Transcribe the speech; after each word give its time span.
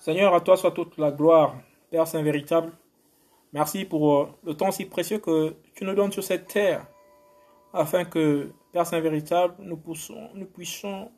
Seigneur, 0.00 0.34
à 0.34 0.40
toi 0.40 0.56
soit 0.56 0.70
toute 0.70 0.96
la 0.96 1.10
gloire, 1.10 1.56
Père 1.90 2.08
Saint 2.08 2.22
véritable. 2.22 2.72
Merci 3.52 3.84
pour 3.84 4.14
euh, 4.14 4.28
le 4.44 4.56
temps 4.56 4.70
si 4.70 4.86
précieux 4.86 5.18
que 5.18 5.54
tu 5.74 5.84
nous 5.84 5.94
donnes 5.94 6.10
sur 6.10 6.24
cette 6.24 6.46
terre, 6.46 6.86
afin 7.74 8.06
que, 8.06 8.50
Père 8.72 8.86
Saint 8.86 9.00
véritable, 9.00 9.56
nous, 9.58 9.76
puissions 9.76 11.12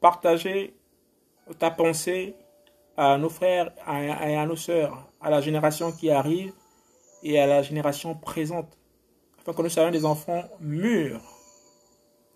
partager 0.00 0.74
ta 1.58 1.70
pensée 1.70 2.34
à 2.96 3.18
nos 3.18 3.28
frères 3.28 3.70
et 3.86 4.34
à 4.34 4.46
nos 4.46 4.56
sœurs, 4.56 5.06
à 5.20 5.28
la 5.28 5.42
génération 5.42 5.92
qui 5.92 6.10
arrive 6.10 6.54
et 7.22 7.38
à 7.38 7.46
la 7.46 7.60
génération 7.60 8.14
présente, 8.14 8.78
afin 9.40 9.52
que 9.52 9.60
nous 9.60 9.68
soyons 9.68 9.90
des 9.90 10.06
enfants 10.06 10.44
mûrs. 10.58 11.20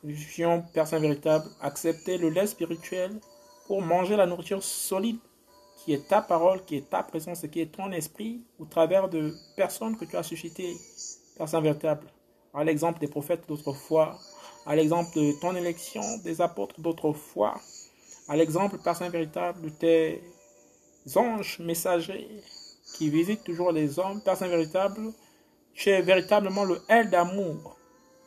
Nous 0.03 0.13
puissions, 0.13 0.63
Père 0.75 0.87
Saint 0.87 0.99
véritable, 0.99 1.47
accepter 1.63 2.19
le 2.19 2.29
lait 2.29 2.47
spirituel 2.47 3.19
pour 3.67 3.81
manger 3.81 4.15
la 4.17 4.27
nourriture 4.27 4.63
solide 4.63 5.17
qui 5.85 5.93
est 5.93 6.09
ta 6.09 6.23
parole, 6.23 6.65
qui 6.65 6.77
est 6.77 6.89
ta 6.89 7.03
présence 7.03 7.45
et 7.45 7.51
qui 7.51 7.61
est 7.61 7.73
ton 7.73 7.93
esprit 7.93 8.43
au 8.59 8.65
travers 8.65 9.09
de 9.09 9.35
personnes 9.55 9.97
que 9.97 10.07
tu 10.07 10.17
as 10.17 10.23
suscitées, 10.23 10.75
personnes 11.37 11.63
véritables. 11.63 12.07
À 12.55 12.65
l'exemple 12.65 13.01
des 13.01 13.09
prophètes 13.09 13.47
d'autrefois, 13.47 14.19
à 14.65 14.75
l'exemple 14.75 15.15
de 15.15 15.33
ton 15.41 15.55
élection, 15.55 16.03
des 16.25 16.41
apôtres 16.41 16.81
d'autrefois, 16.81 17.61
à 18.29 18.37
l'exemple, 18.37 18.79
personne 18.83 19.11
véritable, 19.11 19.61
de 19.61 19.69
tes 19.69 20.23
anges 21.17 21.59
messagers 21.59 22.29
qui 22.97 23.11
visitent 23.11 23.45
toujours 23.45 23.71
les 23.71 23.99
hommes, 23.99 24.23
personne 24.25 24.49
véritable, 24.49 25.13
tu 25.75 25.91
es 25.91 26.01
véritablement 26.01 26.65
le 26.65 26.81
L 26.89 27.11
d'amour. 27.11 27.77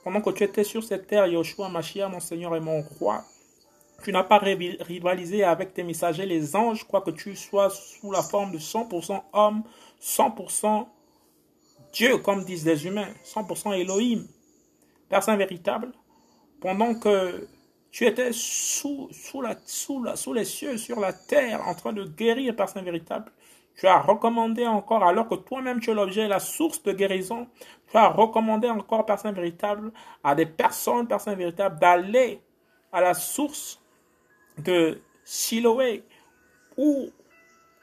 Pendant 0.03 0.21
que 0.21 0.29
tu 0.29 0.43
étais 0.43 0.63
sur 0.63 0.83
cette 0.83 1.07
terre, 1.07 1.25
Yoshua, 1.25 1.69
Machia, 1.69 2.07
mon 2.07 2.19
Seigneur 2.19 2.55
et 2.55 2.59
mon 2.59 2.81
roi, 2.99 3.23
tu 4.03 4.11
n'as 4.11 4.23
pas 4.23 4.37
rivalisé 4.37 5.43
avec 5.43 5.73
tes 5.73 5.83
messagers, 5.83 6.25
les 6.25 6.55
anges, 6.55 6.83
quoique 6.85 7.11
tu 7.11 7.35
sois 7.35 7.69
sous 7.69 8.11
la 8.11 8.21
forme 8.21 8.51
de 8.51 8.59
100% 8.59 9.21
homme, 9.33 9.63
100% 10.01 10.87
Dieu, 11.93 12.17
comme 12.19 12.43
disent 12.43 12.65
les 12.65 12.85
humains, 12.85 13.09
100% 13.23 13.73
Elohim, 13.79 14.27
personne 15.09 15.37
véritable, 15.37 15.91
pendant 16.61 16.93
que 16.95 17.47
tu 17.91 18.05
étais 18.05 18.31
sous, 18.33 19.09
les 20.33 20.45
cieux, 20.45 20.77
sur 20.77 20.99
la 20.99 21.13
terre, 21.13 21.67
en 21.67 21.73
train 21.73 21.93
de 21.93 22.03
guérir, 22.03 22.55
personne 22.55 22.85
véritable. 22.85 23.31
Tu 23.75 23.87
as 23.87 23.99
recommandé 23.99 24.65
encore, 24.65 25.03
alors 25.03 25.27
que 25.27 25.35
toi-même 25.35 25.79
tu 25.79 25.91
es 25.91 25.93
l'objet, 25.93 26.27
la 26.27 26.39
source 26.39 26.81
de 26.83 26.91
guérison, 26.91 27.47
tu 27.89 27.97
as 27.97 28.09
recommandé 28.09 28.69
encore, 28.69 29.05
personne 29.05 29.33
véritable, 29.33 29.91
à 30.23 30.35
des 30.35 30.45
personnes, 30.45 31.07
personnes 31.07 31.35
véritables, 31.35 31.79
d'aller 31.79 32.41
à 32.91 33.01
la 33.01 33.13
source 33.13 33.79
de 34.57 35.01
Siloé 35.23 36.03
ou 36.77 37.09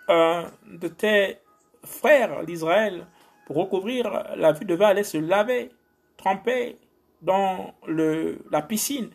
de 0.08 0.88
tes 0.88 1.38
frères 1.84 2.44
d'Israël 2.44 3.06
pour 3.46 3.56
recouvrir 3.56 4.34
la 4.36 4.52
vue 4.52 4.64
devait 4.64 4.84
aller 4.84 5.04
se 5.04 5.18
laver, 5.18 5.70
tremper 6.16 6.76
dans 7.22 7.74
le, 7.86 8.38
la 8.50 8.62
piscine, 8.62 9.10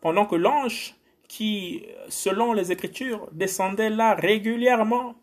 pendant 0.00 0.26
que 0.26 0.36
l'ange 0.36 0.94
qui, 1.28 1.86
selon 2.08 2.52
les 2.52 2.72
Écritures, 2.72 3.28
descendait 3.32 3.90
là 3.90 4.14
régulièrement 4.14 5.14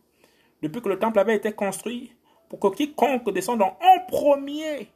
depuis 0.61 0.81
que 0.81 0.89
le 0.89 0.99
temple 0.99 1.19
avait 1.19 1.35
été 1.35 1.51
construit, 1.51 2.13
pour 2.49 2.59
que 2.59 2.75
quiconque 2.75 3.31
descende 3.31 3.61
en 3.61 3.75
premier 4.07 4.87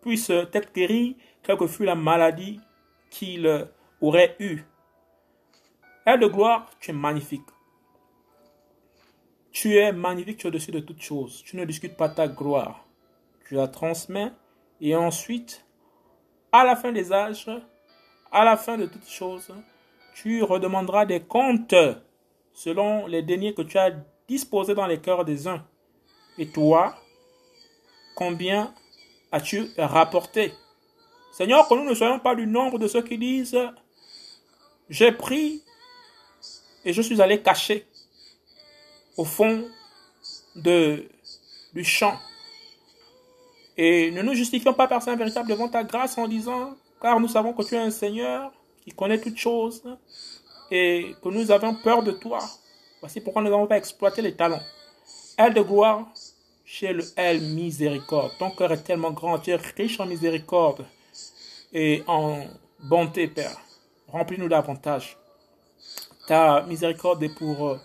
puisse 0.00 0.30
être 0.30 0.72
guéri, 0.72 1.16
quelle 1.42 1.56
que 1.56 1.66
fût 1.66 1.84
la 1.84 1.94
maladie 1.94 2.60
qu'il 3.10 3.68
aurait 4.00 4.36
eue. 4.40 4.64
De 6.16 6.26
gloire, 6.26 6.70
tu 6.80 6.90
es 6.90 6.94
magnifique. 6.94 7.44
Tu 9.52 9.76
es 9.76 9.92
magnifique, 9.92 10.38
tu 10.38 10.46
es 10.46 10.48
au-dessus 10.48 10.70
de 10.70 10.80
toutes 10.80 11.02
choses. 11.02 11.42
Tu 11.44 11.54
ne 11.54 11.66
discutes 11.66 11.98
pas 11.98 12.08
ta 12.08 12.26
gloire. 12.26 12.86
Tu 13.46 13.54
la 13.54 13.68
transmets 13.68 14.32
et 14.80 14.96
ensuite, 14.96 15.66
à 16.50 16.64
la 16.64 16.76
fin 16.76 16.92
des 16.92 17.12
âges, 17.12 17.50
à 18.32 18.42
la 18.42 18.56
fin 18.56 18.78
de 18.78 18.86
toutes 18.86 19.06
choses, 19.06 19.54
tu 20.14 20.42
redemanderas 20.42 21.04
des 21.04 21.20
comptes 21.20 21.74
selon 22.54 23.06
les 23.06 23.22
deniers 23.22 23.52
que 23.52 23.62
tu 23.62 23.76
as 23.76 23.92
disposés 24.26 24.74
dans 24.74 24.86
les 24.86 25.00
cœurs 25.00 25.26
des 25.26 25.46
uns. 25.46 25.62
Et 26.38 26.48
toi, 26.48 26.94
combien 28.16 28.74
as-tu 29.30 29.68
rapporté? 29.76 30.54
Seigneur, 31.32 31.68
que 31.68 31.74
nous 31.74 31.84
ne 31.84 31.94
soyons 31.94 32.18
pas 32.18 32.34
du 32.34 32.46
nombre 32.46 32.78
de 32.78 32.88
ceux 32.88 33.02
qui 33.02 33.18
disent, 33.18 33.58
j'ai 34.88 35.12
pris 35.12 35.62
et 36.88 36.92
je 36.94 37.02
suis 37.02 37.20
allé 37.20 37.42
cacher 37.42 37.86
au 39.18 39.24
fond 39.26 39.68
du 40.56 41.84
champ. 41.84 42.18
Et 43.76 44.10
ne 44.10 44.22
nous 44.22 44.32
justifions 44.32 44.72
pas, 44.72 44.88
personne 44.88 45.18
véritable, 45.18 45.50
devant 45.50 45.68
ta 45.68 45.84
grâce 45.84 46.16
en 46.16 46.26
disant, 46.26 46.78
car 47.02 47.20
nous 47.20 47.28
savons 47.28 47.52
que 47.52 47.62
tu 47.62 47.74
es 47.74 47.78
un 47.78 47.90
Seigneur 47.90 48.50
qui 48.82 48.92
connaît 48.92 49.20
toutes 49.20 49.36
choses 49.36 49.82
et 50.70 51.14
que 51.22 51.28
nous 51.28 51.50
avons 51.50 51.74
peur 51.74 52.02
de 52.02 52.12
toi. 52.12 52.38
Voici 53.00 53.20
pourquoi 53.20 53.42
nous 53.42 53.50
n'avons 53.50 53.66
pas 53.66 53.76
exploité 53.76 54.22
les 54.22 54.34
talents. 54.34 54.62
Elle 55.36 55.52
de 55.52 55.60
gloire 55.60 56.06
chez 56.64 56.94
le 56.94 57.04
elle 57.16 57.42
miséricorde. 57.42 58.32
Ton 58.38 58.50
cœur 58.50 58.72
est 58.72 58.82
tellement 58.82 59.10
grand, 59.10 59.38
tu 59.38 59.50
es 59.50 59.56
riche 59.56 60.00
en 60.00 60.06
miséricorde 60.06 60.86
et 61.70 62.02
en 62.06 62.46
bonté, 62.80 63.28
Père. 63.28 63.60
Remplis-nous 64.08 64.48
davantage. 64.48 65.18
Ta 66.28 66.62
miséricorde 66.68 67.22
est 67.22 67.30
pour 67.30 67.68
euh, 67.68 67.80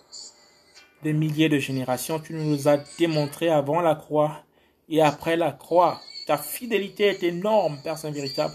des 1.02 1.14
milliers 1.14 1.48
de 1.48 1.60
générations. 1.60 2.20
Tu 2.20 2.34
nous 2.34 2.68
as 2.68 2.76
démontré 3.00 3.48
avant 3.48 3.80
la 3.80 3.96
croix 3.96 4.44
et 4.90 5.02
après 5.02 5.38
la 5.38 5.54
croix. 5.54 6.02
Ta 6.28 6.38
fidélité 6.38 7.06
est 7.06 7.24
énorme, 7.24 7.78
Père 7.82 7.98
Saint 7.98 8.12
véritable. 8.12 8.54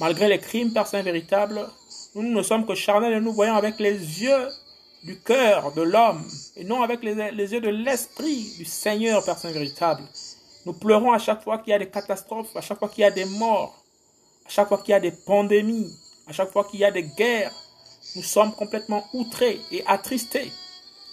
Malgré 0.00 0.28
les 0.28 0.38
crimes, 0.38 0.72
Père 0.72 0.86
Saint 0.86 1.02
véritable, 1.02 1.60
nous 2.14 2.22
ne 2.22 2.42
sommes 2.42 2.64
que 2.64 2.74
charnels 2.74 3.12
et 3.12 3.20
nous 3.20 3.34
voyons 3.34 3.54
avec 3.54 3.78
les 3.80 3.92
yeux 3.92 4.48
du 5.04 5.20
cœur 5.20 5.72
de 5.74 5.82
l'homme 5.82 6.24
et 6.56 6.64
non 6.64 6.82
avec 6.82 7.02
les, 7.02 7.12
yeux 7.52 7.60
de 7.60 7.68
l'esprit 7.68 8.54
du 8.56 8.64
Seigneur, 8.64 9.22
Père 9.26 9.36
Saint 9.36 9.52
véritable. 9.52 10.04
Nous 10.64 10.72
pleurons 10.72 11.12
à 11.12 11.18
chaque 11.18 11.42
fois 11.42 11.58
qu'il 11.58 11.72
y 11.72 11.74
a 11.74 11.78
des 11.78 11.90
catastrophes, 11.90 12.56
à 12.56 12.62
chaque 12.62 12.78
fois 12.78 12.88
qu'il 12.88 13.02
y 13.02 13.04
a 13.04 13.10
des 13.10 13.26
morts, 13.26 13.84
à 14.46 14.48
chaque 14.48 14.68
fois 14.68 14.78
qu'il 14.78 14.92
y 14.92 14.94
a 14.94 15.00
des 15.00 15.12
pandémies, 15.12 15.92
à 16.26 16.32
chaque 16.32 16.50
fois 16.50 16.64
qu'il 16.64 16.80
y 16.80 16.84
a 16.86 16.90
des 16.90 17.02
guerres, 17.02 17.52
nous 18.16 18.22
sommes 18.22 18.52
complètement 18.52 19.08
outrés 19.12 19.60
et 19.70 19.84
attristés. 19.86 20.52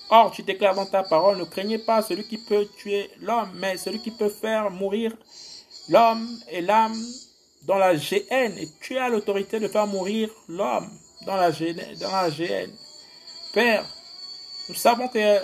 Or, 0.09 0.31
tu 0.31 0.41
déclares 0.41 0.75
dans 0.75 0.85
ta 0.85 1.03
parole, 1.03 1.37
ne 1.37 1.43
craignez 1.43 1.77
pas 1.77 2.01
celui 2.01 2.27
qui 2.27 2.37
peut 2.37 2.67
tuer 2.77 3.09
l'homme, 3.21 3.51
mais 3.55 3.77
celui 3.77 3.99
qui 4.01 4.11
peut 4.11 4.29
faire 4.29 4.71
mourir 4.71 5.15
l'homme 5.87 6.27
et 6.49 6.61
l'âme 6.61 6.97
dans 7.63 7.77
la 7.77 7.95
GN. 7.95 8.57
Et 8.57 8.67
tu 8.81 8.97
as 8.97 9.09
l'autorité 9.09 9.59
de 9.59 9.67
faire 9.67 9.87
mourir 9.87 10.29
l'homme 10.47 10.89
dans 11.25 11.35
la, 11.35 11.51
GN. 11.51 12.69
Père, 13.53 13.85
nous 14.67 14.75
savons 14.75 15.07
que 15.07 15.37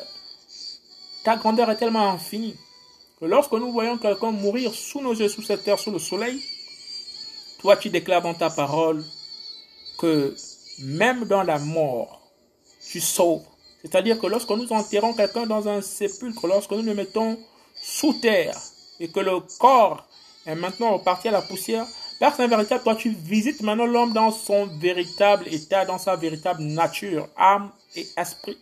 ta 1.23 1.35
grandeur 1.35 1.69
est 1.69 1.77
tellement 1.77 2.11
infinie 2.11 2.55
que 3.19 3.25
lorsque 3.25 3.53
nous 3.53 3.71
voyons 3.71 3.97
quelqu'un 3.97 4.31
mourir 4.31 4.73
sous 4.73 5.01
nos 5.01 5.13
yeux, 5.13 5.29
sous 5.29 5.41
cette 5.41 5.63
terre, 5.63 5.79
sous 5.79 5.91
le 5.91 5.99
soleil, 5.99 6.41
toi 7.59 7.77
tu 7.77 7.89
déclares 7.89 8.21
dans 8.21 8.33
ta 8.33 8.49
parole 8.49 9.03
que 9.97 10.35
même 10.79 11.25
dans 11.25 11.43
la 11.43 11.59
mort, 11.59 12.21
tu 12.89 12.99
sauves. 12.99 13.43
C'est-à-dire 13.81 14.19
que 14.19 14.27
lorsque 14.27 14.49
nous 14.49 14.71
enterrons 14.73 15.13
quelqu'un 15.13 15.45
dans 15.45 15.67
un 15.67 15.81
sépulcre, 15.81 16.47
lorsque 16.47 16.71
nous 16.71 16.81
le 16.81 16.93
mettons 16.93 17.37
sous 17.75 18.13
terre 18.13 18.57
et 18.99 19.09
que 19.09 19.19
le 19.19 19.39
corps 19.59 20.07
est 20.45 20.55
maintenant 20.55 20.93
reparti 20.93 21.27
à 21.27 21.31
la 21.31 21.41
poussière, 21.41 21.85
Père 22.19 22.35
Saint 22.35 22.47
véritable, 22.47 22.83
toi 22.83 22.95
tu 22.95 23.09
visites 23.09 23.61
maintenant 23.61 23.85
l'homme 23.85 24.13
dans 24.13 24.31
son 24.31 24.67
véritable 24.79 25.47
état, 25.53 25.85
dans 25.85 25.97
sa 25.97 26.15
véritable 26.15 26.63
nature, 26.63 27.27
âme 27.37 27.71
et 27.95 28.07
esprit, 28.17 28.57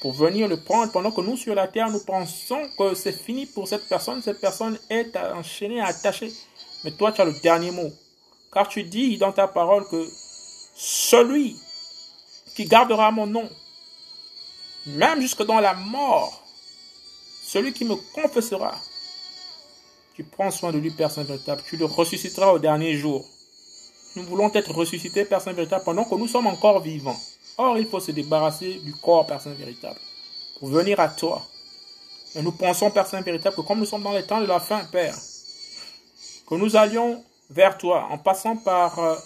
pour 0.00 0.12
venir 0.12 0.46
le 0.46 0.56
prendre 0.56 0.92
pendant 0.92 1.10
que 1.10 1.20
nous 1.20 1.36
sur 1.36 1.54
la 1.54 1.66
terre, 1.66 1.90
nous 1.90 2.04
pensons 2.04 2.60
que 2.78 2.94
c'est 2.94 3.12
fini 3.12 3.46
pour 3.46 3.66
cette 3.66 3.88
personne, 3.88 4.22
cette 4.22 4.40
personne 4.40 4.78
est 4.88 5.16
enchaînée, 5.34 5.80
attachée. 5.80 6.32
Mais 6.84 6.92
toi 6.92 7.12
tu 7.12 7.20
as 7.20 7.24
le 7.24 7.34
dernier 7.42 7.72
mot. 7.72 7.90
Car 8.52 8.68
tu 8.68 8.84
dis 8.84 9.18
dans 9.18 9.32
ta 9.32 9.48
parole 9.48 9.86
que 9.88 10.06
celui 10.76 11.56
qui 12.54 12.66
gardera 12.66 13.10
mon 13.10 13.26
nom, 13.26 13.48
même 14.86 15.20
jusque 15.20 15.42
dans 15.42 15.60
la 15.60 15.74
mort, 15.74 16.42
celui 17.44 17.72
qui 17.72 17.84
me 17.84 17.96
confessera, 18.14 18.74
tu 20.14 20.24
prends 20.24 20.50
soin 20.50 20.72
de 20.72 20.78
lui, 20.78 20.90
Père 20.90 21.10
Saint 21.10 21.24
véritable, 21.24 21.62
tu 21.66 21.76
le 21.76 21.86
ressusciteras 21.86 22.52
au 22.52 22.58
dernier 22.58 22.96
jour. 22.96 23.24
Nous 24.16 24.22
voulons 24.24 24.50
être 24.54 24.72
ressuscités, 24.72 25.24
Père 25.24 25.40
Saint 25.40 25.52
véritable, 25.52 25.84
pendant 25.84 26.04
que 26.04 26.14
nous 26.14 26.28
sommes 26.28 26.46
encore 26.46 26.80
vivants. 26.80 27.18
Or, 27.58 27.78
il 27.78 27.86
faut 27.86 28.00
se 28.00 28.12
débarrasser 28.12 28.80
du 28.80 28.94
corps, 28.94 29.26
Père 29.26 29.40
Saint 29.40 29.52
véritable, 29.52 29.98
pour 30.58 30.68
venir 30.68 31.00
à 31.00 31.08
toi. 31.08 31.42
Et 32.34 32.42
nous 32.42 32.52
pensons, 32.52 32.90
Père 32.90 33.06
Saint 33.06 33.20
véritable, 33.22 33.56
que 33.56 33.60
comme 33.62 33.80
nous 33.80 33.86
sommes 33.86 34.02
dans 34.02 34.12
les 34.12 34.24
temps 34.24 34.40
de 34.40 34.46
la 34.46 34.60
fin, 34.60 34.84
Père, 34.84 35.16
que 36.48 36.54
nous 36.54 36.76
allions 36.76 37.22
vers 37.50 37.76
toi 37.76 38.08
en 38.10 38.18
passant 38.18 38.56
par 38.56 38.98
euh, 38.98 39.16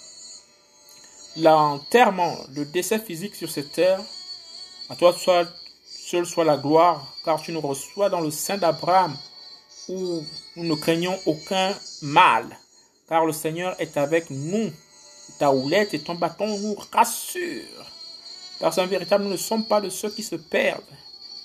l'enterrement, 1.37 2.37
le 2.55 2.65
décès 2.65 2.99
physique 2.99 3.35
sur 3.35 3.51
cette 3.51 3.73
terre, 3.73 4.01
à 4.89 4.97
toi 4.97 5.13
soit, 5.13 5.49
seul 5.87 6.27
soit 6.27 6.45
la 6.45 6.57
gloire, 6.57 7.15
car 7.25 7.41
tu 7.41 7.53
nous 7.53 7.61
reçois 7.61 8.09
dans 8.09 8.21
le 8.21 8.31
sein 8.31 8.59
d'Abraham, 8.59 9.17
où 9.89 10.23
nous 10.57 10.65
ne 10.65 10.75
craignons 10.75 11.17
aucun 11.27 11.75
mal, 12.03 12.47
car 13.09 13.27
le 13.27 13.33
Seigneur 13.33 13.75
est 13.81 13.97
avec 13.97 14.31
nous. 14.31 14.71
Ta 15.39 15.53
houlette 15.53 15.95
et 15.95 16.01
ton 16.01 16.17
bâton 16.17 16.59
nous 16.59 16.77
rassurent. 16.93 17.87
Car 18.59 18.75
c'est 18.75 18.83
un 18.83 18.87
véritable, 18.87 19.25
nous 19.25 19.31
ne 19.31 19.37
sommes 19.37 19.65
pas 19.65 19.81
de 19.81 19.89
ceux 19.89 20.11
qui 20.11 20.23
se 20.23 20.37
perdent. 20.37 20.83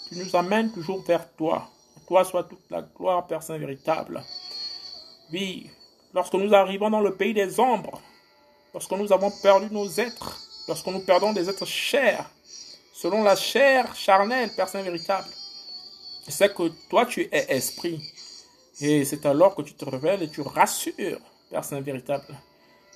Tu 0.09 0.17
nous 0.17 0.35
amènes 0.35 0.71
toujours 0.71 1.01
vers 1.03 1.31
toi. 1.33 1.69
toi 2.07 2.25
soit 2.25 2.43
toute 2.43 2.69
la 2.69 2.81
gloire, 2.81 3.25
Père 3.25 3.41
Saint 3.41 3.57
véritable. 3.57 4.23
Oui, 5.31 5.69
lorsque 6.13 6.33
nous 6.33 6.53
arrivons 6.53 6.89
dans 6.89 6.99
le 6.99 7.15
pays 7.15 7.33
des 7.33 7.59
ombres, 7.59 8.01
lorsque 8.75 8.92
nous 8.92 9.13
avons 9.13 9.31
perdu 9.31 9.68
nos 9.72 9.88
êtres, 9.88 10.38
lorsque 10.68 10.88
nous 10.88 11.00
perdons 11.00 11.31
des 11.31 11.48
êtres 11.50 11.66
chers, 11.66 12.30
selon 12.94 13.24
la 13.24 13.38
chair 13.38 13.95
charnelle, 13.95 14.51
Saint 14.68 14.81
véritable, 14.81 15.30
c'est 16.27 16.54
que 16.54 16.68
toi 16.89 17.06
tu 17.06 17.22
es 17.31 17.56
esprit. 17.56 18.01
Et 18.81 19.06
c'est 19.06 19.25
alors 19.25 19.56
que 19.56 19.62
tu 19.62 19.74
te 19.75 19.86
révèles 19.86 20.24
et 20.24 20.30
tu 20.30 20.42
rassures, 20.42 21.22
Saint 21.62 21.80
véritable, 21.80 22.38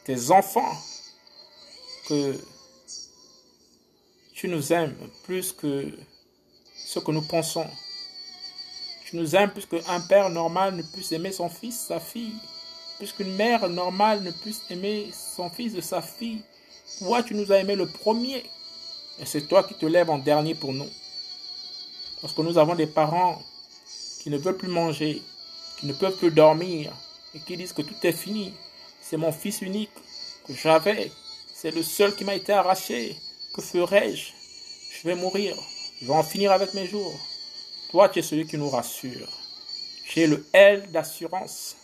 tes 0.03 0.31
enfants 0.31 0.75
que 2.09 2.35
tu 4.33 4.49
nous 4.49 4.73
aimes 4.73 4.97
plus 5.23 5.53
que 5.53 5.97
ce 6.75 6.99
que 6.99 7.11
nous 7.11 7.25
pensons. 7.25 7.67
Tu 9.05 9.15
nous 9.15 9.33
aimes 9.33 9.51
plus 9.51 9.65
qu'un 9.65 10.01
père 10.01 10.29
normal 10.29 10.75
ne 10.75 10.81
puisse 10.81 11.13
aimer 11.13 11.31
son 11.31 11.47
fils, 11.47 11.79
sa 11.87 12.01
fille. 12.01 12.35
Plus 12.99 13.13
qu'une 13.13 13.33
mère 13.35 13.67
normale 13.69 14.21
ne 14.21 14.31
puisse 14.31 14.61
aimer 14.69 15.09
son 15.13 15.49
fils 15.49 15.73
de 15.73 15.81
sa 15.81 16.01
fille. 16.01 16.41
Toi, 16.99 17.23
tu 17.23 17.33
nous 17.33 17.51
as 17.51 17.59
aimé 17.59 17.75
le 17.75 17.87
premier. 17.87 18.43
Et 19.19 19.25
c'est 19.25 19.47
toi 19.47 19.63
qui 19.63 19.73
te 19.73 19.85
lèves 19.85 20.09
en 20.09 20.17
dernier 20.17 20.53
pour 20.53 20.73
nous. 20.73 20.89
Lorsque 22.21 22.37
nous 22.39 22.57
avons 22.57 22.75
des 22.75 22.87
parents 22.87 23.41
qui 24.21 24.29
ne 24.29 24.37
veulent 24.37 24.57
plus 24.57 24.67
manger, 24.67 25.21
qui 25.79 25.85
ne 25.85 25.93
peuvent 25.93 26.17
plus 26.17 26.31
dormir, 26.31 26.91
et 27.33 27.39
qui 27.39 27.55
disent 27.55 27.71
que 27.71 27.81
tout 27.81 27.95
est 28.03 28.11
fini. 28.11 28.53
C'est 29.01 29.15
mon 29.15 29.31
fils 29.31 29.61
unique 29.61 29.91
que 30.45 30.53
j'avais. 30.53 31.09
C'est 31.53 31.71
le 31.71 31.83
seul 31.83 32.13
qui 32.13 32.25
m'a 32.25 32.35
été 32.35 32.51
arraché. 32.51 33.15
Que 33.53 33.61
ferai-je? 33.61 34.33
Je 34.91 35.07
vais 35.07 35.15
mourir. 35.15 35.55
Je 36.01 36.07
vais 36.07 36.13
en 36.13 36.23
finir 36.23 36.51
avec 36.51 36.73
mes 36.73 36.85
jours. 36.85 37.17
Toi, 37.91 38.09
tu 38.09 38.19
es 38.19 38.21
celui 38.21 38.45
qui 38.45 38.57
nous 38.57 38.69
rassure. 38.69 39.29
Es 40.17 40.27
le 40.27 40.45
L 40.51 40.91
d'assurance. 40.91 41.77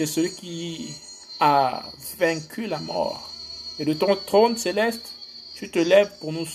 Es 0.00 0.06
celui 0.06 0.34
qui 0.34 0.94
a 1.38 1.84
vaincu 2.18 2.66
la 2.66 2.78
mort. 2.78 3.30
Et 3.78 3.84
de 3.84 3.92
ton 3.92 4.16
trône 4.16 4.56
céleste, 4.56 5.12
tu 5.54 5.70
te 5.70 5.78
lèves 5.78 6.10
pour 6.20 6.32
nous 6.32 6.46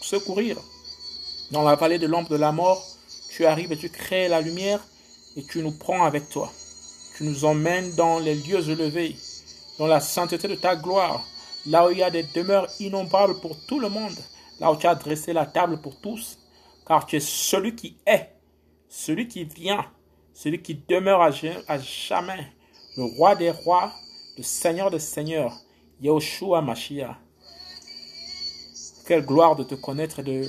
secourir. 0.00 0.56
Dans 1.50 1.62
la 1.62 1.74
vallée 1.74 1.98
de 1.98 2.06
l'ombre 2.06 2.28
de 2.28 2.36
la 2.36 2.52
mort, 2.52 2.86
tu 3.30 3.46
arrives 3.46 3.72
et 3.72 3.76
tu 3.76 3.88
crées 3.88 4.28
la 4.28 4.40
lumière 4.40 4.80
et 5.36 5.42
tu 5.42 5.60
nous 5.60 5.72
prends 5.72 6.04
avec 6.04 6.28
toi. 6.28 6.52
Tu 7.16 7.24
nous 7.24 7.44
emmènes 7.44 7.96
dans 7.96 8.20
les 8.20 8.36
lieux 8.36 8.68
élevés, 8.68 9.16
dans 9.78 9.88
la 9.88 10.00
sainteté 10.00 10.46
de 10.46 10.54
ta 10.54 10.76
gloire, 10.76 11.26
là 11.66 11.88
où 11.88 11.90
il 11.90 11.98
y 11.98 12.02
a 12.04 12.10
des 12.10 12.22
demeures 12.22 12.68
innombrables 12.78 13.40
pour 13.40 13.56
tout 13.66 13.80
le 13.80 13.88
monde, 13.88 14.16
là 14.60 14.70
où 14.70 14.76
tu 14.76 14.86
as 14.86 14.94
dressé 14.94 15.32
la 15.32 15.46
table 15.46 15.80
pour 15.80 16.00
tous, 16.00 16.38
car 16.86 17.06
tu 17.06 17.16
es 17.16 17.20
celui 17.20 17.74
qui 17.74 17.96
est, 18.06 18.30
celui 18.88 19.26
qui 19.26 19.42
vient, 19.42 19.84
celui 20.32 20.62
qui 20.62 20.76
demeure 20.88 21.22
à 21.22 21.30
jamais, 21.78 22.52
le 22.96 23.04
roi 23.04 23.34
des 23.34 23.50
rois, 23.50 23.92
le 24.36 24.42
seigneur 24.42 24.90
des 24.90 24.98
seigneurs, 24.98 25.60
Yahushua 26.00 26.62
Mashiach. 26.62 27.16
Quelle 29.06 29.24
gloire 29.24 29.56
de 29.56 29.64
te 29.64 29.74
connaître 29.74 30.20
et 30.20 30.22
de 30.22 30.48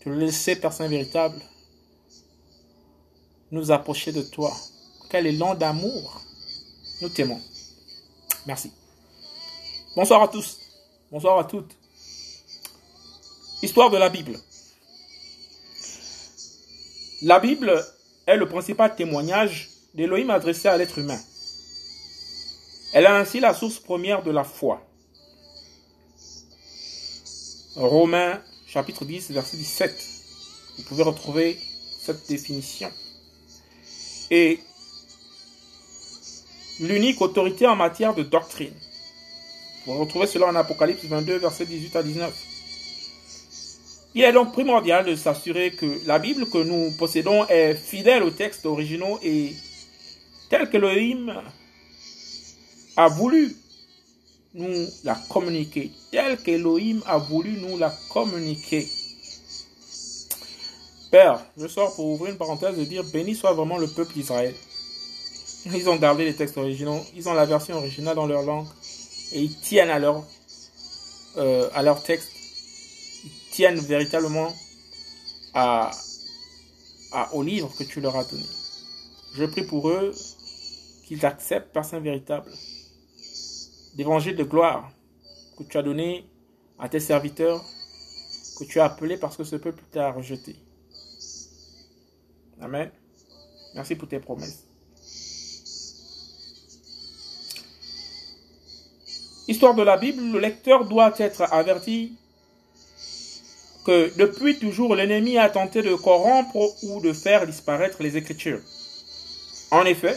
te 0.00 0.08
laisser, 0.08 0.56
personne 0.56 0.88
véritable, 0.88 1.40
nous 3.50 3.70
approcher 3.70 4.12
de 4.12 4.22
toi. 4.22 4.52
Quel 5.10 5.26
élan 5.26 5.54
d'amour 5.54 6.22
nous 7.02 7.08
t'aimons. 7.08 7.40
Merci. 8.46 8.72
Bonsoir 9.94 10.22
à 10.22 10.28
tous. 10.28 10.58
Bonsoir 11.10 11.38
à 11.38 11.44
toutes. 11.44 11.76
Histoire 13.62 13.90
de 13.90 13.98
la 13.98 14.08
Bible. 14.08 14.38
La 17.20 17.38
Bible 17.38 17.84
est 18.26 18.36
le 18.36 18.48
principal 18.48 18.96
témoignage 18.96 19.68
d'Élohim 19.94 20.30
adressé 20.30 20.68
à 20.68 20.76
l'être 20.76 20.98
humain. 20.98 21.20
Elle 22.92 23.04
est 23.04 23.08
ainsi 23.08 23.40
la 23.40 23.54
source 23.54 23.78
première 23.78 24.22
de 24.22 24.30
la 24.30 24.44
foi. 24.44 24.86
Romains 27.74 28.40
chapitre 28.66 29.04
10, 29.04 29.32
verset 29.32 29.56
17. 29.56 30.08
Vous 30.78 30.84
pouvez 30.84 31.02
retrouver 31.02 31.58
cette 32.00 32.26
définition. 32.28 32.90
Et 34.30 34.60
l'unique 36.80 37.20
autorité 37.20 37.66
en 37.66 37.76
matière 37.76 38.14
de 38.14 38.22
doctrine. 38.22 38.74
Vous 39.86 39.98
retrouvez 39.98 40.26
cela 40.26 40.46
en 40.46 40.54
Apocalypse 40.54 41.04
22, 41.04 41.36
verset 41.36 41.66
18 41.66 41.96
à 41.96 42.02
19. 42.02 42.32
Il 44.14 44.22
est 44.22 44.32
donc 44.32 44.52
primordial 44.52 45.06
de 45.06 45.16
s'assurer 45.16 45.70
que 45.70 46.00
la 46.06 46.18
Bible 46.18 46.48
que 46.48 46.58
nous 46.58 46.92
possédons 46.92 47.46
est 47.48 47.74
fidèle 47.74 48.22
aux 48.22 48.30
textes 48.30 48.66
originaux 48.66 49.18
et 49.22 49.54
tel 50.50 50.68
qu'Elohim 50.68 51.42
a 52.96 53.08
voulu 53.08 53.56
nous 54.54 54.86
la 55.04 55.14
communiquer, 55.30 55.90
tel 56.10 56.36
qu'Elohim 56.42 57.00
a 57.06 57.18
voulu 57.18 57.52
nous 57.52 57.78
la 57.78 57.90
communiquer. 58.10 58.86
Père, 61.10 61.44
je 61.56 61.66
sors 61.66 61.94
pour 61.94 62.06
ouvrir 62.06 62.32
une 62.32 62.38
parenthèse 62.38 62.78
et 62.78 62.86
dire 62.86 63.04
béni 63.04 63.34
soit 63.34 63.52
vraiment 63.52 63.78
le 63.78 63.86
peuple 63.86 64.14
d'Israël. 64.14 64.54
Ils 65.66 65.88
ont 65.88 65.96
gardé 65.96 66.24
les 66.24 66.34
textes 66.34 66.56
originaux, 66.58 67.00
ils 67.14 67.28
ont 67.28 67.34
la 67.34 67.46
version 67.46 67.76
originale 67.76 68.16
dans 68.16 68.26
leur 68.26 68.42
langue 68.42 68.66
et 69.32 69.40
ils 69.40 69.58
tiennent 69.60 69.90
à 69.90 69.98
leur, 69.98 70.24
euh, 71.36 71.68
à 71.74 71.82
leur 71.82 72.02
texte 72.02 72.28
tiennent 73.52 73.78
véritablement 73.78 74.52
à, 75.54 75.90
à, 77.12 77.34
au 77.34 77.42
livre 77.42 77.70
que 77.78 77.84
tu 77.84 78.00
leur 78.00 78.16
as 78.16 78.24
donné. 78.24 78.46
Je 79.34 79.44
prie 79.44 79.62
pour 79.62 79.88
eux 79.90 80.14
qu'ils 81.04 81.24
acceptent 81.24 81.72
par 81.72 81.84
saint 81.84 82.00
véritable 82.00 82.50
l'évangile 83.96 84.36
de 84.36 84.44
gloire 84.44 84.90
que 85.56 85.64
tu 85.64 85.76
as 85.76 85.82
donné 85.82 86.24
à 86.78 86.88
tes 86.88 87.00
serviteurs, 87.00 87.64
que 88.58 88.64
tu 88.64 88.80
as 88.80 88.86
appelé 88.86 89.16
parce 89.16 89.36
que 89.36 89.44
ce 89.44 89.56
peuple 89.56 89.82
t'a 89.90 90.10
rejeté. 90.10 90.56
Amen. 92.60 92.90
Merci 93.74 93.94
pour 93.94 94.08
tes 94.08 94.18
promesses. 94.18 94.64
Histoire 99.48 99.74
de 99.74 99.82
la 99.82 99.96
Bible, 99.96 100.22
le 100.32 100.38
lecteur 100.38 100.84
doit 100.84 101.14
être 101.18 101.42
averti 101.52 102.16
que 103.84 104.16
depuis 104.16 104.58
toujours 104.58 104.94
l'ennemi 104.94 105.38
a 105.38 105.50
tenté 105.50 105.82
de 105.82 105.94
corrompre 105.94 106.56
ou 106.84 107.00
de 107.00 107.12
faire 107.12 107.46
disparaître 107.46 108.02
les 108.02 108.16
Écritures. 108.16 108.60
En 109.72 109.84
effet, 109.84 110.16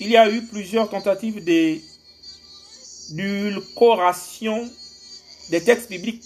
il 0.00 0.10
y 0.10 0.16
a 0.16 0.30
eu 0.30 0.42
plusieurs 0.42 0.90
tentatives 0.90 1.42
d'ulcoration 3.10 4.68
des 5.50 5.62
textes 5.62 5.88
bibliques 5.88 6.24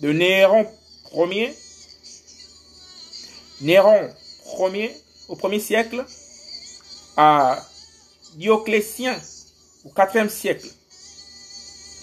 de 0.00 0.12
Néron 0.12 0.66
Ier, 1.14 1.54
Néron 3.60 4.08
Ier 4.58 4.96
au 5.28 5.36
1er 5.36 5.60
siècle 5.60 6.04
à 7.16 7.64
Dioclétien 8.34 9.18
au 9.84 9.90
4e 9.90 10.28
siècle. 10.28 10.68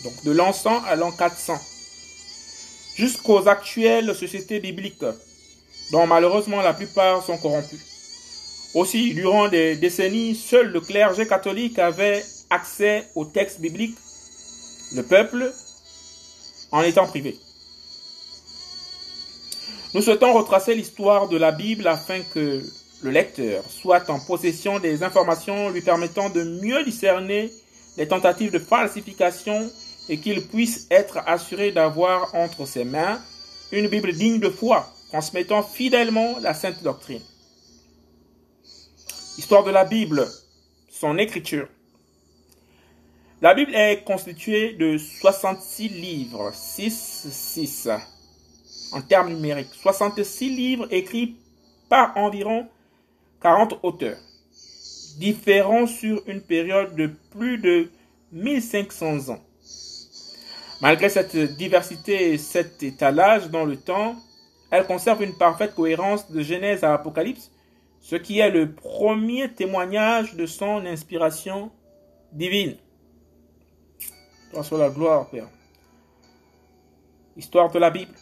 Donc 0.03 0.23
de 0.23 0.31
l'an 0.31 0.53
100 0.53 0.83
à 0.85 0.95
l'an 0.95 1.11
400 1.11 1.57
jusqu'aux 2.95 3.47
actuelles 3.47 4.15
sociétés 4.15 4.59
bibliques, 4.59 5.05
dont 5.91 6.07
malheureusement 6.07 6.61
la 6.61 6.73
plupart 6.73 7.23
sont 7.23 7.37
corrompues. 7.37 7.79
Aussi, 8.73 9.13
durant 9.13 9.47
des 9.47 9.75
décennies, 9.75 10.35
seul 10.35 10.67
le 10.71 10.81
clergé 10.81 11.27
catholique 11.27 11.79
avait 11.79 12.23
accès 12.49 13.07
aux 13.15 13.25
textes 13.25 13.59
bibliques, 13.59 13.97
le 14.95 15.03
peuple 15.03 15.51
en 16.71 16.81
étant 16.81 17.07
privé. 17.07 17.37
Nous 19.93 20.01
souhaitons 20.01 20.33
retracer 20.33 20.75
l'histoire 20.75 21.27
de 21.29 21.37
la 21.37 21.51
Bible 21.51 21.87
afin 21.87 22.21
que 22.21 22.61
le 23.03 23.11
lecteur 23.11 23.63
soit 23.69 24.09
en 24.09 24.19
possession 24.19 24.79
des 24.79 25.03
informations 25.03 25.69
lui 25.69 25.81
permettant 25.81 26.29
de 26.29 26.43
mieux 26.43 26.83
discerner 26.83 27.51
les 27.97 28.07
tentatives 28.07 28.51
de 28.51 28.59
falsification 28.59 29.71
et 30.09 30.19
qu'il 30.19 30.45
puisse 30.47 30.87
être 30.91 31.19
assuré 31.25 31.71
d'avoir 31.71 32.33
entre 32.35 32.65
ses 32.65 32.83
mains 32.83 33.21
une 33.71 33.87
Bible 33.87 34.13
digne 34.13 34.39
de 34.39 34.49
foi, 34.49 34.91
transmettant 35.09 35.63
fidèlement 35.63 36.37
la 36.39 36.53
sainte 36.53 36.83
doctrine. 36.83 37.21
Histoire 39.37 39.63
de 39.63 39.71
la 39.71 39.83
Bible, 39.83 40.27
son 40.89 41.17
écriture. 41.17 41.67
La 43.39 43.53
Bible 43.53 43.75
est 43.75 44.03
constituée 44.03 44.73
de 44.73 44.97
66 44.97 45.89
livres, 45.89 46.49
6, 46.55 47.27
6. 47.29 47.89
en 48.93 49.01
termes 49.01 49.31
numériques. 49.31 49.69
66 49.73 50.49
livres 50.49 50.87
écrits 50.89 51.35
par 51.87 52.17
environ 52.17 52.67
40 53.43 53.75
auteurs, 53.83 54.17
différents 55.19 55.85
sur 55.85 56.23
une 56.25 56.41
période 56.41 56.95
de 56.95 57.11
plus 57.29 57.59
de 57.59 57.91
1500 58.31 59.29
ans. 59.29 59.39
Malgré 60.81 61.07
cette 61.07 61.37
diversité 61.57 62.33
et 62.33 62.39
cet 62.39 62.81
étalage 62.81 63.51
dans 63.51 63.65
le 63.65 63.77
temps, 63.77 64.15
elle 64.71 64.87
conserve 64.87 65.21
une 65.21 65.37
parfaite 65.37 65.75
cohérence 65.75 66.31
de 66.31 66.41
Genèse 66.41 66.83
à 66.83 66.95
Apocalypse, 66.95 67.51
ce 68.01 68.15
qui 68.15 68.39
est 68.39 68.49
le 68.49 68.71
premier 68.71 69.47
témoignage 69.53 70.33
de 70.35 70.47
son 70.47 70.87
inspiration 70.87 71.69
divine. 72.31 72.77
Soit 74.53 74.79
la 74.79 74.89
gloire, 74.89 75.29
Père. 75.29 75.49
Histoire 77.35 77.71
de 77.71 77.79
la 77.79 77.89
Bible. 77.89 78.13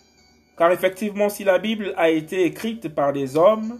Car 0.58 0.72
effectivement, 0.72 1.30
si 1.30 1.44
la 1.44 1.60
Bible 1.60 1.94
a 1.98 2.10
été 2.10 2.44
écrite 2.44 2.94
par 2.94 3.14
des 3.14 3.38
hommes, 3.38 3.80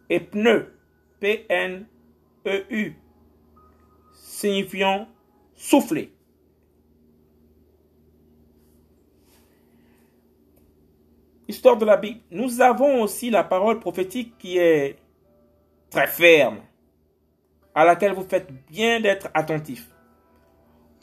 et 0.09 0.19
pneu, 0.19 0.73
P-N-E-U, 1.19 2.95
signifiant 4.13 5.07
souffler. 5.55 6.11
Histoire 11.49 11.77
de 11.77 11.85
la 11.85 11.97
Bible, 11.97 12.19
nous 12.29 12.61
avons 12.61 13.01
aussi 13.01 13.31
la 13.31 13.43
parole 13.43 13.79
prophétique 13.79 14.37
qui 14.37 14.59
est 14.59 14.97
très 15.89 16.05
ferme, 16.05 16.59
à 17.73 17.85
laquelle 17.85 18.13
vous 18.13 18.27
faites 18.29 18.51
bien 18.69 18.99
d'être 18.99 19.29
attentif, 19.33 19.89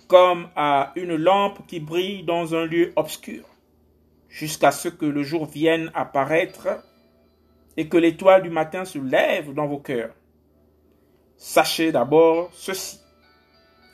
comme 0.07 0.49
à 0.55 0.93
une 0.95 1.17
lampe 1.17 1.67
qui 1.67 1.81
brille 1.81 2.23
dans 2.23 2.55
un 2.55 2.65
lieu 2.65 2.93
obscur, 2.95 3.45
jusqu'à 4.29 4.71
ce 4.71 4.88
que 4.88 5.05
le 5.05 5.25
jour 5.25 5.47
vienne 5.47 5.91
apparaître 5.95 6.69
et 7.76 7.88
que 7.88 7.97
l'étoile 7.97 8.45
du 8.45 8.50
matin 8.50 8.85
se 8.85 8.99
lève 8.99 9.53
dans 9.53 9.67
vos 9.67 9.81
cœurs. 9.81 10.15
Sachez 11.37 11.91
d'abord 11.91 12.50
ceci, 12.53 13.00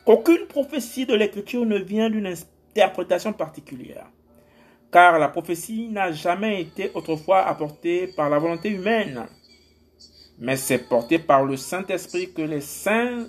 qu'aucune 0.05 0.47
prophétie 0.49 1.07
de 1.07 1.15
l'Écriture 1.15 1.65
ne 1.65 1.79
vient 1.79 2.11
d'une 2.11 2.35
interprétation 2.77 3.33
particulière 3.33 4.07
car 4.93 5.19
la 5.19 5.29
prophétie 5.29 5.89
n'a 5.89 6.13
jamais 6.13 6.61
été 6.61 6.91
autrefois 6.95 7.47
apportée 7.47 8.07
par 8.09 8.29
la 8.29 8.39
volonté 8.39 8.69
humaine, 8.69 9.27
mais 10.39 10.57
c'est 10.57 10.87
porté 10.87 11.19
par 11.19 11.45
le 11.45 11.57
Saint-Esprit 11.57 12.33
que 12.33 12.43
les 12.43 12.61
saints 12.61 13.27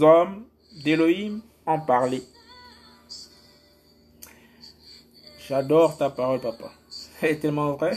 hommes 0.00 0.44
d'Élohim 0.84 1.40
ont 1.66 1.80
parlé. 1.80 2.22
J'adore 5.48 5.96
ta 5.96 6.10
parole, 6.10 6.40
papa. 6.40 6.70
Elle 7.22 7.30
est 7.30 7.38
tellement 7.38 7.72
vrai. 7.72 7.96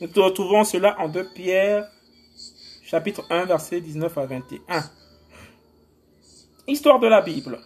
Nous 0.00 0.08
retrouvons 0.16 0.64
cela 0.64 0.98
en 0.98 1.08
2 1.08 1.28
Pierre, 1.34 1.86
chapitre 2.82 3.26
1, 3.28 3.44
verset 3.44 3.82
19 3.82 4.16
à 4.16 4.26
21. 4.26 4.90
Histoire 6.66 6.98
de 6.98 7.08
la 7.08 7.20
Bible. 7.20 7.60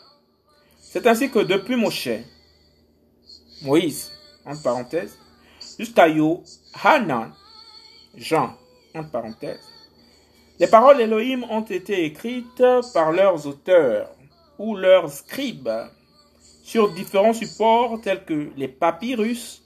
C'est 0.80 1.06
ainsi 1.06 1.30
que 1.30 1.38
depuis 1.38 1.76
Moshe, 1.76 2.08
Moïse, 3.66 4.12
entre 4.46 4.62
parenthèses, 4.62 5.18
jusqu'à 5.78 6.06
Hanan, 6.82 7.32
Jean, 8.16 8.56
entre 8.94 9.10
parenthèses. 9.10 9.60
Les 10.58 10.68
paroles 10.68 10.96
d'Elohim 10.96 11.44
ont 11.50 11.62
été 11.62 12.04
écrites 12.04 12.64
par 12.94 13.12
leurs 13.12 13.46
auteurs 13.46 14.08
ou 14.58 14.74
leurs 14.74 15.10
scribes 15.10 15.68
sur 16.62 16.92
différents 16.94 17.34
supports 17.34 18.00
tels 18.00 18.24
que 18.24 18.50
les 18.56 18.68
papyrus, 18.68 19.62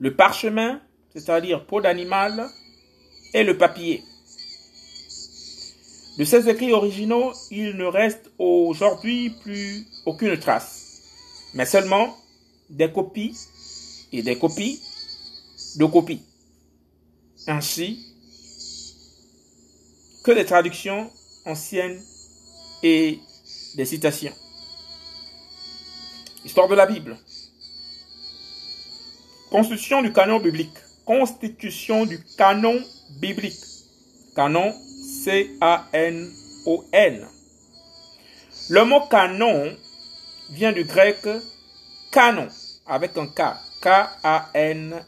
le 0.00 0.14
parchemin, 0.14 0.80
c'est-à-dire 1.14 1.64
peau 1.66 1.80
d'animal, 1.80 2.48
et 3.34 3.44
le 3.44 3.56
papier. 3.56 4.02
De 6.18 6.24
ces 6.24 6.48
écrits 6.48 6.72
originaux, 6.72 7.32
il 7.50 7.76
ne 7.76 7.84
reste 7.84 8.32
aujourd'hui 8.38 9.30
plus 9.42 9.86
aucune 10.04 10.36
trace, 10.38 11.02
mais 11.54 11.64
seulement 11.64 12.16
des 12.70 12.90
copies 12.92 13.36
et 14.12 14.22
des 14.22 14.38
copies 14.38 14.80
de 15.76 15.84
copies. 15.86 16.22
Ainsi 17.46 18.04
que 20.24 20.32
des 20.32 20.44
traductions 20.44 21.10
anciennes 21.46 22.02
et 22.82 23.18
des 23.76 23.84
citations. 23.84 24.34
Histoire 26.44 26.68
de 26.68 26.74
la 26.74 26.86
Bible. 26.86 27.16
Constitution 29.50 30.02
du 30.02 30.12
canon 30.12 30.40
biblique. 30.40 30.76
Constitution 31.04 32.04
du 32.04 32.22
canon 32.36 32.82
biblique. 33.18 33.58
Canon, 34.36 34.72
C-A-N-O-N. 35.24 36.28
Le 38.70 38.84
mot 38.84 39.00
canon 39.08 39.74
vient 40.50 40.72
du 40.72 40.84
grec 40.84 41.26
canon, 42.10 42.48
avec 42.88 43.16
un 43.16 43.26
K, 43.26 43.42
K-A-N-O-N. 43.80 45.02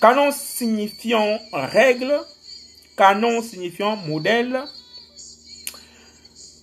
Canon 0.00 0.32
signifiant 0.32 1.38
règle, 1.52 2.18
canon 2.96 3.42
signifiant 3.42 3.96
modèle, 3.96 4.64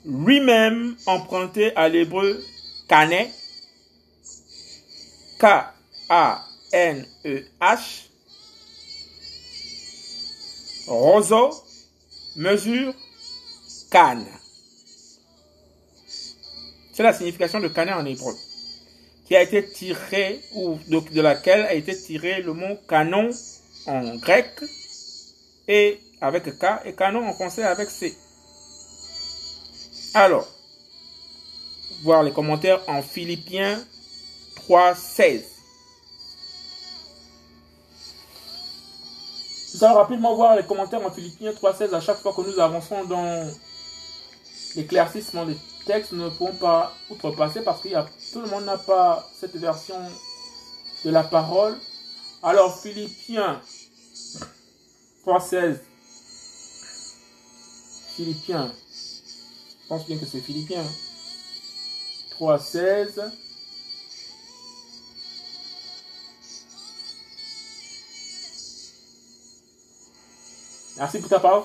lui-même 0.05 0.95
emprunté 1.05 1.75
à 1.75 1.89
l'hébreu 1.89 2.43
canet, 2.87 3.31
K-A-N-E-H, 5.39 6.49
roseau, 10.87 11.51
mesure, 12.35 12.93
canne. 13.91 14.27
C'est 16.93 17.03
la 17.03 17.11
signification 17.13 17.59
de 17.59 17.67
canet 17.67 17.93
en 17.93 18.05
hébreu, 18.05 18.33
qui 19.25 19.35
a 19.35 19.41
été 19.41 19.65
tiré, 19.65 20.39
ou 20.53 20.77
de, 20.87 21.21
laquelle 21.21 21.61
a 21.61 21.73
été 21.73 21.97
tiré 21.97 22.41
le 22.41 22.53
mot 22.53 22.77
canon 22.87 23.29
en 23.87 24.15
grec, 24.15 24.61
et 25.67 25.99
avec 26.21 26.57
K 26.57 26.65
et 26.85 26.93
canon 26.93 27.27
en 27.27 27.33
français 27.33 27.63
avec 27.63 27.89
C. 27.89 28.15
Alors, 30.13 30.47
voir 32.03 32.23
les 32.23 32.31
commentaires 32.31 32.81
en 32.87 33.01
Philippiens 33.01 33.83
3, 34.55 34.95
16. 34.95 35.55
Nous 39.75 39.83
allons 39.83 39.95
rapidement 39.95 40.35
voir 40.35 40.55
les 40.55 40.63
commentaires 40.63 41.05
en 41.05 41.11
Philippiens 41.11 41.51
3.16 41.51 41.93
à 41.93 41.99
chaque 41.99 42.19
fois 42.19 42.31
que 42.33 42.41
nous 42.41 42.59
avançons 42.61 43.03
dans 43.03 43.45
l'éclaircissement 44.77 45.45
des 45.45 45.57
textes. 45.85 46.11
Ne 46.11 46.29
pouvons 46.29 46.55
pas 46.55 46.93
outrepasser 47.09 47.61
parce 47.61 47.81
que 47.81 47.89
tout 48.33 48.41
le 48.41 48.47
monde 48.47 48.65
n'a 48.65 48.77
pas 48.77 49.27
cette 49.39 49.55
version 49.55 49.99
de 51.03 51.09
la 51.09 51.23
parole. 51.23 51.77
Alors 52.43 52.79
Philippiens 52.79 53.61
3.16. 55.25 55.79
Philippiens. 58.15 58.71
Je 59.83 59.87
pense 59.87 60.05
bien 60.05 60.17
que 60.17 60.25
c'est 60.25 60.39
Philippiens. 60.39 60.85
3.16. 62.39 63.31
Merci 70.97 71.19
pour 71.19 71.29
ta 71.29 71.39
parole. 71.39 71.63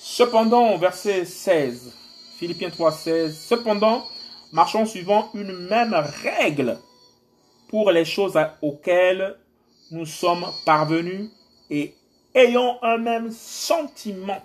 Cependant, 0.00 0.76
verset 0.78 1.24
16, 1.24 1.92
Philippiens 2.40 2.70
3, 2.70 2.90
16, 2.90 3.38
cependant, 3.38 4.02
marchons 4.50 4.86
suivant 4.86 5.28
une 5.34 5.52
même 5.68 5.92
règle 5.92 6.78
pour 7.68 7.90
les 7.90 8.06
choses 8.06 8.38
auxquelles 8.62 9.36
nous 9.90 10.06
sommes 10.06 10.46
parvenus 10.64 11.28
et 11.68 11.92
ayons 12.34 12.82
un 12.82 12.96
même 12.96 13.30
sentiment. 13.30 14.42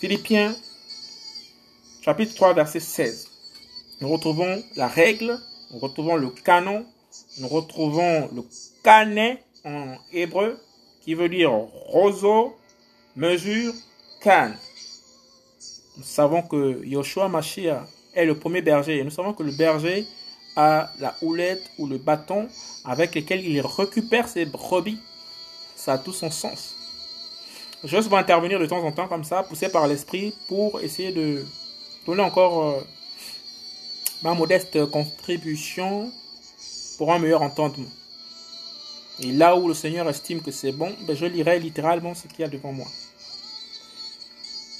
Philippiens 0.00 0.56
chapitre 2.00 2.34
3, 2.36 2.54
verset 2.54 2.80
16. 2.80 3.28
Nous 4.00 4.08
retrouvons 4.08 4.64
la 4.76 4.88
règle, 4.88 5.38
nous 5.72 5.78
retrouvons 5.78 6.16
le 6.16 6.30
canon, 6.30 6.86
nous 7.38 7.48
retrouvons 7.48 8.30
le 8.34 8.42
canet 8.82 9.44
en 9.62 9.96
hébreu, 10.10 10.58
qui 11.02 11.12
veut 11.12 11.28
dire 11.28 11.50
roseau, 11.52 12.56
mesure, 13.14 13.74
canne. 14.22 14.56
Nous 15.96 16.04
savons 16.04 16.42
que 16.42 16.84
Yoshua 16.84 17.28
Mashiach 17.28 17.84
est 18.14 18.24
le 18.24 18.34
premier 18.36 18.62
berger. 18.62 18.98
Et 18.98 19.04
nous 19.04 19.10
savons 19.10 19.32
que 19.32 19.42
le 19.42 19.52
berger 19.52 20.06
a 20.56 20.90
la 21.00 21.14
houlette 21.22 21.62
ou 21.78 21.86
le 21.86 21.98
bâton 21.98 22.48
avec 22.84 23.14
lequel 23.14 23.44
il 23.44 23.60
récupère 23.60 24.28
ses 24.28 24.44
brebis. 24.44 24.98
Ça 25.76 25.94
a 25.94 25.98
tout 25.98 26.12
son 26.12 26.30
sens. 26.30 26.74
Je 27.82 27.96
vais 27.96 28.16
intervenir 28.16 28.58
de 28.58 28.66
temps 28.66 28.82
en 28.82 28.92
temps 28.92 29.08
comme 29.08 29.24
ça, 29.24 29.42
poussé 29.42 29.68
par 29.68 29.86
l'esprit, 29.86 30.34
pour 30.48 30.80
essayer 30.80 31.12
de 31.12 31.44
donner 32.06 32.22
encore 32.22 32.64
euh, 32.64 32.80
ma 34.22 34.32
modeste 34.32 34.86
contribution 34.86 36.10
pour 36.96 37.12
un 37.12 37.18
meilleur 37.18 37.42
entendement. 37.42 37.90
Et 39.20 39.32
là 39.32 39.56
où 39.56 39.68
le 39.68 39.74
Seigneur 39.74 40.08
estime 40.08 40.40
que 40.40 40.50
c'est 40.50 40.72
bon, 40.72 40.92
ben 41.06 41.14
je 41.14 41.26
lirai 41.26 41.58
littéralement 41.60 42.14
ce 42.14 42.26
qu'il 42.26 42.40
y 42.40 42.44
a 42.44 42.48
devant 42.48 42.72
moi. 42.72 42.86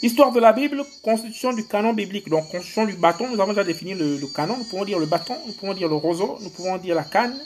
Histoire 0.04 0.32
de 0.32 0.38
la 0.38 0.52
Bible, 0.52 0.84
constitution 1.02 1.54
du 1.54 1.66
canon 1.66 1.94
biblique. 1.94 2.28
Donc, 2.28 2.50
constitution 2.50 2.84
du 2.84 2.92
bâton, 2.92 3.26
nous 3.26 3.40
avons 3.40 3.52
déjà 3.52 3.64
défini 3.64 3.94
le, 3.94 4.20
canon. 4.36 4.58
Nous 4.58 4.64
pouvons 4.64 4.84
dire 4.84 4.98
le 4.98 5.06
bâton, 5.06 5.34
nous 5.46 5.54
pouvons 5.54 5.72
dire 5.72 5.88
le 5.88 5.94
roseau, 5.94 6.36
nous 6.42 6.50
pouvons 6.50 6.76
dire 6.76 6.94
la 6.94 7.04
canne. 7.04 7.40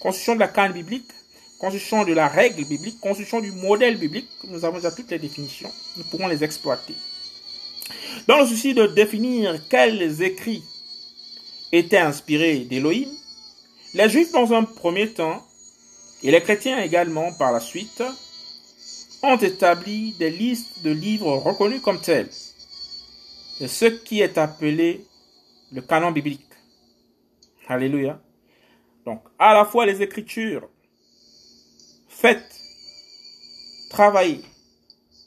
Constitution 0.00 0.34
de 0.34 0.40
la 0.40 0.48
canne 0.48 0.72
biblique, 0.72 1.06
constitution 1.60 2.04
de 2.04 2.12
la 2.12 2.26
règle 2.26 2.64
biblique, 2.64 2.98
constitution 2.98 3.40
du 3.40 3.52
modèle 3.52 3.96
biblique. 3.96 4.26
Nous 4.48 4.64
avons 4.64 4.78
déjà 4.78 4.90
toutes 4.90 5.08
les 5.12 5.20
définitions. 5.20 5.70
Nous 5.98 6.02
pourrons 6.02 6.26
les 6.26 6.42
exploiter. 6.42 6.96
Dans 8.26 8.40
le 8.40 8.46
souci 8.46 8.74
de 8.74 8.88
définir 8.88 9.60
quels 9.68 10.20
écrits 10.20 10.64
étaient 11.70 11.98
inspirés 11.98 12.64
d'Élohim, 12.64 13.08
les 13.94 14.08
Juifs, 14.08 14.32
dans 14.32 14.52
un 14.52 14.64
premier 14.64 15.10
temps, 15.10 15.46
et 16.24 16.32
les 16.32 16.42
chrétiens 16.42 16.80
également, 16.82 17.32
par 17.34 17.52
la 17.52 17.60
suite, 17.60 18.02
ont 19.22 19.36
établi 19.36 20.12
des 20.14 20.30
listes 20.30 20.82
de 20.82 20.90
livres 20.90 21.36
reconnus 21.36 21.82
comme 21.82 22.00
tels. 22.00 22.30
C'est 23.58 23.68
ce 23.68 23.84
qui 23.84 24.20
est 24.20 24.38
appelé 24.38 25.04
le 25.72 25.82
canon 25.82 26.10
biblique. 26.10 26.46
Alléluia. 27.68 28.20
Donc, 29.04 29.22
à 29.38 29.54
la 29.54 29.64
fois 29.64 29.86
les 29.86 30.02
Écritures 30.02 30.68
faites, 32.08 32.60
travaillées, 33.90 34.44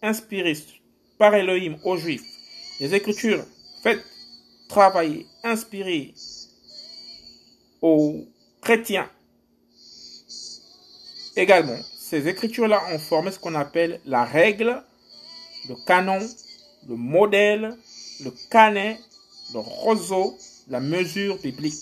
inspirées 0.01 0.57
par 1.17 1.33
Elohim 1.35 1.77
aux 1.83 1.97
Juifs, 1.97 2.23
les 2.79 2.93
Écritures 2.93 3.45
faites, 3.83 4.03
travaillées, 4.67 5.27
inspirées 5.43 6.13
aux 7.81 8.25
chrétiens 8.61 9.09
Également, 11.35 11.79
ces 12.13 12.27
écritures-là 12.27 12.79
ont 12.91 12.99
formé 12.99 13.31
ce 13.31 13.39
qu'on 13.39 13.55
appelle 13.55 13.99
la 14.05 14.23
règle, 14.23 14.83
le 15.67 15.73
canon, 15.87 16.19
le 16.87 16.95
modèle, 16.95 17.75
le 18.23 18.31
canet, 18.51 18.99
le 19.51 19.57
roseau, 19.57 20.37
la 20.67 20.79
mesure 20.79 21.39
biblique. 21.39 21.73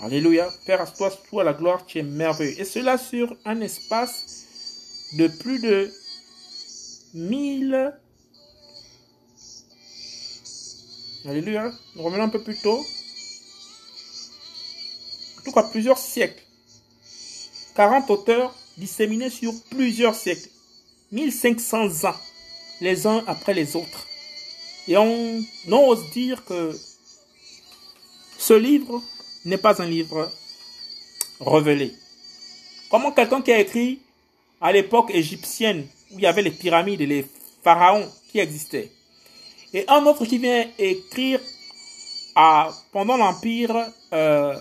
Alléluia. 0.00 0.48
Père, 0.64 0.80
à 0.80 0.86
toi, 0.86 1.10
toi 1.28 1.44
la 1.44 1.52
gloire, 1.52 1.84
tu 1.84 1.98
es 1.98 2.02
merveilleux. 2.02 2.58
Et 2.58 2.64
cela 2.64 2.96
sur 2.96 3.36
un 3.44 3.60
espace 3.60 5.10
de 5.18 5.28
plus 5.28 5.60
de 5.60 5.92
mille. 7.12 7.92
Alléluia. 11.26 11.70
Nous 11.96 12.02
revenons 12.02 12.24
un 12.24 12.28
peu 12.30 12.42
plus 12.42 12.56
tôt. 12.62 12.82
En 15.38 15.42
tout 15.44 15.52
cas, 15.52 15.64
plusieurs 15.64 15.98
siècles. 15.98 16.42
40 17.74 18.08
auteurs 18.08 18.54
disséminés 18.78 19.30
sur 19.30 19.52
plusieurs 19.70 20.14
siècles, 20.14 20.48
1500 21.12 22.08
ans, 22.08 22.16
les 22.80 23.06
uns 23.06 23.22
après 23.26 23.54
les 23.54 23.76
autres. 23.76 24.06
Et 24.88 24.96
on 24.96 25.42
ose 25.70 26.10
dire 26.10 26.44
que 26.44 26.76
ce 28.38 28.54
livre 28.54 29.02
n'est 29.44 29.58
pas 29.58 29.80
un 29.80 29.86
livre 29.86 30.30
révélé. 31.40 31.92
Comment 32.90 33.12
quelqu'un 33.12 33.42
qui 33.42 33.52
a 33.52 33.60
écrit 33.60 34.00
à 34.60 34.72
l'époque 34.72 35.10
égyptienne, 35.12 35.86
où 36.10 36.18
il 36.18 36.22
y 36.22 36.26
avait 36.26 36.42
les 36.42 36.50
pyramides 36.50 37.00
et 37.00 37.06
les 37.06 37.26
pharaons 37.62 38.10
qui 38.30 38.38
existaient, 38.38 38.90
et 39.72 39.84
un 39.88 40.04
autre 40.06 40.24
qui 40.24 40.38
vient 40.38 40.66
écrire 40.78 41.40
pendant 42.92 43.16
l'empire 43.16 43.90
euh, 44.12 44.58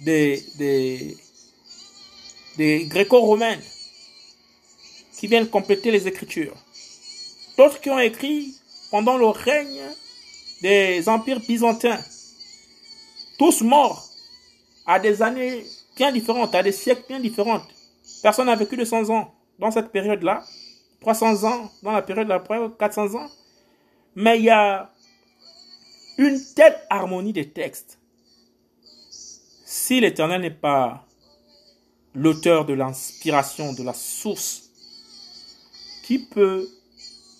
des, 0.00 1.16
des 2.56 2.84
gréco-romaines 2.86 3.62
qui 5.18 5.26
viennent 5.26 5.48
compléter 5.48 5.90
les 5.90 6.06
écritures. 6.06 6.56
D'autres 7.56 7.80
qui 7.80 7.90
ont 7.90 7.98
écrit 7.98 8.54
pendant 8.90 9.16
le 9.16 9.26
règne 9.26 9.82
des 10.62 11.08
empires 11.08 11.40
byzantins. 11.40 12.00
Tous 13.38 13.62
morts 13.62 14.08
à 14.86 14.98
des 14.98 15.22
années 15.22 15.64
bien 15.96 16.12
différentes, 16.12 16.54
à 16.54 16.62
des 16.62 16.72
siècles 16.72 17.04
bien 17.08 17.20
différentes. 17.20 17.66
Personne 18.22 18.46
n'a 18.46 18.56
vécu 18.56 18.76
de 18.76 18.84
100 18.84 19.10
ans 19.10 19.34
dans 19.58 19.70
cette 19.70 19.90
période-là. 19.90 20.44
300 21.00 21.44
ans 21.44 21.70
dans 21.82 21.92
la 21.92 22.02
période 22.02 22.28
d'après, 22.28 22.58
400 22.78 23.14
ans. 23.14 23.30
Mais 24.14 24.38
il 24.38 24.44
y 24.44 24.50
a 24.50 24.90
une 26.18 26.40
telle 26.54 26.76
harmonie 26.88 27.32
des 27.32 27.50
textes. 27.50 27.98
Si 29.64 30.00
l'Éternel 30.00 30.40
n'est 30.40 30.50
pas 30.50 31.05
l'auteur 32.16 32.64
de 32.64 32.72
l'inspiration, 32.72 33.74
de 33.74 33.82
la 33.82 33.92
source, 33.92 34.70
qui 36.02 36.18
peut 36.18 36.68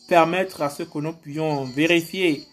permettre 0.06 0.62
à 0.62 0.70
ce 0.70 0.82
que 0.82 0.98
nous 0.98 1.14
puissions 1.14 1.64
vérifier 1.64 2.46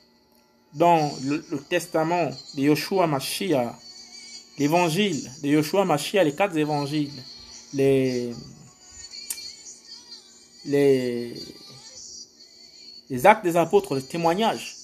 dans 0.74 1.12
le, 1.24 1.44
testament 1.70 2.30
de 2.56 2.62
Yoshua 2.62 3.08
Mashiach, 3.08 3.76
l'évangile 4.58 5.30
de 5.44 5.50
Yoshua 5.50 5.86
Mashiach, 5.86 6.24
les 6.24 6.34
quatre 6.34 6.58
évangiles, 6.58 7.12
les, 7.74 8.34
les, 10.66 11.34
les 13.10 13.26
actes 13.26 13.44
des 13.44 13.58
apôtres, 13.58 13.96
le 13.96 14.02
témoignage 14.02 14.78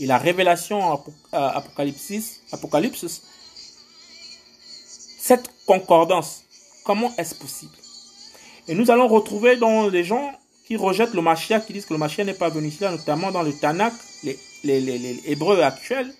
et 0.00 0.06
la 0.06 0.18
révélation 0.18 1.02
apocalypse, 1.32 2.40
apocalypse, 2.50 3.22
cette 5.18 5.50
concordance 5.66 6.45
Comment 6.86 7.12
est-ce 7.18 7.34
possible? 7.34 7.74
Et 8.68 8.74
nous 8.76 8.92
allons 8.92 9.08
retrouver 9.08 9.56
dans 9.56 9.88
les 9.88 10.04
gens 10.04 10.32
qui 10.64 10.76
rejettent 10.76 11.14
le 11.14 11.20
Mashiach, 11.20 11.66
qui 11.66 11.72
disent 11.72 11.84
que 11.84 11.92
le 11.92 11.98
Mashiach 11.98 12.24
n'est 12.24 12.34
pas 12.34 12.48
venu 12.48 12.68
ici, 12.68 12.84
notamment 12.84 13.32
dans 13.32 13.42
le 13.42 13.52
Tanakh, 13.52 13.92
les, 14.22 14.38
les, 14.62 15.20
Hébreux 15.26 15.60
actuels, 15.62 16.12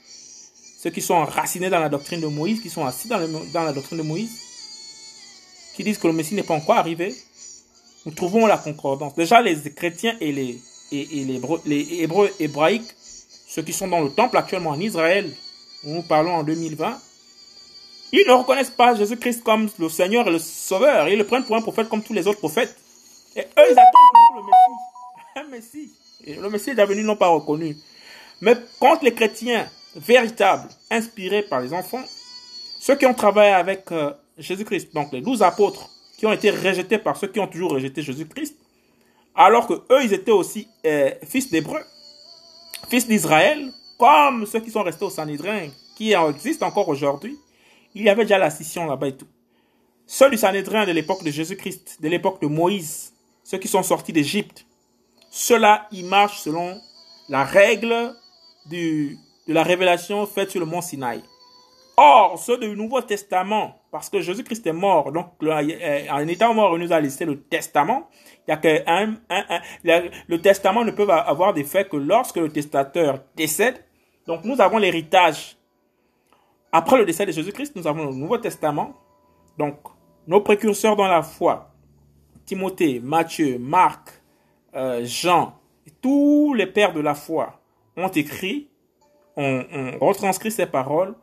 ceux 0.82 0.90
qui 0.90 1.00
sont 1.00 1.14
enracinés 1.14 1.70
dans 1.70 1.78
la 1.78 1.88
doctrine 1.88 2.20
de 2.20 2.26
Moïse, 2.26 2.60
qui 2.60 2.68
sont 2.68 2.84
assis 2.84 3.06
dans, 3.06 3.20
dans 3.52 3.62
la 3.62 3.72
doctrine 3.72 3.98
de 3.98 4.02
Moïse, 4.02 4.40
qui 5.76 5.84
disent 5.84 5.98
que 5.98 6.08
le 6.08 6.12
Messie 6.12 6.34
n'est 6.34 6.42
pas 6.42 6.54
encore 6.54 6.76
arrivé. 6.76 7.14
nous 8.04 8.12
trouvons 8.12 8.46
la 8.46 8.58
concordance. 8.58 9.14
Déjà, 9.14 9.40
les 9.40 9.70
chrétiens 9.72 10.16
et 10.20 10.32
les, 10.32 10.60
et, 10.90 11.24
les, 11.24 11.40
les 11.64 12.02
hébreux 12.02 12.32
hébraïques, 12.40 12.92
ceux 13.46 13.62
qui 13.62 13.72
sont 13.72 13.86
dans 13.86 14.00
le 14.00 14.10
temple 14.10 14.36
actuellement 14.36 14.70
en 14.70 14.80
Israël, 14.80 15.32
où 15.84 15.94
nous 15.94 16.02
parlons 16.02 16.34
en 16.34 16.42
2020, 16.42 17.00
ils 18.12 18.26
ne 18.26 18.32
reconnaissent 18.32 18.70
pas 18.70 18.94
Jésus-Christ 18.94 19.42
comme 19.42 19.68
le 19.78 19.88
Seigneur 19.88 20.26
et 20.28 20.30
le 20.30 20.38
Sauveur. 20.38 21.08
Ils 21.08 21.18
le 21.18 21.24
prennent 21.24 21.44
pour 21.44 21.56
un 21.56 21.62
prophète 21.62 21.88
comme 21.88 22.02
tous 22.02 22.12
les 22.12 22.26
autres 22.26 22.38
prophètes. 22.38 22.76
Et 23.34 23.40
eux, 23.40 23.66
ils 23.70 23.78
attendent 23.78 24.12
toujours 24.12 24.36
le 24.36 25.50
Messie. 25.50 25.90
Un 26.26 26.34
Messie. 26.34 26.40
Le 26.40 26.50
Messie 26.50 26.70
est 26.70 26.86
venu, 26.86 27.02
n'ont 27.02 27.16
pas 27.16 27.28
reconnu. 27.28 27.76
Mais 28.40 28.56
quand 28.80 29.02
les 29.02 29.12
chrétiens 29.12 29.68
véritables, 29.94 30.68
inspirés 30.90 31.42
par 31.42 31.60
les 31.60 31.72
enfants, 31.72 32.04
ceux 32.80 32.96
qui 32.96 33.06
ont 33.06 33.14
travaillé 33.14 33.52
avec 33.52 33.90
euh, 33.92 34.12
Jésus-Christ, 34.38 34.94
donc 34.94 35.12
les 35.12 35.20
douze 35.20 35.42
apôtres, 35.42 35.88
qui 36.16 36.26
ont 36.26 36.32
été 36.32 36.50
rejetés 36.50 36.98
par 36.98 37.16
ceux 37.16 37.26
qui 37.26 37.40
ont 37.40 37.46
toujours 37.46 37.72
rejeté 37.72 38.02
Jésus-Christ, 38.02 38.56
alors 39.34 39.66
que 39.66 39.74
eux, 39.74 40.04
ils 40.04 40.12
étaient 40.12 40.30
aussi 40.30 40.68
euh, 40.86 41.10
fils 41.26 41.50
d'Hébreux, 41.50 41.82
fils 42.88 43.06
d'Israël, 43.06 43.70
comme 43.98 44.46
ceux 44.46 44.60
qui 44.60 44.70
sont 44.70 44.82
restés 44.82 45.04
au 45.04 45.10
Sanhédrin, 45.10 45.68
qui 45.96 46.12
existent 46.12 46.66
encore 46.66 46.88
aujourd'hui. 46.88 47.38
Il 47.96 48.02
y 48.02 48.10
avait 48.10 48.24
déjà 48.24 48.36
la 48.36 48.50
scission 48.50 48.84
là-bas 48.84 49.08
et 49.08 49.16
tout. 49.16 49.26
Ceux 50.04 50.28
du 50.28 50.36
Sanhédrin 50.36 50.84
de 50.84 50.92
l'époque 50.92 51.24
de 51.24 51.30
Jésus-Christ, 51.30 51.96
de 52.02 52.08
l'époque 52.08 52.42
de 52.42 52.46
Moïse, 52.46 53.14
ceux 53.42 53.56
qui 53.56 53.68
sont 53.68 53.82
sortis 53.82 54.12
d'Égypte, 54.12 54.66
ceux-là, 55.30 55.88
ils 55.90 56.04
marchent 56.04 56.40
selon 56.40 56.78
la 57.30 57.42
règle 57.42 58.14
de 58.70 59.16
la 59.48 59.62
révélation 59.62 60.26
faite 60.26 60.50
sur 60.50 60.60
le 60.60 60.66
mont 60.66 60.82
Sinaï. 60.82 61.22
Or, 61.96 62.38
ceux 62.38 62.58
du 62.58 62.76
Nouveau 62.76 63.00
Testament, 63.00 63.80
parce 63.90 64.10
que 64.10 64.20
Jésus-Christ 64.20 64.66
est 64.66 64.74
mort, 64.74 65.10
donc 65.10 65.28
en 65.40 66.28
étant 66.28 66.52
mort, 66.52 66.76
il 66.76 66.84
nous 66.84 66.92
a 66.92 67.00
laissé 67.00 67.24
le 67.24 67.40
testament. 67.40 68.10
Il 68.46 68.50
y 68.50 68.52
a 68.52 68.58
que 68.58 68.84
le 70.28 70.36
testament 70.42 70.84
ne 70.84 70.90
peut 70.90 71.08
avoir 71.08 71.54
d'effet 71.54 71.88
que 71.88 71.96
lorsque 71.96 72.36
le 72.36 72.50
testateur 72.50 73.20
décède. 73.34 73.82
Donc, 74.26 74.44
nous 74.44 74.60
avons 74.60 74.76
l'héritage. 74.76 75.55
Après 76.72 76.98
le 76.98 77.04
décès 77.04 77.26
de 77.26 77.32
Jésus-Christ, 77.32 77.74
nous 77.76 77.86
avons 77.86 78.06
le 78.06 78.12
Nouveau 78.12 78.38
Testament. 78.38 78.94
Donc, 79.58 79.78
nos 80.26 80.40
précurseurs 80.40 80.96
dans 80.96 81.06
la 81.06 81.22
foi, 81.22 81.70
Timothée, 82.44 83.00
Matthieu, 83.00 83.58
Marc, 83.58 84.22
euh, 84.74 85.04
Jean, 85.04 85.54
tous 86.02 86.54
les 86.54 86.66
pères 86.66 86.92
de 86.92 87.00
la 87.00 87.14
foi 87.14 87.60
ont 87.96 88.08
écrit, 88.08 88.68
ont, 89.36 89.62
retranscrit 90.00 90.50
ces 90.50 90.66
paroles 90.66 91.14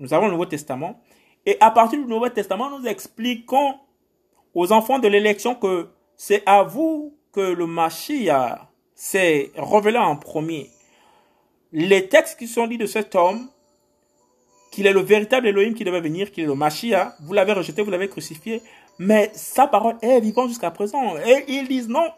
nous 0.00 0.14
avons 0.14 0.26
le 0.26 0.32
Nouveau 0.32 0.46
Testament. 0.46 1.00
Et 1.44 1.56
à 1.60 1.70
partir 1.70 1.98
du 1.98 2.06
Nouveau 2.06 2.28
Testament, 2.28 2.78
nous 2.78 2.86
expliquons 2.86 3.74
aux 4.54 4.72
enfants 4.72 4.98
de 4.98 5.08
l'élection 5.08 5.54
que 5.54 5.88
c'est 6.16 6.42
à 6.46 6.62
vous 6.62 7.16
que 7.32 7.40
le 7.40 7.66
Mashiach 7.66 8.60
s'est 8.94 9.52
révélé 9.56 9.98
en 9.98 10.16
premier. 10.16 10.70
Les 11.72 12.08
textes 12.08 12.38
qui 12.38 12.48
sont 12.48 12.66
dits 12.66 12.78
de 12.78 12.86
cet 12.86 13.14
homme, 13.14 13.48
qu'il 14.70 14.86
est 14.86 14.92
le 14.92 15.00
véritable 15.00 15.46
Elohim 15.48 15.74
qui 15.74 15.84
devait 15.84 16.00
venir, 16.00 16.30
qu'il 16.30 16.44
est 16.44 16.46
le 16.46 16.54
Mashiach, 16.54 17.14
vous 17.20 17.32
l'avez 17.32 17.52
rejeté, 17.52 17.82
vous 17.82 17.90
l'avez 17.90 18.08
crucifié, 18.08 18.62
mais 18.98 19.30
sa 19.34 19.66
parole 19.66 19.96
est 20.02 20.20
vivante 20.20 20.48
jusqu'à 20.48 20.70
présent. 20.70 21.16
Et 21.18 21.44
ils 21.48 21.68
disent 21.68 21.88
non. 21.88 22.10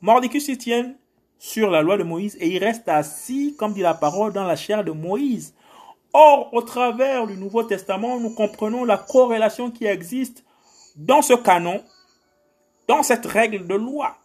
Mordicus 0.00 0.46
s'y 0.46 0.56
tient 0.56 0.94
sur 1.38 1.70
la 1.70 1.82
loi 1.82 1.96
de 1.96 2.02
Moïse 2.02 2.36
et 2.40 2.48
il 2.48 2.58
reste 2.58 2.88
assis, 2.88 3.54
comme 3.58 3.72
dit 3.72 3.80
la 3.80 3.94
parole, 3.94 4.32
dans 4.32 4.44
la 4.44 4.56
chair 4.56 4.84
de 4.84 4.92
Moïse. 4.92 5.54
Or, 6.12 6.48
au 6.52 6.62
travers 6.62 7.26
du 7.26 7.36
Nouveau 7.36 7.62
Testament, 7.64 8.18
nous 8.18 8.30
comprenons 8.30 8.84
la 8.84 8.96
corrélation 8.96 9.70
qui 9.70 9.84
existe 9.84 10.44
dans 10.96 11.22
ce 11.22 11.34
canon, 11.34 11.82
dans 12.86 13.02
cette 13.02 13.26
règle 13.26 13.66
de 13.66 13.74
loi, 13.74 14.16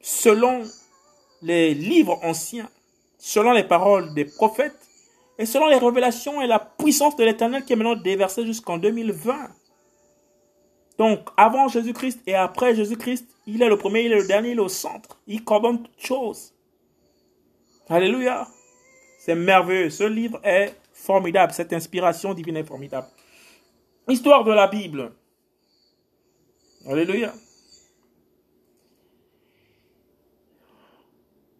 selon 0.00 0.62
les 1.42 1.74
livres 1.74 2.18
anciens, 2.22 2.68
selon 3.18 3.52
les 3.52 3.64
paroles 3.64 4.14
des 4.14 4.24
prophètes 4.24 4.78
et 5.40 5.46
selon 5.46 5.68
les 5.68 5.78
révélations 5.78 6.42
et 6.42 6.46
la 6.46 6.58
puissance 6.58 7.16
de 7.16 7.24
l'Éternel 7.24 7.64
qui 7.64 7.72
est 7.72 7.76
maintenant 7.76 7.96
déversée 7.96 8.44
jusqu'en 8.44 8.76
2020. 8.76 9.48
Donc, 10.98 11.30
avant 11.34 11.66
Jésus-Christ 11.66 12.20
et 12.26 12.34
après 12.34 12.74
Jésus-Christ, 12.74 13.26
il 13.46 13.62
est 13.62 13.68
le 13.70 13.78
premier, 13.78 14.02
il 14.02 14.12
est 14.12 14.18
le 14.20 14.26
dernier, 14.26 14.50
il 14.50 14.58
est 14.58 14.60
au 14.60 14.68
centre. 14.68 15.18
Il 15.26 15.42
coordonne 15.42 15.82
toutes 15.82 15.98
choses. 15.98 16.52
Alléluia. 17.88 18.46
C'est 19.18 19.34
merveilleux. 19.34 19.88
Ce 19.88 20.04
livre 20.04 20.38
est 20.44 20.76
formidable. 20.92 21.54
Cette 21.54 21.72
inspiration 21.72 22.34
divine 22.34 22.58
est 22.58 22.64
formidable. 22.64 23.08
Histoire 24.08 24.44
de 24.44 24.52
la 24.52 24.66
Bible. 24.66 25.10
Alléluia. 26.86 27.32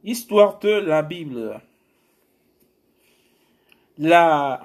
Histoire 0.05 0.59
de 0.59 0.69
la 0.69 1.01
Bible. 1.01 1.63
La 4.03 4.63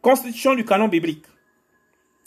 constitution 0.00 0.54
du 0.54 0.64
canon 0.64 0.86
biblique. 0.86 1.24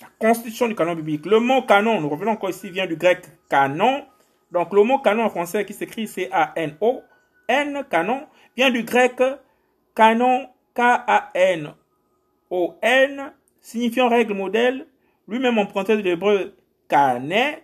La 0.02 0.10
constitution 0.20 0.68
du 0.68 0.76
canon 0.76 0.94
biblique. 0.94 1.26
Le 1.26 1.40
mot 1.40 1.62
canon, 1.62 2.02
nous 2.02 2.10
revenons 2.10 2.32
encore 2.32 2.50
ici, 2.50 2.70
vient 2.70 2.86
du 2.86 2.98
grec 2.98 3.26
canon. 3.50 4.06
Donc 4.52 4.74
le 4.74 4.84
mot 4.84 5.00
canon 5.00 5.24
en 5.24 5.30
français 5.30 5.64
qui 5.64 5.74
s'écrit 5.74 6.06
C-A-N-O 6.06 7.02
N, 7.48 7.86
canon, 7.90 8.28
vient 8.58 8.72
du 8.72 8.84
grec 8.84 9.22
canon, 9.96 10.50
K-A-N-O-N, 10.74 11.74
signifiant 13.62 14.10
règle 14.10 14.34
modèle, 14.34 14.86
lui-même 15.30 15.60
emprunté 15.60 15.96
de 15.96 16.02
l'hébreu 16.02 16.58
canet, 16.90 17.64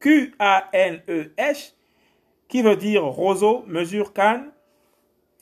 Q-A-N-E-S, 0.00 1.76
qui 2.48 2.62
veut 2.62 2.76
dire 2.76 3.04
roseau, 3.04 3.62
mesure, 3.66 4.14
canne. 4.14 4.52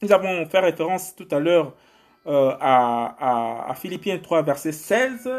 Nous 0.02 0.12
avons 0.12 0.44
fait 0.44 0.58
référence 0.58 1.16
tout 1.16 1.28
à 1.30 1.38
l'heure 1.38 1.74
euh, 2.26 2.54
à, 2.60 3.72
Philippiens 3.76 4.18
3, 4.18 4.42
verset 4.42 4.72
16. 4.72 5.30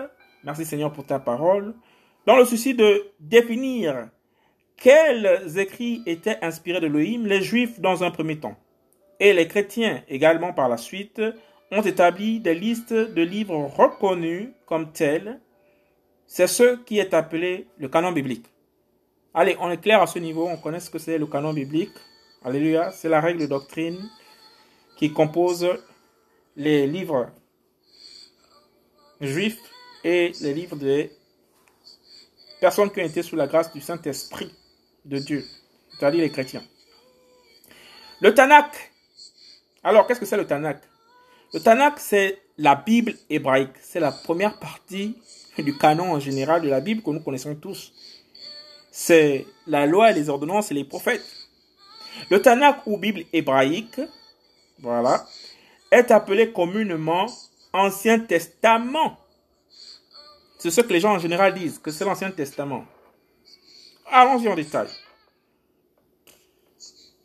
Merci 0.43 0.65
Seigneur 0.65 0.91
pour 0.91 1.05
ta 1.05 1.19
parole. 1.19 1.75
Dans 2.25 2.37
le 2.37 2.43
souci 2.43 2.73
de 2.73 3.11
définir 3.19 4.09
quels 4.75 5.59
écrits 5.59 6.01
étaient 6.07 6.39
inspirés 6.41 6.79
de 6.79 6.87
l'Oïm 6.87 7.27
Les 7.27 7.41
Juifs 7.41 7.79
dans 7.79 8.03
un 8.03 8.09
premier 8.09 8.39
temps. 8.39 8.55
Et 9.19 9.33
les 9.33 9.47
chrétiens 9.47 10.01
également 10.07 10.53
par 10.53 10.69
la 10.69 10.77
suite 10.77 11.21
ont 11.71 11.81
établi 11.83 12.39
des 12.39 12.55
listes 12.55 12.93
de 12.93 13.21
livres 13.21 13.57
reconnus 13.57 14.49
comme 14.65 14.91
tels. 14.91 15.39
C'est 16.25 16.47
ce 16.47 16.77
qui 16.77 16.97
est 16.97 17.13
appelé 17.13 17.67
le 17.77 17.89
canon 17.89 18.11
biblique. 18.11 18.47
Allez, 19.35 19.55
on 19.59 19.69
est 19.69 19.81
clair 19.81 20.01
à 20.01 20.07
ce 20.07 20.17
niveau, 20.17 20.47
on 20.47 20.57
connaît 20.57 20.79
ce 20.79 20.89
que 20.89 20.97
c'est 20.97 21.19
le 21.19 21.27
canon 21.27 21.53
biblique. 21.53 21.93
Alléluia, 22.43 22.89
c'est 22.91 23.09
la 23.09 23.21
règle 23.21 23.41
de 23.41 23.45
doctrine 23.45 23.99
qui 24.97 25.13
compose 25.13 25.67
les 26.55 26.87
livres 26.87 27.29
juifs 29.21 29.59
et 30.03 30.31
les 30.41 30.53
livres 30.53 30.75
des 30.75 31.11
personnes 32.59 32.91
qui 32.91 32.99
ont 32.99 33.05
été 33.05 33.21
sous 33.21 33.35
la 33.35 33.47
grâce 33.47 33.71
du 33.71 33.81
Saint-Esprit 33.81 34.51
de 35.05 35.19
Dieu, 35.19 35.45
c'est-à-dire 35.91 36.21
les 36.21 36.31
chrétiens. 36.31 36.63
Le 38.19 38.33
Tanakh. 38.33 38.91
Alors, 39.83 40.07
qu'est-ce 40.07 40.19
que 40.19 40.25
c'est 40.25 40.37
le 40.37 40.47
Tanakh? 40.47 40.81
Le 41.53 41.59
Tanakh, 41.59 41.99
c'est 41.99 42.41
la 42.57 42.75
Bible 42.75 43.13
hébraïque. 43.29 43.75
C'est 43.79 43.99
la 43.99 44.11
première 44.11 44.59
partie 44.59 45.15
du 45.57 45.77
canon 45.77 46.13
en 46.13 46.19
général 46.19 46.61
de 46.61 46.69
la 46.69 46.81
Bible 46.81 47.03
que 47.03 47.11
nous 47.11 47.19
connaissons 47.19 47.55
tous. 47.55 47.93
C'est 48.91 49.45
la 49.67 49.85
loi, 49.85 50.11
les 50.11 50.29
ordonnances 50.29 50.71
et 50.71 50.73
les 50.73 50.83
prophètes. 50.83 51.25
Le 52.31 52.41
Tanakh 52.41 52.81
ou 52.87 52.97
Bible 52.97 53.23
hébraïque, 53.31 54.01
voilà, 54.79 55.25
est 55.91 56.11
appelé 56.11 56.51
communément 56.51 57.27
Ancien 57.73 58.19
Testament. 58.19 59.17
C'est 60.59 60.71
ce 60.71 60.81
que 60.81 60.93
les 60.93 60.99
gens 60.99 61.13
en 61.13 61.19
général 61.19 61.53
disent, 61.53 61.79
que 61.79 61.91
c'est 61.91 62.05
l'Ancien 62.05 62.31
Testament. 62.31 62.85
Allons-y 64.09 64.47
en 64.47 64.55
détail. 64.55 64.87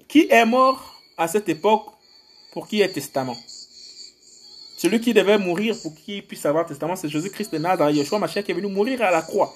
Qui 0.09 0.27
est 0.31 0.45
mort 0.45 1.01
à 1.17 1.29
cette 1.29 1.49
époque 1.49 1.87
pour 2.53 2.69
qui 2.69 2.83
est 2.83 2.93
testament? 2.93 3.37
Celui 4.77 5.01
qui 5.01 5.15
devait 5.15 5.39
mourir 5.39 5.77
pour 5.81 5.95
qu'il 5.95 6.27
puisse 6.27 6.45
avoir 6.45 6.67
testament, 6.67 6.97
c'est 6.97 7.09
Jésus-Christ 7.09 7.53
de 7.53 7.59
Nazareth, 7.59 7.97
Yeshua 7.97 8.19
Mashiach 8.19 8.45
qui 8.45 8.51
est 8.51 8.55
venu 8.55 8.67
mourir 8.67 9.01
à 9.01 9.11
la 9.11 9.23
croix. 9.23 9.55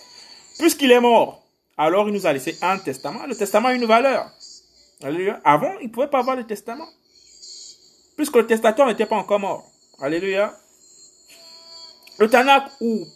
Puisqu'il 0.59 0.90
est 0.92 1.00
mort, 1.00 1.42
alors 1.76 2.09
il 2.09 2.14
nous 2.14 2.26
a 2.26 2.32
laissé 2.32 2.56
un 2.62 2.78
testament. 2.78 3.26
Le 3.26 3.35
testament 3.35 3.68
a 3.68 3.74
une 3.74 3.85
valeur. 3.85 4.30
Avant, 5.44 5.72
il 5.80 5.88
ne 5.88 5.92
pouvait 5.92 6.06
pas 6.09 6.20
avoir 6.20 6.37
de 6.37 6.42
testament. 6.42 6.88
Puisque 8.16 8.37
le 8.37 8.46
testateur 8.46 8.87
n'était 8.87 9.07
pas 9.07 9.16
encore 9.16 9.40
mort. 9.40 9.70
Alléluia. 10.00 10.55
Le 12.18 12.29
Tanakh 12.29 12.70
ou 12.81 13.07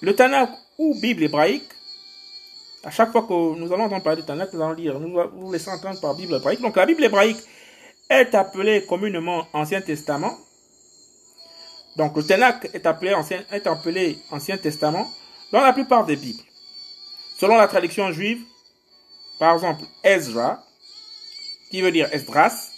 le 0.00 0.14
Tanakh 0.14 0.50
ou 0.78 0.94
Bible 1.00 1.24
hébraïque 1.24 1.68
à 2.84 2.90
chaque 2.90 3.10
fois 3.10 3.22
que 3.22 3.58
nous 3.58 3.72
allons 3.72 3.84
entendre 3.84 4.02
parler 4.02 4.22
de 4.22 4.26
Tanakh, 4.26 4.52
nous 4.52 4.62
allons 4.62 4.72
lire, 4.72 4.98
nous 4.98 5.20
vous 5.32 5.52
laissons 5.52 5.72
entendre 5.72 6.00
par 6.00 6.14
Bible 6.14 6.34
hébraïque. 6.34 6.60
Donc 6.60 6.76
la 6.76 6.86
Bible 6.86 7.04
hébraïque 7.04 7.38
est 8.08 8.34
appelée 8.34 8.84
communément 8.86 9.46
Ancien 9.52 9.80
Testament. 9.80 10.38
Donc 11.96 12.16
le 12.16 12.24
Tanakh 12.24 12.70
est 12.72 12.86
appelé 12.86 13.14
Ancien, 13.14 13.44
est 13.50 13.66
appelé 13.66 14.18
Ancien 14.30 14.56
Testament. 14.56 15.06
Dans 15.52 15.60
la 15.60 15.72
plupart 15.72 16.04
des 16.04 16.16
Bibles, 16.16 16.42
selon 17.38 17.56
la 17.56 17.66
traduction 17.68 18.12
juive, 18.12 18.42
par 19.38 19.54
exemple 19.54 19.82
Ezra, 20.04 20.62
qui 21.70 21.80
veut 21.80 21.90
dire 21.90 22.08
Esdras, 22.12 22.70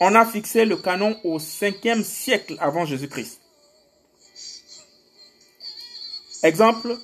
on 0.00 0.14
a 0.14 0.24
fixé 0.24 0.64
le 0.64 0.76
canon 0.76 1.18
au 1.24 1.38
5e 1.38 2.02
siècle 2.02 2.56
avant 2.60 2.84
Jésus-Christ. 2.84 3.40
Exemple, 6.42 6.96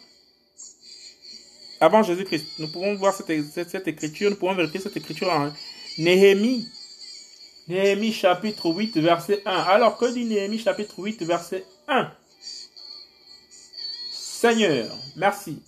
avant 1.80 2.02
Jésus-Christ, 2.02 2.46
nous 2.60 2.68
pouvons 2.68 2.94
voir 2.94 3.14
cette, 3.14 3.28
cette, 3.52 3.88
écriture, 3.88 4.30
nous 4.30 4.36
pouvons 4.36 4.54
vérifier 4.54 4.80
cette 4.80 4.96
écriture 4.96 5.28
en 5.30 5.52
Néhémie. 5.98 6.68
Néhémie 7.66 8.12
chapitre 8.12 8.66
8, 8.66 8.98
verset 8.98 9.42
1. 9.44 9.50
Alors, 9.50 9.98
que 9.98 10.12
dit 10.12 10.24
Néhémie 10.24 10.58
chapitre 10.58 10.98
8, 10.98 11.22
verset 11.22 11.64
1 11.88 12.12
Seigneur, 14.12 14.94
merci. 15.16 15.62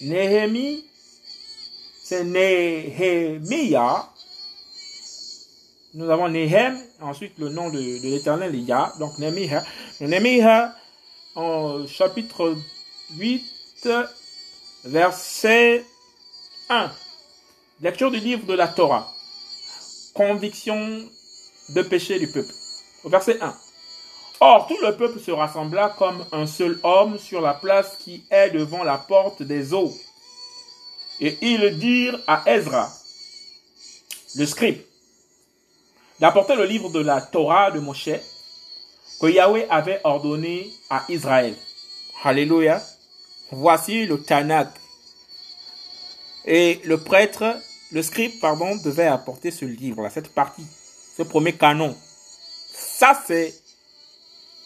Néhémie, 0.00 0.84
c'est 2.02 2.24
Néhémia. 2.24 4.08
Nous 5.94 6.10
avons 6.10 6.28
Néhem, 6.28 6.76
ensuite 7.00 7.38
le 7.38 7.50
nom 7.50 7.70
de, 7.70 7.78
l'éternel 7.78 8.52
Yah, 8.56 8.92
donc 8.98 9.16
Néhémia. 9.20 9.62
Néhémia, 10.00 10.74
en 11.36 11.86
chapitre 11.86 12.56
8, 13.16 13.88
verset 14.86 15.84
1. 16.68 16.90
Lecture 17.80 18.10
du 18.10 18.18
livre 18.18 18.44
de 18.44 18.54
la 18.54 18.66
Torah. 18.66 19.08
Conviction 20.14 21.08
de 21.68 21.82
péché 21.82 22.18
du 22.18 22.26
peuple. 22.26 22.52
verset 23.04 23.40
1. 23.40 23.54
Or, 24.40 24.66
tout 24.66 24.78
le 24.82 24.96
peuple 24.96 25.20
se 25.20 25.30
rassembla 25.30 25.94
comme 25.96 26.26
un 26.32 26.48
seul 26.48 26.80
homme 26.82 27.18
sur 27.18 27.40
la 27.40 27.54
place 27.54 27.98
qui 28.00 28.24
est 28.32 28.50
devant 28.50 28.82
la 28.82 28.98
porte 28.98 29.44
des 29.44 29.72
eaux. 29.72 29.94
Et 31.20 31.38
ils 31.40 31.78
dirent 31.78 32.18
à 32.26 32.42
Ezra, 32.46 32.90
le 34.34 34.44
scribe, 34.44 34.80
le 36.56 36.64
livre 36.64 36.88
de 36.90 37.00
la 37.00 37.20
Torah 37.20 37.70
de 37.70 37.80
Moshe 37.80 38.08
que 39.20 39.26
Yahweh 39.26 39.66
avait 39.68 40.00
ordonné 40.04 40.70
à 40.88 41.04
Israël. 41.08 41.54
Alléluia. 42.22 42.82
Voici 43.50 44.06
le 44.06 44.22
Tanakh. 44.22 44.70
Et 46.46 46.80
le 46.84 46.98
prêtre, 46.98 47.56
le 47.92 48.02
scribe, 48.02 48.32
pardon, 48.40 48.76
devait 48.84 49.06
apporter 49.06 49.50
ce 49.50 49.64
livre, 49.64 50.08
cette 50.08 50.34
partie, 50.34 50.66
ce 51.16 51.22
premier 51.22 51.52
canon. 51.52 51.94
Ça, 52.72 53.20
c'est 53.26 53.54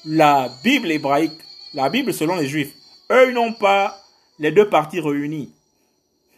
la 0.04 0.48
Bible 0.62 0.90
hébraïque, 0.90 1.40
la 1.74 1.88
Bible 1.88 2.14
selon 2.14 2.36
les 2.36 2.46
Juifs. 2.46 2.74
Eux, 3.10 3.28
ils 3.28 3.34
n'ont 3.34 3.52
pas 3.52 4.00
les 4.38 4.52
deux 4.52 4.68
parties 4.68 5.00
réunies. 5.00 5.52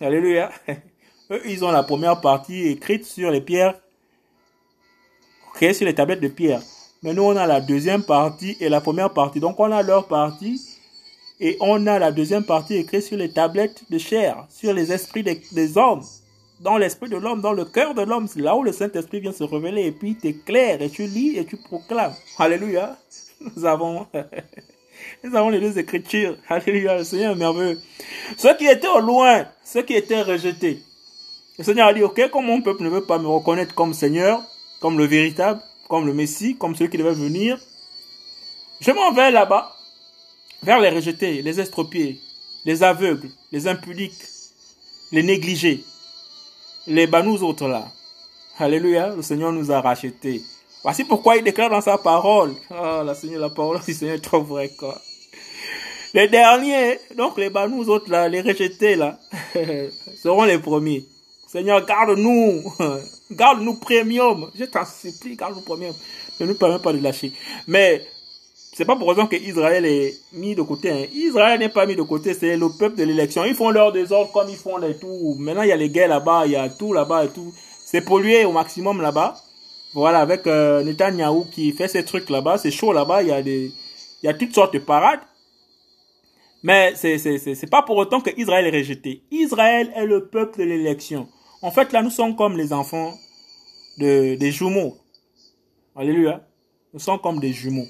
Alléluia. 0.01 0.51
Eux, 1.31 1.43
ils 1.45 1.65
ont 1.65 1.71
la 1.71 1.83
première 1.83 2.21
partie 2.21 2.69
écrite 2.69 3.05
sur 3.05 3.31
les 3.31 3.41
pierres, 3.41 3.79
sur 5.61 5.87
les 5.87 5.94
tablettes 5.94 6.20
de 6.20 6.29
pierre. 6.29 6.62
Mais 7.03 7.14
nous, 7.14 7.23
on 7.23 7.37
a 7.37 7.46
la 7.46 7.61
deuxième 7.61 8.03
partie 8.03 8.57
et 8.61 8.68
la 8.68 8.81
première 8.81 9.11
partie. 9.11 9.40
Donc, 9.40 9.59
on 9.61 9.70
a 9.70 9.83
leur 9.83 10.07
partie 10.07 10.61
et 11.38 11.57
on 11.61 11.87
a 11.87 11.99
la 11.99 12.12
deuxième 12.12 12.44
partie 12.44 12.77
écrite 12.77 13.03
sur 13.03 13.16
les 13.16 13.31
tablettes 13.31 13.85
de 13.90 13.99
chair, 13.99 14.46
sur 14.51 14.73
les 14.73 14.92
esprits 14.92 15.23
des, 15.23 15.79
hommes. 15.79 16.03
Dans 16.61 16.77
l'esprit 16.77 17.09
de 17.09 17.16
l'homme, 17.16 17.40
dans 17.40 17.55
le 17.55 17.64
cœur 17.64 17.94
de 17.94 18.03
l'homme, 18.03 18.27
c'est 18.29 18.40
là 18.40 18.55
où 18.55 18.62
le 18.62 18.73
Saint-Esprit 18.73 19.20
vient 19.20 19.33
se 19.33 19.44
révéler 19.44 19.87
et 19.87 19.92
puis 19.92 20.14
t'éclaire 20.14 20.83
et 20.83 20.90
tu 20.90 21.07
lis 21.07 21.38
et 21.38 21.46
tu 21.46 21.57
proclames. 21.57 22.12
Alléluia. 22.38 22.99
Nous 23.57 23.64
avons, 23.64 24.07
nous 25.25 25.35
avons 25.35 25.49
les 25.49 25.61
deux 25.61 25.79
écritures. 25.79 26.37
Alléluia. 26.49 26.99
Le 26.99 27.05
Seigneur 27.05 27.33
est 27.33 27.38
merveilleux. 27.38 27.79
Ceux 28.37 28.55
qui 28.57 28.66
étaient 28.66 28.88
au 28.88 29.01
loin, 29.01 29.46
ceux 29.64 29.81
qui 29.81 29.94
étaient 29.94 30.20
rejetés. 30.20 30.83
Le 31.57 31.64
Seigneur 31.64 31.88
a 31.88 31.94
dit, 31.94 32.03
ok, 32.03 32.31
comme 32.31 32.46
mon 32.46 32.61
peuple 32.61 32.83
ne 32.83 32.90
veut 32.90 33.07
pas 33.07 33.18
me 33.18 33.27
reconnaître 33.27 33.75
comme 33.75 33.94
Seigneur, 33.94 34.42
comme 34.81 34.99
le 34.99 35.05
véritable, 35.05 35.61
comme 35.88 36.07
le 36.07 36.14
Messie, 36.14 36.57
comme 36.57 36.75
celui 36.75 36.90
qui 36.90 36.99
devait 36.99 37.12
venir, 37.12 37.59
je 38.81 38.90
m'en 38.90 39.12
vais 39.12 39.31
là-bas 39.31 39.77
vers 40.62 40.81
les 40.81 40.90
rejetés, 40.90 41.43
les 41.43 41.61
estropiés, 41.61 42.19
les 42.64 42.83
aveugles, 42.83 43.31
les 43.53 43.69
impudiques, 43.69 44.23
les 45.12 45.23
négligés, 45.23 45.85
les 46.87 47.07
banous 47.07 47.43
autres 47.43 47.69
là. 47.69 47.88
Alléluia, 48.59 49.14
le 49.14 49.23
Seigneur 49.23 49.53
nous 49.53 49.71
a 49.71 49.81
rachetés. 49.81 50.43
Voici 50.83 51.05
pourquoi 51.05 51.37
il 51.37 51.45
déclare 51.45 51.71
dans 51.71 51.81
sa 51.81 51.99
parole. 51.99 52.55
Oh, 52.71 53.03
la, 53.05 53.14
Seigneur, 53.14 53.40
la 53.40 53.51
parole 53.51 53.81
du 53.81 53.93
Seigneur 53.93 54.16
est 54.16 54.21
trop 54.21 54.43
vraie, 54.43 54.71
quoi. 54.79 55.01
Les 56.12 56.29
derniers, 56.29 56.99
donc 57.16 57.38
les 57.38 57.51
banous 57.51 57.88
autres 57.88 58.11
là, 58.11 58.29
les 58.29 58.40
rejetés 58.40 58.97
là, 58.97 59.19
seront 60.23 60.45
les 60.45 60.59
premiers. 60.59 61.05
Seigneur, 61.47 61.85
garde-nous. 61.85 62.62
Garde-nous 63.31 63.75
premium. 63.75 64.51
Je 64.55 64.64
t'en 64.64 64.85
supplie, 64.85 65.37
garde-nous 65.37 65.62
premium. 65.62 65.95
Ne 66.40 66.47
nous 66.47 66.55
permets 66.55 66.79
pas 66.79 66.93
de 66.93 66.99
lâcher. 66.99 67.33
Mais 67.66 68.05
c'est 68.73 68.85
pas 68.85 68.97
pour 68.97 69.09
autant 69.09 69.27
que 69.27 69.37
Israël 69.37 69.85
est 69.85 70.21
mis 70.33 70.55
de 70.55 70.62
côté. 70.62 70.90
Hein. 70.90 71.07
Israël 71.12 71.59
n'est 71.59 71.69
pas 71.69 71.87
mis 71.87 71.97
de 71.97 72.03
côté, 72.03 72.35
c'est 72.35 72.57
le 72.57 72.69
peuple 72.79 72.97
de 72.97 73.05
l'élection. 73.05 73.45
Ils 73.45 73.55
font 73.55 73.71
leur 73.71 73.93
désordre 73.93 74.33
comme 74.33 74.49
ils 74.49 74.57
font 74.57 74.79
les 74.79 74.97
tout. 74.97 75.37
Maintenant, 75.38 75.62
il 75.62 75.69
y 75.69 75.73
a 75.73 75.77
les 75.77 75.90
guerres 75.90 76.09
là-bas, 76.09 76.43
il 76.47 76.53
y 76.53 76.57
a 76.57 76.69
tout 76.69 76.93
là-bas 76.93 77.25
et 77.25 77.29
tout. 77.29 77.53
C'est 77.85 78.01
pollué 78.01 78.45
au 78.45 78.53
maximum 78.53 79.01
là-bas. 79.01 79.37
Voilà, 79.93 80.21
avec 80.21 80.47
euh, 80.47 80.85
Netanyahou 80.85 81.47
qui 81.51 81.73
fait 81.73 81.88
ces 81.88 82.05
trucs 82.05 82.31
là-bas, 82.31 82.59
c'est 82.59 82.71
chaud 82.71 82.93
là-bas, 82.93 83.23
il 83.23 83.29
y 83.29 83.33
a 83.33 83.40
y 83.40 84.29
a 84.29 84.35
toutes 84.35 84.55
sortes 84.55 84.73
de 84.75 84.79
parades. 84.79 85.21
Mais 86.62 86.93
c'est, 86.95 87.71
pas 87.71 87.83
pour 87.83 87.97
autant 87.97 88.21
que 88.21 88.31
Israël 88.37 88.66
est 88.66 88.79
rejeté. 88.79 89.23
Israël 89.31 89.90
est 89.97 90.05
le 90.05 90.27
peuple 90.27 90.61
de 90.61 90.64
l'élection. 90.64 91.27
En 91.62 91.70
fait, 91.70 91.92
là, 91.92 92.03
nous 92.03 92.11
sommes 92.11 92.37
comme 92.37 92.57
les 92.57 92.73
enfants 92.73 93.14
de, 93.99 94.35
des 94.37 94.51
jumeaux. 94.51 94.96
Alléluia. 95.94 96.46
Nous 96.94 97.01
sommes 97.01 97.18
comme 97.20 97.38
des 97.38 97.53
jumeaux. 97.53 97.87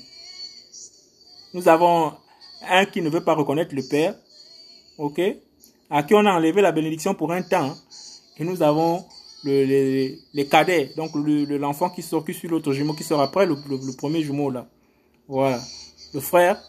Nous 1.54 1.68
avons 1.68 2.12
un 2.68 2.84
qui 2.84 3.00
ne 3.00 3.08
veut 3.08 3.24
pas 3.24 3.34
reconnaître 3.34 3.74
le 3.74 3.82
Père, 3.82 4.14
ok, 4.98 5.20
à 5.88 6.02
qui 6.02 6.14
on 6.14 6.26
a 6.26 6.32
enlevé 6.32 6.60
la 6.60 6.72
bénédiction 6.72 7.14
pour 7.14 7.32
un 7.32 7.42
temps. 7.42 7.74
Et 8.38 8.44
nous 8.44 8.62
avons 8.62 9.04
le, 9.44 9.64
les, 9.64 10.18
les 10.34 10.46
cadets, 10.46 10.92
donc 10.96 11.10
l'enfant 11.14 11.88
le, 11.88 11.94
qui 11.94 12.02
sort, 12.02 12.24
qui 12.24 12.34
suit 12.34 12.48
l'autre 12.48 12.72
jumeau, 12.72 12.94
qui 12.94 13.04
sort 13.04 13.20
après 13.20 13.46
le, 13.46 13.56
le, 13.68 13.96
premier 13.96 14.22
jumeau 14.22 14.50
là. 14.50 14.66
Voilà. 15.28 15.60
Le 16.12 16.20
frère 16.20 16.60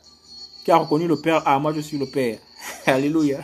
qui 0.63 0.71
a 0.71 0.77
reconnu 0.77 1.07
le 1.07 1.19
Père, 1.19 1.43
ah 1.45 1.59
moi 1.59 1.73
je 1.73 1.81
suis 1.81 1.97
le 1.97 2.05
Père. 2.05 2.37
Alléluia. 2.85 3.39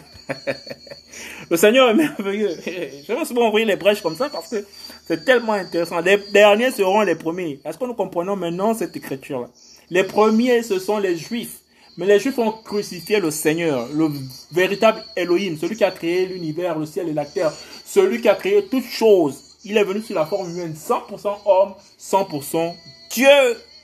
Le 1.50 1.58
Seigneur 1.58 1.90
est 1.90 1.94
merveilleux. 1.94 2.58
Je 2.66 3.14
vais 3.14 3.26
souvent 3.26 3.50
ouvrir 3.50 3.68
les 3.68 3.76
brèches 3.76 4.02
comme 4.02 4.16
ça 4.16 4.30
parce 4.30 4.50
que 4.50 4.66
c'est 5.08 5.24
tellement 5.24 5.54
intéressant. 5.54 6.00
Les 6.02 6.18
derniers 6.32 6.72
seront 6.72 7.02
les 7.02 7.16
premiers. 7.16 7.60
Est-ce 7.66 7.78
que 7.78 7.86
nous 7.86 7.94
comprenons 7.94 8.36
maintenant 8.36 8.74
cette 8.74 8.96
écriture-là? 8.96 9.50
Les 9.90 10.04
premiers, 10.04 10.64
ce 10.64 10.80
sont 10.80 10.98
les 10.98 11.18
Juifs. 11.18 11.60
Mais 11.98 12.06
les 12.06 12.20
Juifs 12.20 12.38
ont 12.38 12.52
crucifié 12.52 13.20
le 13.20 13.32
Seigneur, 13.32 13.88
le 13.92 14.10
véritable 14.52 15.04
Elohim, 15.16 15.58
celui 15.60 15.76
qui 15.76 15.84
a 15.84 15.90
créé 15.90 16.28
l'univers, 16.28 16.78
le 16.78 16.86
ciel 16.86 17.10
et 17.10 17.14
la 17.14 17.26
terre, 17.26 17.52
celui 17.86 18.22
qui 18.22 18.30
a 18.30 18.36
créé 18.36 18.66
toutes 18.66 18.86
choses. 18.86 19.42
Il 19.66 19.78
est 19.78 19.84
venu 19.84 20.02
sous 20.02 20.14
la 20.14 20.26
forme 20.26 20.52
humaine, 20.52 20.76
100% 20.76 21.38
homme, 21.46 21.74
100% 22.00 22.74
Dieu. 23.10 23.28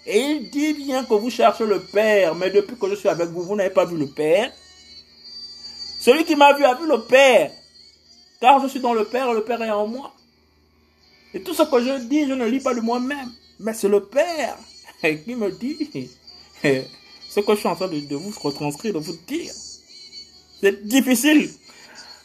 Et 0.06 0.20
il 0.20 0.50
dit 0.52 0.74
bien 0.74 1.06
que 1.06 1.14
vous 1.14 1.32
cherchez 1.32 1.66
le 1.66 1.80
Père, 1.80 2.36
mais 2.36 2.52
depuis 2.52 2.76
que 2.76 2.90
je 2.90 2.96
suis 2.96 3.10
avec 3.10 3.30
vous, 3.30 3.42
vous 3.42 3.56
n'avez 3.56 3.72
pas 3.72 3.86
vu 3.86 3.98
le 3.98 4.08
Père. 4.08 4.52
Celui 6.04 6.26
qui 6.26 6.36
m'a 6.36 6.52
vu 6.52 6.66
a 6.66 6.74
vu 6.74 6.86
le 6.86 7.00
Père. 7.04 7.50
Car 8.42 8.62
je 8.62 8.68
suis 8.68 8.82
dans 8.82 8.94
le 8.94 9.06
Père 9.06 9.32
le 9.32 9.42
Père 9.42 9.62
est 9.62 9.72
en 9.72 9.88
moi. 9.88 10.14
Et 11.34 11.42
tout 11.42 11.54
ce 11.54 11.64
que 11.64 11.82
je 11.82 11.98
dis, 12.10 12.28
je 12.28 12.34
ne 12.34 12.46
lis 12.46 12.60
pas 12.60 12.76
de 12.76 12.82
moi-même, 12.82 13.32
mais 13.58 13.74
c'est 13.74 13.88
le 13.88 14.04
Père 14.04 14.58
qui 15.02 15.34
me 15.34 15.50
dit 15.50 16.10
ce 17.30 17.40
que 17.40 17.54
je 17.54 17.58
suis 17.58 17.70
en 17.70 17.76
train 17.78 17.88
de, 17.88 18.16
vous 18.16 18.34
retranscrire, 18.38 18.94
de 18.94 19.00
vous 19.00 19.16
dire. 19.26 19.54
C'est 20.60 20.86
difficile. 20.86 21.50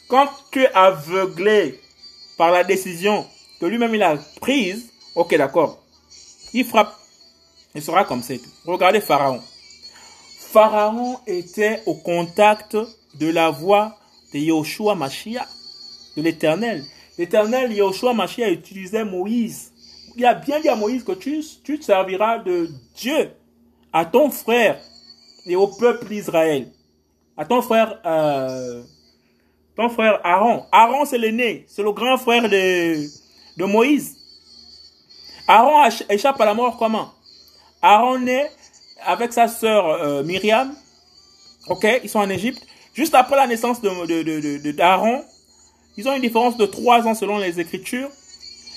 Quand 0.08 0.28
tu 0.50 0.64
es 0.64 0.72
aveuglé 0.72 1.80
par 2.36 2.50
la 2.50 2.64
décision 2.64 3.24
que 3.60 3.66
lui-même 3.66 3.94
il 3.94 4.02
a 4.02 4.16
prise, 4.40 4.88
ok 5.14 5.36
d'accord, 5.36 5.80
il 6.52 6.64
frappe, 6.64 6.98
il 7.76 7.82
sera 7.82 8.04
comme 8.04 8.24
ça. 8.24 8.34
Regardez 8.66 9.00
Pharaon. 9.00 9.40
Pharaon 10.50 11.20
était 11.28 11.80
au 11.86 11.94
contact 11.94 12.76
de 13.14 13.28
la 13.28 13.50
voix 13.50 13.98
de 14.32 14.38
Yoshua 14.38 14.94
Mashiach, 14.94 15.48
de 16.16 16.22
l'éternel. 16.22 16.84
L'éternel 17.16 17.72
Yoshua 17.72 18.14
Mashiach 18.14 18.50
utilisait 18.52 19.04
Moïse 19.04 19.72
il 20.18 20.26
a 20.26 20.34
bien 20.34 20.58
dit 20.60 20.68
à 20.68 20.74
Moïse 20.74 21.04
que 21.04 21.12
tu, 21.12 21.44
tu 21.62 21.78
te 21.78 21.84
serviras 21.84 22.38
de 22.38 22.68
Dieu 22.96 23.30
à 23.92 24.04
ton 24.04 24.30
frère 24.30 24.80
et 25.46 25.54
au 25.54 25.68
peuple 25.68 26.08
d'Israël. 26.08 26.72
À 27.36 27.44
ton 27.44 27.62
frère, 27.62 28.00
euh, 28.04 28.82
ton 29.76 29.88
frère 29.88 30.20
Aaron. 30.24 30.64
Aaron, 30.72 31.04
c'est 31.04 31.18
l'aîné, 31.18 31.64
c'est 31.68 31.84
le 31.84 31.92
grand 31.92 32.18
frère 32.18 32.42
de, 32.42 33.06
de 33.56 33.64
Moïse. 33.64 34.16
Aaron 35.46 35.88
échappe 36.10 36.40
à 36.40 36.44
la 36.44 36.54
mort 36.54 36.76
comment? 36.76 37.12
Aaron 37.80 38.26
est 38.26 38.50
avec 39.06 39.32
sa 39.32 39.46
sœur 39.46 39.86
euh, 39.86 40.24
Myriam. 40.24 40.74
Ok, 41.68 41.86
ils 42.02 42.10
sont 42.10 42.18
en 42.18 42.28
Égypte. 42.28 42.66
Juste 42.98 43.14
après 43.14 43.36
la 43.36 43.46
naissance 43.46 43.80
de, 43.80 44.58
de, 44.58 44.72
d'Aaron, 44.72 45.22
ils 45.96 46.08
ont 46.08 46.16
une 46.16 46.20
différence 46.20 46.56
de 46.56 46.66
trois 46.66 47.06
ans 47.06 47.14
selon 47.14 47.38
les 47.38 47.60
Écritures. 47.60 48.10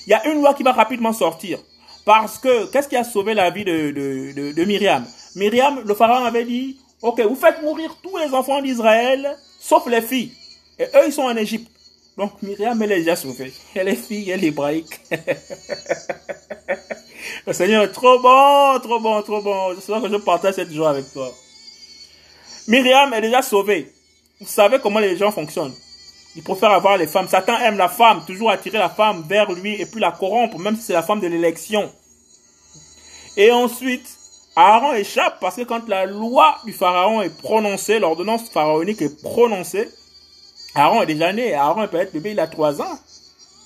Il 0.06 0.12
y 0.12 0.14
a 0.14 0.28
une 0.28 0.42
loi 0.42 0.54
qui 0.54 0.62
va 0.62 0.74
rapidement 0.74 1.12
sortir. 1.12 1.58
Parce 2.06 2.38
que, 2.38 2.72
qu'est-ce 2.72 2.88
qui 2.88 2.96
a 2.96 3.04
sauvé 3.04 3.34
la 3.34 3.50
vie 3.50 3.66
de, 3.66 3.90
de, 3.90 4.52
de, 4.52 4.64
Myriam? 4.64 5.04
Myriam, 5.36 5.82
le 5.84 5.96
pharaon 5.96 6.24
avait 6.24 6.44
dit, 6.44 6.78
ok, 7.02 7.20
vous 7.22 7.34
faites 7.34 7.64
mourir 7.64 7.98
tous 8.04 8.16
les 8.18 8.32
enfants 8.36 8.62
d'Israël, 8.62 9.36
sauf 9.60 9.88
les 9.88 10.04
filles. 10.04 10.32
Et 10.78 10.84
eux, 10.84 11.08
ils 11.08 11.14
sont 11.14 11.24
en 11.24 11.36
Égypte. 11.36 11.72
Donc 12.16 12.44
Myriam, 12.44 12.80
elle 12.84 12.92
est 12.92 13.00
déjà 13.00 13.16
sauvée. 13.16 13.52
Elle 13.74 13.88
est 13.88 13.96
fille, 13.96 14.30
elle 14.30 14.44
est 14.44 14.50
hébraïque. 14.50 15.00
le 17.48 17.54
Seigneur 17.54 17.86
est 17.86 17.92
trop 17.92 18.20
bon, 18.20 18.80
trop 18.84 19.00
bon, 19.00 19.20
trop 19.24 19.42
bon. 19.42 19.76
C'est 19.80 20.00
que 20.00 20.10
je 20.10 20.18
partage 20.18 20.54
cette 20.54 20.72
joie 20.72 20.92
avec 20.92 21.12
toi. 21.12 21.32
Myriam 22.68 23.12
est 23.16 23.22
déjà 23.22 23.42
sauvée. 23.42 23.92
Vous 24.42 24.48
savez 24.48 24.80
comment 24.80 25.00
les 25.00 25.16
gens 25.16 25.32
fonctionnent. 25.32 25.76
Il 26.36 26.42
préfère 26.42 26.72
avoir 26.72 26.98
les 26.98 27.06
femmes. 27.06 27.28
Satan 27.28 27.60
aime 27.60 27.78
la 27.78 27.90
femme, 27.90 28.24
toujours 28.26 28.50
attirer 28.50 28.80
la 28.80 28.90
femme 28.90 29.24
vers 29.28 29.52
lui 29.52 29.80
et 29.80 29.86
puis 29.86 30.02
la 30.02 30.12
corrompre, 30.12 30.58
même 30.58 30.76
si 30.76 30.82
c'est 30.82 30.94
la 30.94 31.04
femme 31.04 31.20
de 31.20 31.28
l'élection. 31.28 31.94
Et 33.38 33.52
ensuite, 33.52 34.08
Aaron 34.56 34.94
échappe 34.94 35.40
parce 35.40 35.58
que 35.58 35.62
quand 35.62 35.88
la 35.88 36.08
loi 36.08 36.58
du 36.66 36.74
pharaon 36.74 37.22
est 37.22 37.38
prononcée, 37.38 38.00
l'ordonnance 38.00 38.50
pharaonique 38.50 39.04
est 39.04 39.22
prononcée, 39.22 39.88
Aaron 40.74 41.04
est 41.04 41.06
déjà 41.06 41.32
né. 41.34 41.54
Aaron 41.54 41.88
peut 41.88 41.98
être 41.98 42.14
bébé, 42.14 42.32
il 42.32 42.40
a 42.40 42.48
trois 42.48 42.82
ans. 42.82 42.98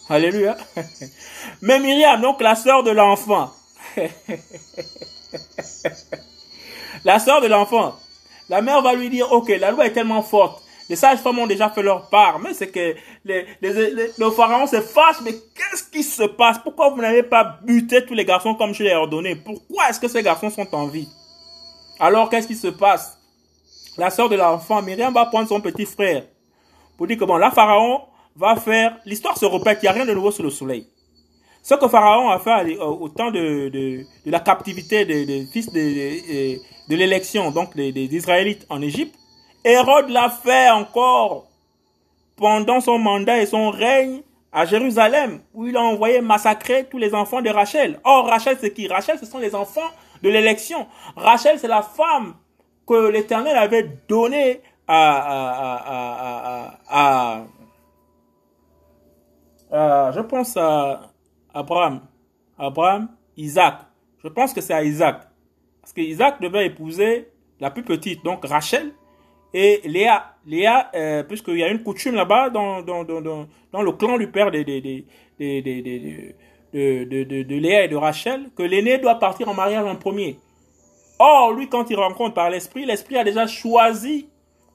Alléluia. 0.09 0.57
Mais 1.61 1.79
Myriam, 1.79 2.19
donc 2.21 2.41
la 2.41 2.55
sœur 2.55 2.83
de 2.83 2.91
l'enfant. 2.91 3.49
la 7.05 7.19
sœur 7.19 7.39
de 7.39 7.47
l'enfant. 7.47 7.95
La 8.49 8.61
mère 8.61 8.81
va 8.81 8.93
lui 8.93 9.09
dire, 9.09 9.31
ok, 9.31 9.47
la 9.57 9.71
loi 9.71 9.85
est 9.85 9.93
tellement 9.93 10.21
forte. 10.21 10.64
Les 10.87 10.95
sages-femmes 10.95 11.39
ont 11.39 11.47
déjà 11.47 11.69
fait 11.69 11.81
leur 11.81 12.09
part, 12.09 12.39
mais 12.39 12.53
c'est 12.53 12.69
que 12.69 12.95
les, 13.23 13.45
le 13.61 14.29
pharaon 14.31 14.67
se 14.67 14.81
fâche, 14.81 15.17
mais 15.23 15.31
qu'est-ce 15.31 15.83
qui 15.89 16.03
se 16.03 16.23
passe? 16.23 16.59
Pourquoi 16.59 16.89
vous 16.89 17.01
n'avez 17.01 17.23
pas 17.23 17.59
buté 17.63 18.05
tous 18.05 18.13
les 18.13 18.25
garçons 18.25 18.53
comme 18.53 18.73
je 18.73 18.83
l'ai 18.83 18.93
ordonné? 18.93 19.35
Pourquoi 19.35 19.89
est-ce 19.89 19.99
que 19.99 20.07
ces 20.07 20.21
garçons 20.21 20.51
sont 20.51 20.67
en 20.75 20.85
vie? 20.85 21.07
Alors, 21.99 22.29
qu'est-ce 22.29 22.47
qui 22.47 22.55
se 22.55 22.67
passe? 22.67 23.17
La 23.97 24.09
sœur 24.09 24.29
de 24.29 24.35
l'enfant, 24.35 24.81
Myriam, 24.81 25.13
va 25.13 25.25
prendre 25.25 25.47
son 25.47 25.61
petit 25.61 25.85
frère 25.85 26.23
pour 26.97 27.07
dire 27.07 27.17
que 27.17 27.25
bon, 27.25 27.37
là, 27.37 27.51
Pharaon 27.51 28.01
va 28.35 28.55
faire, 28.55 28.97
l'histoire 29.05 29.37
se 29.37 29.45
répète, 29.45 29.79
il 29.81 29.85
n'y 29.85 29.89
a 29.89 29.93
rien 29.93 30.05
de 30.05 30.13
nouveau 30.13 30.31
sous 30.31 30.43
le 30.43 30.49
soleil. 30.49 30.87
Ce 31.63 31.73
que 31.73 31.87
Pharaon 31.87 32.29
a 32.29 32.37
fait 32.37 32.77
au 32.77 33.09
temps 33.09 33.31
de, 33.31 33.69
de, 33.69 34.05
de 34.25 34.31
la 34.31 34.39
captivité 34.39 35.03
des, 35.03 35.47
fils 35.51 35.71
de, 35.71 35.79
de, 36.89 36.95
l'élection, 36.95 37.49
donc 37.49 37.75
des, 37.75 37.91
des 37.91 38.15
Israélites 38.15 38.67
en 38.69 38.81
Égypte, 38.81 39.15
Hérode 39.65 40.09
l'a 40.09 40.29
fait 40.29 40.69
encore 40.69 41.47
pendant 42.37 42.79
son 42.79 42.99
mandat 42.99 43.39
et 43.41 43.47
son 43.47 43.71
règne 43.71 44.21
à 44.51 44.65
Jérusalem, 44.65 45.41
où 45.53 45.65
il 45.67 45.75
a 45.75 45.81
envoyé 45.81 46.21
massacrer 46.21 46.85
tous 46.85 46.99
les 46.99 47.13
enfants 47.15 47.41
de 47.41 47.49
Rachel. 47.49 47.99
Or, 48.03 48.27
Rachel, 48.27 48.57
c'est 48.61 48.71
qui? 48.71 48.87
Rachel, 48.87 49.17
ce 49.19 49.25
sont 49.25 49.39
les 49.39 49.55
enfants 49.55 49.89
de 50.21 50.29
l'élection. 50.29 50.87
Rachel, 51.15 51.59
c'est 51.59 51.67
la 51.67 51.81
femme 51.81 52.35
que 52.87 53.09
l'Éternel 53.09 53.57
avait 53.57 53.89
donnée 54.07 54.61
à, 54.87 56.71
je 59.71 60.21
pense 60.21 60.55
à 60.57 61.09
Abraham. 61.53 62.01
Abraham, 62.57 63.09
Isaac. 63.35 63.79
Je 64.23 64.27
pense 64.27 64.53
que 64.53 64.61
c'est 64.61 64.73
à 64.73 64.83
Isaac. 64.83 65.21
Parce 65.81 65.91
que 65.91 66.01
Isaac 66.01 66.39
devait 66.39 66.67
épouser 66.67 67.31
la 67.59 67.71
plus 67.71 67.83
petite, 67.83 68.23
donc 68.23 68.45
Rachel, 68.45 68.93
et 69.55 69.81
Léa. 69.85 70.35
Léa, 70.45 70.91
euh, 70.93 71.23
puisqu'il 71.23 71.57
y 71.57 71.63
a 71.63 71.69
une 71.69 71.81
coutume 71.81 72.13
là-bas 72.13 72.49
dans, 72.49 72.81
dans, 72.81 73.03
dans, 73.05 73.21
dans, 73.21 73.81
le 73.81 73.91
clan 73.93 74.17
du 74.17 74.27
père 74.29 74.51
de, 74.51 74.61
de, 74.61 75.03
de, 76.73 77.43
de 77.43 77.55
Léa 77.55 77.85
et 77.85 77.87
de 77.87 77.95
Rachel, 77.95 78.49
que 78.55 78.61
l'aîné 78.61 78.97
doit 78.97 79.15
partir 79.15 79.47
en 79.47 79.53
mariage 79.53 79.85
en 79.85 79.95
premier. 79.95 80.37
Or, 81.17 81.53
lui, 81.53 81.69
quand 81.69 81.89
il 81.89 81.95
rencontre 81.95 82.33
par 82.33 82.49
l'esprit, 82.49 82.85
l'esprit 82.85 83.17
a 83.17 83.23
déjà 83.23 83.47
choisi 83.47 84.27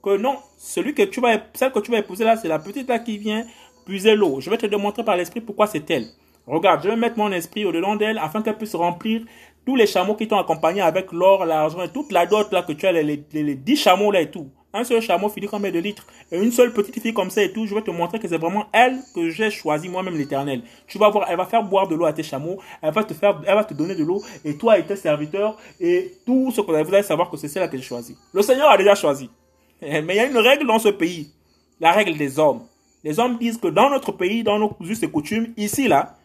que 0.02 0.16
non, 0.16 0.38
celui 0.56 0.94
que 0.94 1.02
tu 1.02 1.20
vas, 1.20 1.36
celle 1.52 1.72
que 1.72 1.80
tu 1.80 1.90
vas 1.90 1.98
épouser 1.98 2.24
là, 2.24 2.36
c'est 2.36 2.48
la 2.48 2.58
petite 2.58 2.88
là 2.88 2.98
qui 2.98 3.18
vient 3.18 3.44
puiser 3.84 4.14
l'eau. 4.14 4.40
Je 4.40 4.48
vais 4.48 4.56
te 4.56 4.66
démontrer 4.66 5.04
par 5.04 5.16
l'esprit 5.16 5.42
pourquoi 5.42 5.66
c'est 5.66 5.88
elle. 5.90 6.06
Regarde, 6.46 6.82
je 6.82 6.88
vais 6.88 6.96
mettre 6.96 7.18
mon 7.18 7.30
esprit 7.32 7.66
au-dedans 7.66 7.96
d'elle 7.96 8.16
afin 8.16 8.40
qu'elle 8.40 8.56
puisse 8.56 8.74
remplir 8.74 9.22
tous 9.66 9.76
les 9.76 9.86
chameaux 9.86 10.14
qui 10.14 10.26
t'ont 10.26 10.38
accompagné 10.38 10.80
avec 10.80 11.12
l'or, 11.12 11.44
l'argent 11.44 11.82
et 11.82 11.92
toute 11.92 12.10
la 12.12 12.24
dot 12.24 12.50
là 12.50 12.62
que 12.62 12.72
tu 12.72 12.86
as, 12.86 12.92
les, 12.92 13.22
les, 13.30 13.54
dix 13.54 13.76
chameaux 13.76 14.10
là 14.10 14.22
et 14.22 14.30
tout. 14.30 14.50
Un 14.72 14.85
seul 14.85 15.00
chameau 15.00 15.28
finit 15.28 15.48
combien 15.48 15.72
de 15.72 15.80
litres 15.80 16.06
Et 16.30 16.38
une 16.38 16.52
seule 16.52 16.72
petite 16.72 17.00
fille 17.00 17.12
comme 17.12 17.30
ça 17.30 17.42
et 17.42 17.52
tout, 17.52 17.66
je 17.66 17.74
vais 17.74 17.83
te 17.83 17.90
montrer 17.90 18.20
que 18.20 18.28
c'est 18.28 18.38
vraiment 18.38 18.66
elle 18.72 18.98
que 19.14 19.28
j'ai 19.28 19.50
choisi 19.50 19.88
moi-même 19.88 20.16
l'éternel. 20.16 20.62
Tu 20.87 20.96
vas 20.96 21.09
voir, 21.09 21.26
elle 21.28 21.37
va 21.37 21.44
faire 21.44 21.64
boire 21.64 21.88
de 21.88 21.96
l'eau 21.96 22.04
à 22.04 22.12
tes 22.12 22.22
chameaux, 22.22 22.59
elle 22.80 22.92
va 22.92 23.02
te 23.02 23.12
faire, 23.12 23.40
donner 23.72 23.96
de 23.96 24.04
l'eau 24.04 24.22
et 24.44 24.56
toi 24.56 24.78
et 24.78 24.87
tes 24.87 24.94
serviteurs 24.94 25.56
et 25.80 26.14
tout 26.24 26.52
ce 26.52 26.61
que 26.61 26.70
vous 26.70 26.94
allez 26.94 27.02
savoir 27.02 27.30
que 27.30 27.37
c'est 27.37 27.48
celle 27.48 27.68
que 27.68 27.76
j'ai 27.76 27.83
choisi. 27.83 28.16
Le 28.33 28.42
Seigneur 28.42 28.70
a 28.70 28.76
déjà 28.76 28.94
choisi. 28.94 29.28
Mais 29.83 30.04
il 30.09 30.14
y 30.14 30.20
a 30.20 30.26
une 30.26 30.38
règle 30.38 30.66
dans 30.66 30.78
ce 30.78 30.88
pays. 30.88 31.33
La 31.80 31.90
règle 31.90 32.16
des 32.16 32.38
hommes. 32.38 32.62
Les 33.02 33.18
hommes 33.18 33.38
disent 33.38 33.59
que 33.59 33.68
dans 33.68 33.90
notre 33.90 34.12
pays, 34.12 34.44
dans 34.44 34.59
nos 34.59 34.76
us 34.83 35.02
et 35.02 35.11
coutumes, 35.11 35.52
ici, 35.56 35.88
là, 35.88 36.16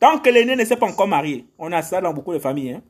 tant 0.00 0.18
que 0.18 0.30
l'aîné 0.30 0.56
ne 0.56 0.64
s'est 0.64 0.76
pas 0.76 0.86
encore 0.86 1.08
marié, 1.08 1.44
on 1.58 1.72
a 1.72 1.82
ça 1.82 2.00
dans 2.00 2.14
beaucoup 2.14 2.32
de 2.32 2.38
familles, 2.38 2.74
hein, 2.74 2.82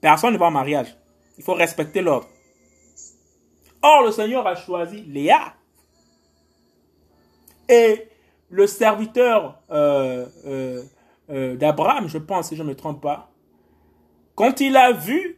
personne 0.00 0.34
ne 0.34 0.38
va 0.38 0.46
en 0.46 0.50
mariage. 0.50 0.96
Il 1.38 1.44
faut 1.44 1.54
respecter 1.54 2.02
l'ordre. 2.02 2.26
Or, 3.82 4.04
le 4.04 4.12
Seigneur 4.12 4.46
a 4.46 4.54
choisi 4.54 5.02
Léa. 5.02 5.54
Et 7.68 8.08
le 8.50 8.66
serviteur 8.66 9.60
euh, 9.70 10.26
euh, 10.44 10.82
euh, 11.30 11.56
d'Abraham, 11.56 12.08
je 12.08 12.18
pense, 12.18 12.48
si 12.48 12.56
je 12.56 12.62
ne 12.62 12.68
me 12.68 12.74
trompe 12.74 13.00
pas, 13.00 13.30
quand 14.34 14.60
il 14.60 14.76
a 14.76 14.92
vu 14.92 15.36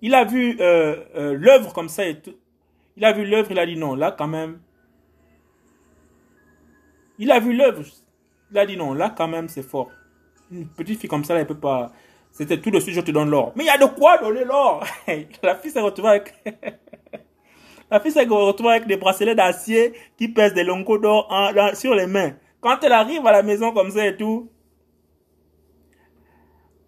il 0.00 0.14
a 0.14 0.24
vu 0.24 0.56
l'œuvre 0.56 1.72
comme 1.72 1.88
ça 1.88 2.06
et 2.06 2.20
tout. 2.20 2.36
Il 2.96 3.04
a 3.04 3.12
vu 3.12 3.24
l'œuvre, 3.24 3.50
il 3.50 3.58
a 3.58 3.66
dit 3.66 3.76
non, 3.76 3.96
là 3.96 4.12
quand 4.12 4.28
même. 4.28 4.60
Il 7.18 7.32
a 7.32 7.40
vu 7.40 7.52
l'œuvre. 7.52 7.82
Il 8.52 8.58
a 8.58 8.64
dit 8.64 8.76
non, 8.76 8.94
là 8.94 9.10
quand 9.10 9.26
même 9.26 9.48
c'est 9.48 9.62
fort. 9.62 9.90
Une 10.52 10.68
petite 10.68 11.00
fille 11.00 11.08
comme 11.08 11.24
ça, 11.24 11.34
elle 11.34 11.48
peut 11.48 11.58
pas. 11.58 11.90
C'était 12.38 12.60
tout 12.60 12.70
de 12.70 12.78
suite, 12.78 12.94
je 12.94 13.00
te 13.00 13.10
donne 13.10 13.30
l'or. 13.30 13.52
Mais 13.56 13.64
il 13.64 13.66
y 13.66 13.70
a 13.70 13.76
de 13.76 13.86
quoi 13.86 14.16
donner 14.18 14.44
l'or? 14.44 14.84
La 15.42 15.56
fille 15.56 15.72
s'est 15.72 15.80
retrouvée 15.80 16.10
avec. 16.10 16.34
La 17.90 17.98
fille 17.98 18.12
s'est 18.12 18.24
retrouvée 18.24 18.74
avec 18.74 18.86
des 18.86 18.96
bracelets 18.96 19.34
d'acier 19.34 19.92
qui 20.16 20.28
pèsent 20.28 20.54
des 20.54 20.62
longs 20.62 20.84
d'or 20.98 21.28
sur 21.74 21.96
les 21.96 22.06
mains. 22.06 22.34
Quand 22.60 22.78
elle 22.84 22.92
arrive 22.92 23.26
à 23.26 23.32
la 23.32 23.42
maison 23.42 23.72
comme 23.72 23.90
ça 23.90 24.06
et 24.06 24.16
tout, 24.16 24.48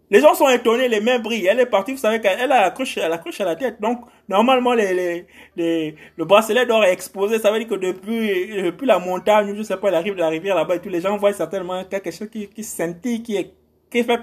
les 0.09 0.21
gens 0.21 0.35
sont 0.35 0.49
étonnés, 0.49 0.87
les 0.87 1.01
mains 1.01 1.19
brillent. 1.19 1.47
Elle 1.47 1.59
est 1.59 1.67
partie, 1.67 1.93
vous 1.93 1.99
savez 1.99 2.21
qu'elle 2.21 2.53
a 2.53 2.61
la 2.61 2.71
cruche, 2.71 2.95
la 2.97 3.19
cruche 3.19 3.41
à 3.41 3.45
la 3.45 3.57
tête. 3.57 3.81
Donc, 3.81 4.03
normalement, 4.29 4.75
le 4.75 6.25
bracelet 6.25 6.65
d'or 6.65 6.85
est 6.85 6.93
exposé. 6.93 7.41
Ça 7.41 7.51
veut 7.51 7.59
dire 7.59 7.69
que 7.69 7.75
depuis, 7.75 8.63
depuis 8.63 8.87
la 8.87 9.01
montagne, 9.01 9.53
je 9.57 9.63
sais 9.65 9.77
pas, 9.77 9.89
elle 9.89 9.97
arrive 9.97 10.15
de 10.15 10.21
la 10.21 10.29
rivière 10.29 10.55
là-bas 10.55 10.77
et 10.77 10.81
tous 10.81 10.91
les 10.91 11.01
gens 11.01 11.17
voient 11.17 11.33
certainement 11.33 11.83
quelque 11.85 12.13
chose 12.13 12.29
qui, 12.31 12.47
qui 12.47 12.63
scintille, 12.63 13.21
qui, 13.25 13.51
qui 13.91 14.05
fait 14.05 14.21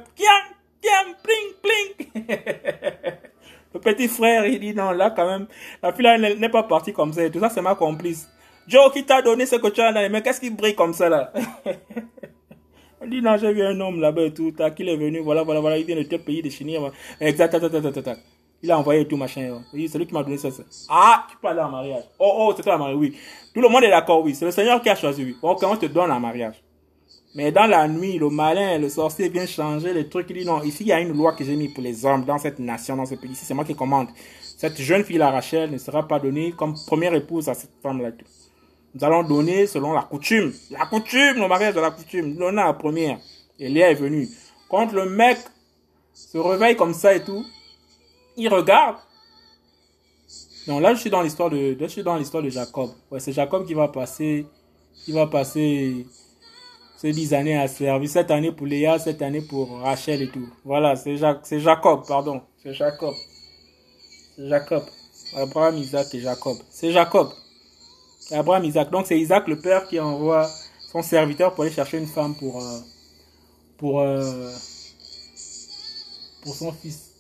pling, 1.24 2.26
le 3.74 3.80
petit 3.80 4.08
frère, 4.08 4.46
il 4.46 4.60
dit 4.60 4.74
non, 4.74 4.92
là, 4.92 5.12
quand 5.12 5.26
même, 5.26 5.48
la 5.82 5.94
fille 5.94 6.38
n'est 6.40 6.50
pas 6.50 6.64
partie 6.64 6.94
comme 6.94 7.14
ça. 7.14 7.30
Tout 7.30 7.40
ça, 7.40 7.50
c'est 7.50 7.62
ma 7.62 7.76
complice. 7.76 8.28
Joe, 8.68 8.92
qui 8.92 9.06
t'a 9.06 9.22
donné 9.22 9.46
ce 9.46 9.56
que 9.56 9.68
tu 9.70 9.80
as 9.80 9.92
les 9.92 10.10
mains, 10.10 10.22
qu'est-ce 10.22 10.42
qui 10.42 10.50
brille 10.50 10.76
comme 10.76 10.94
ça, 10.94 11.08
là? 11.08 11.32
Dit, 13.06 13.22
non, 13.22 13.38
j'ai 13.38 13.54
vu 13.54 13.64
un 13.64 13.80
homme 13.80 14.02
là-bas 14.02 14.24
et 14.24 14.34
tout, 14.34 14.54
qu'il 14.76 14.90
est 14.90 14.98
venu, 14.98 15.20
voilà, 15.20 15.44
voilà, 15.44 15.62
voilà, 15.62 15.78
il 15.78 15.86
vient 15.86 15.96
de 15.96 16.04
tel 16.04 16.20
pays 16.20 16.42
de 16.42 16.50
Chine, 16.50 16.92
exact, 17.22 17.56
Il 18.62 18.72
a 18.72 18.78
envoyé 18.78 19.08
tout, 19.08 19.16
machin. 19.16 19.62
Oui, 19.72 19.88
c'est 19.88 19.98
lui 19.98 20.08
qui 20.08 20.14
m'a 20.14 20.24
donné 20.24 20.38
ça, 20.38 20.50
Ah, 20.90 21.26
tu 21.30 21.38
peux 21.38 21.48
aller 21.48 21.62
en 21.62 21.70
mariage. 21.70 22.04
Oh, 22.20 22.34
oh, 22.40 22.54
c'est 22.58 22.64
toi 22.64 22.74
la 22.74 22.80
mariage, 22.80 22.98
oui. 22.98 23.16
Tout 23.54 23.62
le 23.62 23.70
monde 23.70 23.84
est 23.84 23.90
d'accord, 23.90 24.24
oui. 24.24 24.36
C'est 24.36 24.46
le 24.46 24.52
Seigneur 24.52 24.82
qui 24.82 24.90
a 24.90 24.96
choisi, 24.96 25.24
oui. 25.24 25.38
Ok, 25.42 25.64
on 25.64 25.78
te 25.78 25.86
donne 25.86 26.12
un 26.12 26.20
mariage? 26.20 26.56
Mais 27.38 27.52
dans 27.52 27.68
la 27.68 27.88
nuit, 27.88 28.18
le 28.18 28.32
malin, 28.32 28.80
le 28.80 28.90
sorcier 28.90 29.30
vient 29.30 29.46
changer 29.46 29.94
les 29.94 30.10
trucs. 30.10 30.26
Il 30.32 30.40
dit 30.40 30.46
non, 30.46 30.64
ici 30.64 30.78
il 30.82 30.88
y 30.88 30.92
a 30.92 31.00
une 31.00 31.16
loi 31.16 31.34
que 31.34 31.44
j'ai 31.44 31.56
mis 31.56 31.70
pour 31.70 31.84
les 31.84 32.04
hommes 32.04 32.26
dans 32.26 32.40
cette 32.40 32.58
nation, 32.58 32.96
dans 32.96 33.06
ce 33.06 33.14
pays. 33.14 33.36
C'est 33.36 33.54
moi 33.54 33.64
qui 33.64 33.76
commande. 33.76 34.08
Cette 34.58 34.82
jeune 34.82 35.04
fille, 35.04 35.20
la 35.20 35.30
Rachel, 35.30 35.70
ne 35.70 35.78
sera 35.78 36.08
pas 36.08 36.18
donnée 36.18 36.52
comme 36.58 36.74
première 36.88 37.14
épouse 37.14 37.48
à 37.48 37.54
cette 37.54 37.70
femme-là. 37.84 38.10
Nous 38.96 39.04
allons 39.04 39.22
donner 39.22 39.68
selon 39.68 39.94
la 39.94 40.02
coutume. 40.02 40.52
La 40.72 40.88
coutume, 40.88 41.36
le 41.36 41.48
mariage 41.48 41.76
de 41.76 41.80
la 41.80 41.92
coutume. 41.92 42.34
Nous 42.34 42.48
à 42.48 42.52
la 42.52 42.74
première. 42.74 43.20
Et 43.60 43.70
Léa 43.70 43.92
est 43.92 43.94
venue. 43.94 44.28
Quand 44.68 44.92
le 44.92 45.08
mec 45.08 45.38
se 46.16 46.40
réveille 46.40 46.76
comme 46.76 46.96
ça 46.96 47.14
et 47.14 47.24
tout, 47.24 47.46
il 48.36 48.50
regarde. 48.50 48.96
Non, 50.68 50.80
là, 50.80 50.96
je 50.96 51.02
suis 51.02 51.12
dans 51.12 51.22
l'histoire 51.22 51.52
de, 51.52 51.76
de 51.76 52.50
Jacob. 52.50 52.90
C'est 53.20 53.32
Jacob 53.32 53.68
qui 53.68 53.76
va 53.76 53.90
passer, 53.90 54.48
qui 55.06 55.12
va 55.12 55.28
passer 55.28 56.08
ces 56.98 57.12
dix 57.12 57.34
années 57.34 57.58
à 57.58 57.68
servir. 57.68 58.10
Cette 58.10 58.32
année 58.32 58.52
pour 58.52 58.68
Léa, 58.68 59.00
cette 59.00 59.22
année 59.22 59.42
pour 59.42 59.80
Rachel 59.80 60.22
et 60.22 60.30
tout. 60.30 60.50
Voilà, 60.66 60.96
c'est 60.96 61.16
Jacob, 61.60 62.06
pardon. 62.08 62.42
C'est 62.62 62.74
Jacob. 62.74 63.14
C'est 64.36 64.50
Jacob. 64.50 64.84
Abraham, 65.36 65.78
Isaac 65.78 66.14
et 66.14 66.20
Jacob. 66.20 66.58
C'est 66.70 66.92
Jacob. 66.92 67.30
Abraham, 68.32 68.64
Isaac. 68.66 68.90
Donc 68.90 69.06
c'est 69.06 69.20
Isaac 69.20 69.48
le 69.48 69.60
père 69.60 69.88
qui 69.88 70.00
envoie 70.00 70.50
son 70.92 71.02
serviteur 71.02 71.54
pour 71.54 71.64
aller 71.64 71.74
chercher 71.74 71.98
une 71.98 72.08
femme 72.08 72.36
pour, 72.36 72.62
euh, 72.62 72.80
pour, 73.78 74.02
euh, 74.02 74.52
pour 76.44 76.56
son 76.56 76.72
fils. 76.72 77.12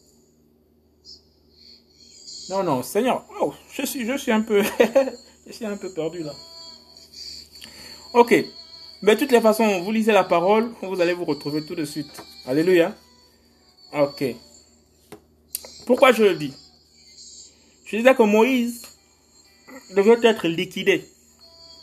Non, 2.49 2.63
non, 2.63 2.82
Seigneur, 2.82 3.25
oh, 3.41 3.53
je, 3.73 3.86
suis, 3.86 4.05
je 4.05 4.17
suis 4.17 4.32
un 4.32 4.41
peu, 4.41 4.63
je 5.47 5.51
suis 5.51 5.65
un 5.65 5.75
peu 5.75 5.91
perdu 5.93 6.23
là. 6.23 6.34
Ok, 8.13 8.34
mais 9.02 9.16
de 9.16 9.20
toutes 9.20 9.32
les 9.32 9.41
façons, 9.41 9.82
vous 9.82 9.91
lisez 9.91 10.12
la 10.12 10.24
parole, 10.24 10.72
vous 10.82 11.00
allez 11.02 11.14
vous 11.14 11.26
retrouver 11.26 11.64
tout 11.66 11.76
de 11.76 11.86
suite. 11.86 12.22
Alléluia. 12.48 12.95
Ok. 13.93 14.24
Pourquoi 15.86 16.12
je 16.12 16.24
le 16.24 16.36
dis? 16.36 16.54
Je 17.86 17.98
disais 17.98 18.16
que 18.16 18.24
Moïse 18.24 18.82
devait 19.95 20.18
être 20.28 20.48
liquidé, 20.48 21.06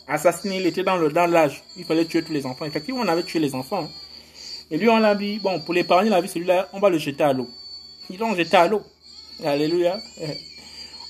assassiné, 0.07 0.57
il 0.57 0.65
était 0.67 0.83
dans 0.83 0.97
le 0.97 1.09
dans 1.09 1.25
l'âge. 1.25 1.63
Il 1.77 1.85
fallait 1.85 2.05
tuer 2.05 2.23
tous 2.23 2.33
les 2.33 2.45
enfants. 2.45 2.65
Effectivement, 2.65 3.01
on 3.01 3.07
avait 3.07 3.23
tué 3.23 3.39
les 3.39 3.55
enfants. 3.55 3.85
Hein. 3.85 3.89
Et 4.71 4.77
lui, 4.77 4.89
on 4.89 4.97
l'a 4.97 5.15
dit, 5.15 5.39
bon, 5.39 5.59
pour 5.59 5.73
l'épargner 5.73 6.09
la 6.09 6.21
vie, 6.21 6.27
celui-là, 6.27 6.69
on 6.73 6.79
va 6.79 6.89
le 6.89 6.97
jeter 6.97 7.23
à 7.23 7.33
l'eau. 7.33 7.49
Ils 8.09 8.19
l'ont 8.19 8.35
jeté 8.35 8.57
à 8.57 8.67
l'eau. 8.67 8.83
Alléluia. 9.43 9.99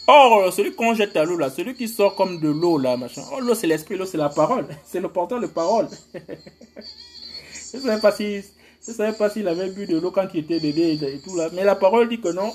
Or, 0.08 0.53
celui 0.53 0.76
qu'on 0.76 0.93
jette 0.93 1.18
à 1.18 1.24
l'eau, 1.24 1.38
là, 1.38 1.49
celui 1.49 1.74
qui 1.74 1.88
sort 1.88 2.16
comme 2.16 2.39
de 2.39 2.49
l'eau, 2.49 2.78
là, 2.78 2.95
machin. 2.95 3.24
Oh, 3.34 3.39
l'eau, 3.39 3.56
c'est 3.56 3.66
l'esprit, 3.66 3.97
l'eau, 3.97 4.06
c'est 4.06 4.18
la 4.18 4.30
parole. 4.30 4.68
C'est 4.86 4.99
le 4.99 5.10
porteur 5.10 5.39
de 5.39 5.47
parole. 5.47 5.88
je 6.14 7.78
ne 7.78 7.82
savais 8.93 9.14
pas 9.14 9.30
s'il 9.30 9.47
avait 9.47 9.70
bu 9.72 9.88
de 9.88 9.97
l'eau 9.97 10.12
quand 10.12 10.28
il 10.34 10.41
était 10.41 10.60
bébé 10.60 10.99
et 11.01 11.20
tout, 11.20 11.36
là. 11.36 11.49
Mais 11.53 11.64
la 11.64 11.76
parole 11.76 12.08
dit 12.08 12.22
que 12.22 12.30
non. 12.30 12.53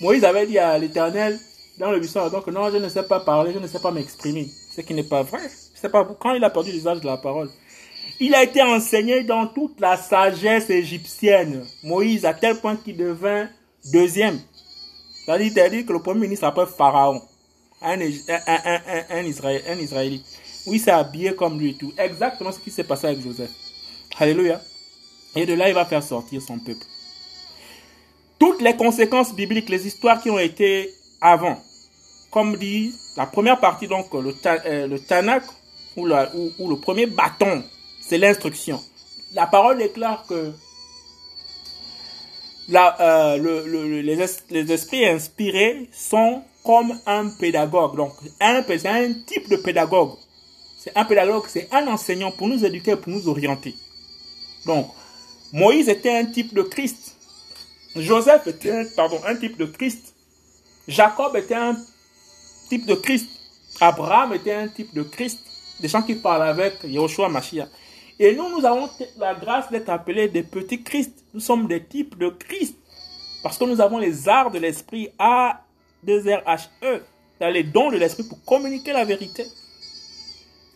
Moïse 0.00 0.24
avait 0.24 0.46
dit 0.46 0.58
à 0.58 0.78
l'éternel, 0.78 1.38
dans 1.78 1.90
le 1.90 1.98
buisson, 1.98 2.28
donc 2.28 2.46
non, 2.46 2.70
je 2.70 2.76
ne 2.76 2.88
sais 2.88 3.02
pas 3.02 3.20
parler, 3.20 3.52
je 3.52 3.58
ne 3.58 3.66
sais 3.66 3.80
pas 3.80 3.90
m'exprimer. 3.90 4.48
Ce 4.74 4.80
qui 4.80 4.94
n'est 4.94 5.02
pas 5.02 5.22
vrai. 5.22 5.40
C'est 5.74 5.90
pas 5.90 6.04
quand 6.04 6.34
il 6.34 6.44
a 6.44 6.50
perdu 6.50 6.70
l'usage 6.70 7.00
de 7.00 7.06
la 7.06 7.16
parole. 7.16 7.50
Il 8.20 8.34
a 8.34 8.42
été 8.42 8.62
enseigné 8.62 9.22
dans 9.24 9.46
toute 9.46 9.80
la 9.80 9.96
sagesse 9.96 10.70
égyptienne. 10.70 11.64
Moïse, 11.82 12.24
à 12.24 12.34
tel 12.34 12.56
point 12.56 12.76
qu'il 12.76 12.96
devint 12.96 13.48
deuxième. 13.92 14.40
C'est-à-dire 15.36 15.84
que 15.84 15.92
le 15.92 16.00
premier 16.00 16.22
ministre 16.22 16.46
s'appelle 16.46 16.66
Pharaon. 16.66 17.20
Un, 17.82 18.00
un, 18.00 19.22
Israélite. 19.22 20.24
Oui, 20.66 20.78
s'est 20.78 20.90
habillé 20.90 21.34
comme 21.34 21.60
lui 21.60 21.70
et 21.70 21.74
tout. 21.74 21.92
Exactement 21.98 22.50
ce 22.50 22.58
qui 22.58 22.70
s'est 22.70 22.84
passé 22.84 23.08
avec 23.08 23.22
Joseph. 23.22 23.50
Alléluia. 24.18 24.60
Et 25.36 25.44
de 25.46 25.52
là, 25.52 25.68
il 25.68 25.74
va 25.74 25.84
faire 25.84 26.02
sortir 26.02 26.40
son 26.40 26.58
peuple. 26.58 26.84
Toutes 28.38 28.62
les 28.62 28.74
conséquences 28.74 29.34
bibliques, 29.34 29.68
les 29.68 29.86
histoires 29.86 30.20
qui 30.20 30.30
ont 30.30 30.38
été 30.38 30.92
avant, 31.20 31.62
comme 32.30 32.56
dit 32.56 32.94
la 33.16 33.26
première 33.26 33.60
partie, 33.60 33.86
donc 33.86 34.12
le, 34.14 34.34
euh, 34.46 34.98
Tanakh, 35.06 35.44
ou, 35.96 36.06
le 36.06 36.76
premier 36.76 37.06
bâton, 37.06 37.62
c'est 38.00 38.18
l'instruction. 38.18 38.80
La 39.34 39.46
parole 39.46 39.78
déclare 39.78 40.24
que 40.26 40.52
euh, 42.70 43.36
le, 43.38 44.00
les, 44.00 44.72
esprits 44.72 45.06
inspirés 45.06 45.88
sont 45.92 46.42
comme 46.62 46.98
un 47.06 47.30
pédagogue. 47.30 47.96
Donc, 47.96 48.12
un, 48.40 48.62
c'est 48.66 48.86
un 48.86 49.12
type 49.26 49.48
de 49.48 49.56
pédagogue. 49.56 50.16
C'est 50.78 50.96
un 50.96 51.04
pédagogue, 51.04 51.44
c'est 51.48 51.68
un 51.72 51.86
enseignant 51.88 52.30
pour 52.30 52.46
nous 52.46 52.64
éduquer, 52.64 52.96
pour 52.96 53.12
nous 53.12 53.26
orienter. 53.28 53.74
Donc, 54.66 54.88
Moïse 55.52 55.88
était 55.88 56.14
un 56.14 56.26
type 56.26 56.52
de 56.54 56.62
Christ. 56.62 57.16
Joseph 57.96 58.46
était 58.46 58.84
pardon, 58.94 59.18
un 59.26 59.34
type 59.36 59.56
de 59.56 59.64
Christ. 59.64 60.14
Jacob 60.86 61.36
était 61.36 61.54
un 61.54 61.76
type 62.68 62.86
de 62.86 62.94
Christ. 62.94 63.28
Abraham 63.80 64.34
était 64.34 64.52
un 64.52 64.68
type 64.68 64.94
de 64.94 65.02
Christ. 65.02 65.40
Des 65.80 65.88
gens 65.88 66.02
qui 66.02 66.14
parlent 66.14 66.42
avec 66.42 66.74
Yahushua 66.84 67.28
Mashiach. 67.28 67.68
Et 68.20 68.34
nous, 68.34 68.48
nous 68.48 68.64
avons 68.66 68.88
la 69.18 69.34
grâce 69.34 69.70
d'être 69.70 69.88
appelés 69.88 70.28
des 70.28 70.42
petits 70.42 70.82
Christ. 70.82 71.24
Nous 71.34 71.40
sommes 71.40 71.68
des 71.68 71.84
types 71.84 72.18
de 72.18 72.28
Christ. 72.28 72.76
Parce 73.42 73.58
que 73.58 73.64
nous 73.64 73.80
avons 73.80 73.98
les 73.98 74.28
arts 74.28 74.50
de 74.50 74.58
l'esprit 74.58 75.10
A, 75.18 75.60
2 76.02 76.20
R, 76.20 76.42
H, 76.46 76.68
E. 76.82 77.02
Les 77.40 77.62
dons 77.62 77.90
de 77.90 77.96
l'esprit 77.96 78.24
pour 78.24 78.44
communiquer 78.44 78.92
la 78.92 79.04
vérité. 79.04 79.44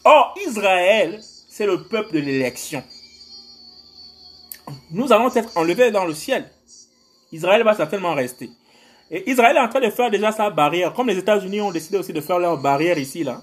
Or, 0.05 0.34
Israël, 0.47 1.20
c'est 1.49 1.66
le 1.66 1.82
peuple 1.82 2.14
de 2.14 2.20
l'élection. 2.20 2.84
Nous 4.93 5.12
allons 5.12 5.34
être 5.34 5.57
enlevés 5.57 5.90
dans 5.90 6.05
le 6.05 6.14
ciel. 6.14 6.49
Israël 7.32 7.64
va 7.64 7.74
certainement 7.74 8.14
rester. 8.14 8.51
Et 9.11 9.28
Israël 9.28 9.57
est 9.57 9.61
en 9.61 9.68
train 9.68 9.80
de 9.80 9.90
faire 9.90 10.11
déjà 10.11 10.30
sa 10.30 10.51
barrière. 10.51 10.93
Comme 10.93 11.09
les 11.09 11.18
États-Unis 11.18 11.61
ont 11.61 11.72
décidé 11.72 11.99
aussi 11.99 12.12
de 12.12 12.20
faire 12.20 12.38
leur 12.38 12.59
barrière 12.59 12.99
ici, 12.99 13.24
là. 13.24 13.43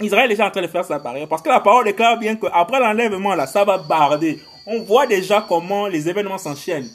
Israël 0.00 0.26
est 0.26 0.34
déjà 0.34 0.46
en 0.46 0.50
train 0.50 0.62
de 0.62 0.66
faire 0.66 0.84
sa 0.84 0.98
barrière. 0.98 1.28
Parce 1.28 1.42
que 1.42 1.48
la 1.48 1.60
parole 1.60 1.84
déclare 1.84 2.18
bien 2.18 2.36
qu'après 2.36 2.80
l'enlèvement, 2.80 3.34
là, 3.34 3.46
ça 3.46 3.64
va 3.64 3.78
barder. 3.78 4.40
On 4.66 4.80
voit 4.80 5.06
déjà 5.06 5.44
comment 5.46 5.86
les 5.86 6.08
événements 6.08 6.38
s'enchaînent. 6.38 6.90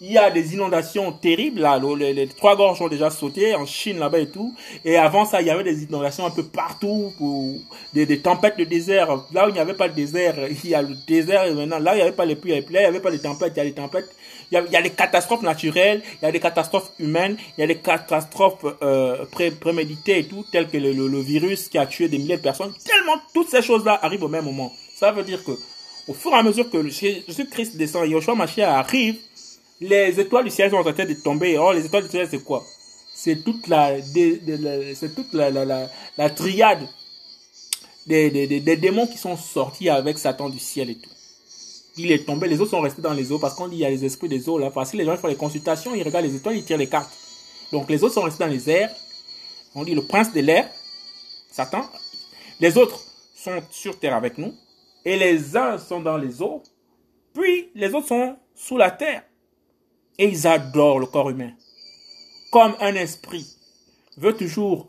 Il 0.00 0.12
y 0.12 0.18
a 0.18 0.30
des 0.30 0.54
inondations 0.54 1.12
terribles 1.12 1.60
là, 1.60 1.78
les, 1.78 2.26
trois 2.28 2.56
gorges 2.56 2.82
ont 2.82 2.88
déjà 2.88 3.10
sauté 3.10 3.54
en 3.54 3.64
Chine 3.64 3.98
là-bas 3.98 4.18
et 4.18 4.28
tout. 4.28 4.52
Et 4.84 4.96
avant 4.96 5.24
ça, 5.24 5.40
il 5.40 5.46
y 5.46 5.50
avait 5.50 5.64
des 5.64 5.84
inondations 5.84 6.26
un 6.26 6.30
peu 6.30 6.42
partout, 6.42 7.12
pour 7.16 7.54
des, 7.94 8.20
tempêtes 8.20 8.58
de 8.58 8.64
désert. 8.64 9.08
Là 9.32 9.46
où 9.46 9.48
il 9.48 9.54
n'y 9.54 9.60
avait 9.60 9.74
pas 9.74 9.88
de 9.88 9.94
désert, 9.94 10.34
il 10.64 10.70
y 10.70 10.74
a 10.74 10.82
le 10.82 10.94
désert 11.06 11.44
et 11.44 11.54
maintenant 11.54 11.78
là 11.78 11.92
où 11.92 11.94
il 11.94 11.98
n'y 11.98 12.02
avait 12.02 12.12
pas 12.12 12.26
les 12.26 12.36
pluies, 12.36 12.52
il 12.52 12.70
n'y 12.70 12.78
avait 12.78 13.00
pas 13.00 13.12
de 13.12 13.16
tempêtes, 13.16 13.52
il 13.54 13.58
y 13.58 13.60
a 13.60 13.64
des 13.64 13.72
tempêtes. 13.72 14.10
Il 14.50 14.54
y, 14.54 14.58
a, 14.58 14.80
il 14.80 14.82
des 14.82 14.90
catastrophes 14.90 15.42
naturelles, 15.42 16.02
il 16.20 16.24
y 16.24 16.28
a 16.28 16.32
des 16.32 16.40
catastrophes 16.40 16.92
humaines, 16.98 17.36
il 17.56 17.60
y 17.60 17.64
a 17.64 17.66
des 17.66 17.78
catastrophes 17.78 18.64
euh, 18.82 19.24
pré 19.26 19.50
préméditées 19.50 20.20
et 20.20 20.24
tout, 20.24 20.44
telles 20.50 20.68
que 20.68 20.76
le, 20.76 21.20
virus 21.20 21.68
qui 21.68 21.78
a 21.78 21.86
tué 21.86 22.08
des 22.08 22.18
milliers 22.18 22.36
de 22.36 22.42
personnes. 22.42 22.72
Tellement 22.84 23.20
toutes 23.32 23.48
ces 23.48 23.62
choses-là 23.62 23.98
arrivent 24.02 24.24
au 24.24 24.28
même 24.28 24.44
moment. 24.44 24.72
Ça 24.94 25.12
veut 25.12 25.24
dire 25.24 25.42
que 25.44 25.52
au 26.06 26.14
fur 26.14 26.32
et 26.32 26.34
à 26.34 26.42
mesure 26.42 26.70
que 26.70 26.86
Jésus-Christ 26.88 27.76
descend, 27.76 28.08
Yoshua 28.08 28.34
Mashiach 28.34 28.68
arrive, 28.68 29.16
les 29.80 30.20
étoiles 30.20 30.44
du 30.44 30.50
ciel 30.50 30.70
sont 30.70 30.76
en 30.76 30.92
train 30.92 31.04
de 31.04 31.14
tomber. 31.14 31.58
Oh, 31.58 31.72
les 31.72 31.84
étoiles 31.84 32.04
du 32.04 32.10
ciel, 32.10 32.28
c'est 32.30 32.44
quoi? 32.44 32.62
C'est 33.14 33.42
toute 33.44 33.68
la, 33.68 33.96
toute 34.00 35.32
la, 35.32 35.50
la, 35.50 35.88
la, 36.18 36.30
triade 36.30 36.86
des, 38.06 38.30
des, 38.30 38.60
des, 38.60 38.76
démons 38.76 39.06
qui 39.06 39.16
sont 39.16 39.36
sortis 39.36 39.88
avec 39.88 40.18
Satan 40.18 40.50
du 40.50 40.58
ciel 40.58 40.90
et 40.90 40.96
tout 40.96 41.10
il 41.96 42.10
est 42.10 42.24
tombé, 42.24 42.48
les 42.48 42.60
autres 42.60 42.70
sont 42.70 42.80
restés 42.80 43.02
dans 43.02 43.12
les 43.12 43.30
eaux 43.30 43.38
parce 43.38 43.54
qu'on 43.54 43.68
dit 43.68 43.76
il 43.76 43.80
y 43.80 43.84
a 43.84 43.90
les 43.90 44.04
esprits 44.04 44.28
des 44.28 44.48
eaux 44.48 44.58
là. 44.58 44.70
Parce 44.70 44.90
que 44.90 44.96
les 44.96 45.04
gens 45.04 45.16
font 45.16 45.28
les 45.28 45.36
consultations, 45.36 45.94
ils 45.94 46.02
regardent 46.02 46.26
les 46.26 46.34
étoiles, 46.34 46.56
ils 46.56 46.64
tirent 46.64 46.78
les 46.78 46.88
cartes. 46.88 47.12
Donc 47.72 47.88
les 47.88 48.02
autres 48.02 48.14
sont 48.14 48.22
restés 48.22 48.44
dans 48.44 48.50
les 48.50 48.68
airs. 48.68 48.90
On 49.74 49.84
dit 49.84 49.94
le 49.94 50.02
prince 50.02 50.32
de 50.32 50.40
l'air, 50.40 50.68
Satan. 51.50 51.84
Les 52.60 52.76
autres 52.76 53.00
sont 53.34 53.62
sur 53.70 53.98
terre 53.98 54.14
avec 54.14 54.38
nous. 54.38 54.52
Et 55.04 55.16
les 55.16 55.56
uns 55.56 55.78
sont 55.78 56.00
dans 56.00 56.16
les 56.16 56.40
eaux. 56.42 56.62
Puis 57.32 57.70
les 57.74 57.92
autres 57.94 58.08
sont 58.08 58.36
sous 58.54 58.76
la 58.76 58.90
terre. 58.90 59.22
Et 60.18 60.26
ils 60.26 60.46
adorent 60.46 61.00
le 61.00 61.06
corps 61.06 61.30
humain. 61.30 61.52
Comme 62.50 62.74
un 62.80 62.94
esprit 62.94 63.46
veut 64.16 64.36
toujours 64.36 64.88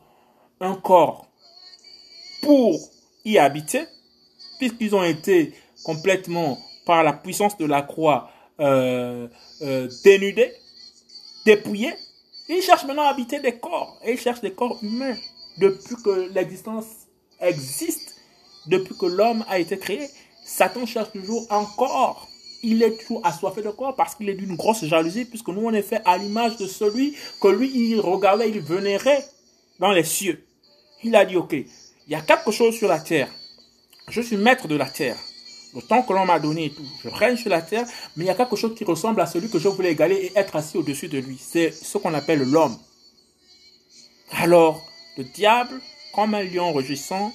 un 0.60 0.76
corps 0.76 1.28
pour 2.42 2.80
y 3.26 3.38
habiter, 3.40 3.86
puisqu'ils 4.60 4.96
ont 4.96 5.04
été 5.04 5.54
complètement 5.84 6.60
par 6.86 7.04
la 7.04 7.14
puissance 7.14 7.58
de 7.58 7.66
la 7.66 7.82
croix 7.82 8.30
euh, 8.60 9.28
euh, 9.62 9.90
dénudés, 10.04 10.54
dépouillés. 11.46 11.94
Ils 12.48 12.62
cherchent 12.62 12.86
maintenant 12.86 13.04
à 13.04 13.10
habiter 13.10 13.40
des 13.40 13.58
corps. 13.58 14.00
Et 14.06 14.14
ils 14.14 14.20
cherchent 14.20 14.42
des 14.42 14.54
corps 14.54 14.78
humains. 14.82 15.16
Depuis 15.58 15.96
que 16.04 16.34
l'existence 16.34 16.86
existe, 17.40 18.16
depuis 18.68 18.96
que 18.98 19.06
l'homme 19.06 19.44
a 19.50 19.60
été 19.60 19.78
créé, 19.78 20.08
Satan 20.44 20.86
cherche 20.86 21.12
toujours 21.12 21.46
un 21.50 21.66
corps. 21.78 22.28
Il 22.62 22.82
est 22.84 22.98
toujours 22.98 23.26
assoiffé 23.26 23.62
de 23.62 23.70
corps 23.70 23.96
parce 23.96 24.16
qu'il 24.16 24.30
est 24.30 24.34
d'une 24.34 24.56
grosse 24.56 24.86
jalousie, 24.86 25.26
puisque 25.26 25.50
nous 25.50 25.66
on 25.66 25.74
est 25.74 25.82
fait 25.82 26.02
à 26.06 26.18
l'image 26.18 26.58
de 26.58 26.68
celui 26.68 27.16
que 27.42 27.48
lui 27.48 27.72
il 27.74 28.00
regardait, 28.00 28.50
il 28.50 28.60
vénérait 28.60 29.24
dans 29.80 29.92
les 29.92 30.04
cieux. 30.04 30.44
Il 31.04 31.16
a 31.16 31.26
dit, 31.26 31.38
ok, 31.38 31.54
il 31.54 31.68
y 32.08 32.16
a 32.16 32.22
quelque 32.22 32.52
chose 32.52 32.76
sur 32.76 32.88
la 32.88 33.00
terre. 33.00 33.30
Je 34.10 34.22
suis 34.22 34.38
maître 34.38 34.68
de 34.68 34.76
la 34.76 34.90
terre 34.90 35.18
le 35.76 35.82
temps 35.82 36.02
que 36.02 36.14
l'on 36.14 36.26
m'a 36.26 36.40
donné 36.40 36.66
et 36.66 36.72
tout. 36.72 36.86
Je 37.04 37.10
règne 37.10 37.36
sur 37.36 37.50
la 37.50 37.62
terre, 37.62 37.86
mais 38.16 38.24
il 38.24 38.28
y 38.28 38.32
a 38.32 38.36
quelque 38.36 38.56
chose 38.56 38.74
qui 38.76 38.86
ressemble 38.86 39.20
à 39.20 39.26
celui 39.26 39.50
que 39.50 39.60
je 39.60 39.68
voulais 39.68 39.92
égaler 39.92 40.16
et 40.16 40.40
être 40.40 40.56
assis 40.56 40.78
au-dessus 40.78 41.10
de 41.10 41.18
lui. 41.18 41.38
C'est 41.40 41.72
ce 41.72 41.98
qu'on 41.98 42.14
appelle 42.14 42.44
l'homme. 42.44 42.78
Alors, 44.32 44.82
le 45.18 45.26
diable, 45.26 45.82
comme 46.14 46.34
un 46.34 46.44
lion 46.44 46.74
rugissant, 46.74 47.32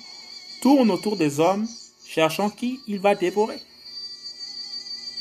tourne 0.62 0.90
autour 0.90 1.16
des 1.16 1.38
hommes, 1.38 1.66
cherchant 2.06 2.50
qui 2.50 2.80
il 2.88 2.98
va 2.98 3.14
dévorer. 3.14 3.58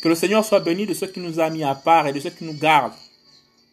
Que 0.01 0.07
le 0.07 0.15
Seigneur 0.15 0.45
soit 0.45 0.61
béni 0.61 0.85
de 0.85 0.93
ceux 0.93 1.07
qui 1.07 1.19
nous 1.19 1.39
a 1.39 1.49
mis 1.49 1.63
à 1.63 1.75
part 1.75 2.07
et 2.07 2.13
de 2.13 2.19
ceux 2.19 2.29
qui 2.29 2.45
nous 2.45 2.57
gardent. 2.57 2.93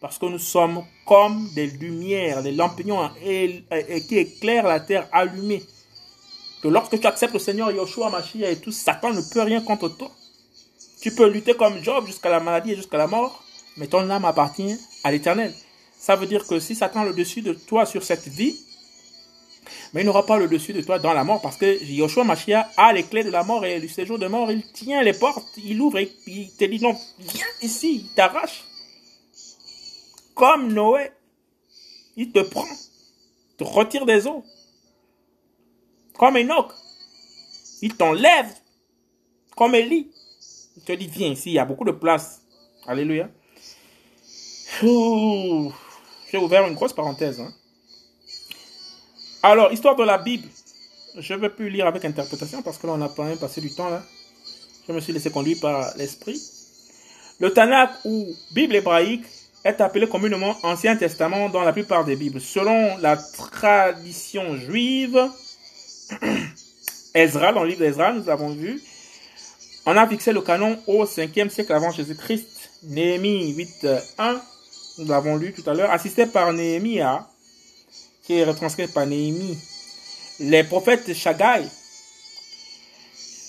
Parce 0.01 0.17
que 0.17 0.25
nous 0.25 0.39
sommes 0.39 0.83
comme 1.05 1.49
des 1.55 1.67
lumières, 1.67 2.43
des 2.43 2.51
lampions 2.51 3.09
et, 3.25 3.63
qui 4.07 4.17
éclairent 4.17 4.67
la 4.67 4.81
terre 4.81 5.07
allumée 5.11 5.63
que 6.61 6.67
lorsque 6.67 6.99
tu 6.99 7.07
acceptes 7.07 7.33
le 7.33 7.39
Seigneur 7.39 7.71
Yoshua, 7.71 8.09
Mashiach 8.09 8.51
et 8.51 8.59
tout, 8.59 8.71
Satan 8.71 9.13
ne 9.13 9.21
peut 9.33 9.41
rien 9.41 9.61
contre 9.61 9.89
toi. 9.89 10.11
Tu 11.01 11.11
peux 11.11 11.27
lutter 11.29 11.53
comme 11.53 11.83
Job 11.83 12.07
jusqu'à 12.07 12.29
la 12.29 12.39
maladie 12.39 12.71
et 12.71 12.75
jusqu'à 12.75 12.97
la 12.97 13.07
mort, 13.07 13.43
mais 13.77 13.87
ton 13.87 14.09
âme 14.09 14.25
appartient 14.25 14.77
à 15.03 15.11
l'éternel. 15.11 15.53
Ça 15.99 16.15
veut 16.15 16.25
dire 16.25 16.45
que 16.47 16.59
si 16.59 16.75
Satan 16.75 17.01
a 17.01 17.05
le 17.05 17.13
dessus 17.13 17.41
de 17.41 17.53
toi 17.53 17.85
sur 17.85 18.03
cette 18.03 18.27
vie, 18.27 18.57
mais 19.93 20.01
il 20.01 20.05
n'aura 20.05 20.25
pas 20.25 20.37
le 20.37 20.47
dessus 20.47 20.73
de 20.73 20.81
toi 20.81 20.99
dans 20.99 21.13
la 21.13 21.23
mort 21.23 21.41
parce 21.41 21.57
que 21.57 21.83
Yoshua 21.83 22.23
Mashiach 22.23 22.67
a 22.77 22.93
les 22.93 23.03
clés 23.03 23.23
de 23.23 23.29
la 23.29 23.43
mort 23.43 23.65
et 23.65 23.79
du 23.79 23.89
séjour 23.89 24.17
de 24.17 24.27
mort, 24.27 24.51
il 24.51 24.63
tient 24.71 25.03
les 25.03 25.13
portes, 25.13 25.47
il 25.57 25.79
ouvre 25.81 25.99
et 25.99 26.11
il 26.25 26.51
te 26.51 26.65
dit 26.65 26.79
non, 26.79 26.95
viens 27.19 27.45
ici, 27.61 27.95
il 27.95 28.13
t'arrache. 28.13 28.63
Comme 30.35 30.71
Noé, 30.71 31.11
il 32.15 32.31
te 32.31 32.39
prend, 32.39 32.67
te 33.57 33.63
retire 33.63 34.05
des 34.05 34.27
eaux. 34.27 34.43
Comme 36.17 36.37
Enoch, 36.37 36.71
il 37.81 37.95
t'enlève. 37.95 38.47
Comme 39.55 39.75
Élie, 39.75 40.11
il 40.75 40.83
te 40.83 40.91
dit 40.91 41.07
viens 41.07 41.29
ici, 41.29 41.51
il 41.51 41.53
y 41.53 41.59
a 41.59 41.65
beaucoup 41.65 41.85
de 41.85 41.91
place. 41.91 42.41
Alléluia. 42.85 43.29
J'ai 44.81 46.37
ouvert 46.37 46.67
une 46.67 46.75
grosse 46.75 46.93
parenthèse. 46.93 47.39
Hein. 47.39 47.51
Alors, 49.41 49.71
histoire 49.71 49.95
de 49.95 50.03
la 50.03 50.17
Bible. 50.17 50.47
Je 51.17 51.33
ne 51.33 51.39
vais 51.39 51.49
plus 51.49 51.69
lire 51.69 51.87
avec 51.87 52.05
interprétation 52.05 52.61
parce 52.61 52.77
que 52.77 52.85
là, 52.85 52.93
on 52.93 53.01
a 53.01 53.09
pas 53.09 53.23
même 53.23 53.39
passé 53.39 53.61
du 53.61 53.73
temps 53.73 53.89
là. 53.89 54.03
Je 54.87 54.93
me 54.93 54.99
suis 54.99 55.13
laissé 55.13 55.31
conduire 55.31 55.57
par 55.59 55.95
l'esprit. 55.97 56.39
Le 57.39 57.51
Tanakh 57.51 57.91
ou 58.05 58.27
Bible 58.51 58.75
hébraïque 58.75 59.25
est 59.63 59.81
appelé 59.81 60.07
communément 60.07 60.55
Ancien 60.63 60.95
Testament 60.95 61.49
dans 61.49 61.63
la 61.63 61.73
plupart 61.73 62.05
des 62.05 62.15
Bibles. 62.15 62.39
Selon 62.39 62.97
la 62.97 63.17
tradition 63.17 64.55
juive, 64.55 65.29
Ezra, 67.13 67.53
dans 67.53 67.63
le 67.63 67.69
livre 67.69 67.79
d'Ezra, 67.79 68.13
nous 68.13 68.29
avons 68.29 68.49
vu, 68.49 68.81
on 69.85 69.95
a 69.95 70.07
fixé 70.07 70.33
le 70.33 70.41
canon 70.41 70.79
au 70.87 71.05
5e 71.05 71.49
siècle 71.49 71.73
avant 71.73 71.91
Jésus-Christ. 71.91 72.47
Néhémie 72.83 73.55
8.1, 73.55 74.39
nous 74.99 75.07
l'avons 75.07 75.35
lu 75.35 75.53
tout 75.53 75.67
à 75.69 75.73
l'heure, 75.73 75.91
assisté 75.91 76.25
par 76.25 76.53
Néhémia, 76.53 77.27
qui 78.23 78.35
est 78.35 78.43
retranscrit 78.43 78.87
par 78.87 79.07
Néhémie. 79.07 79.57
Les 80.39 80.63
prophètes 80.63 81.13
Shagai, 81.13 81.65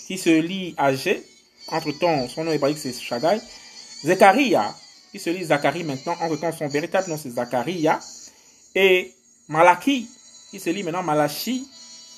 qui 0.06 0.16
se 0.16 0.40
lit 0.40 0.74
à 0.78 0.90
entre-temps, 1.70 2.28
son 2.28 2.44
nom 2.44 2.52
hébraïque 2.52 2.78
c'est 2.78 2.92
Shagai. 2.92 3.40
Zechariah, 4.04 4.74
qui 5.10 5.18
se 5.18 5.30
lit 5.30 5.44
Zacharie 5.44 5.84
maintenant, 5.84 6.16
entre-temps 6.20 6.52
son 6.52 6.68
véritable 6.68 7.10
nom 7.10 7.18
c'est 7.18 7.30
Zachariah. 7.30 8.00
Et 8.74 9.12
Malachi, 9.48 10.08
qui 10.50 10.60
se 10.60 10.70
lit 10.70 10.82
maintenant 10.82 11.02
Malachi, 11.02 11.68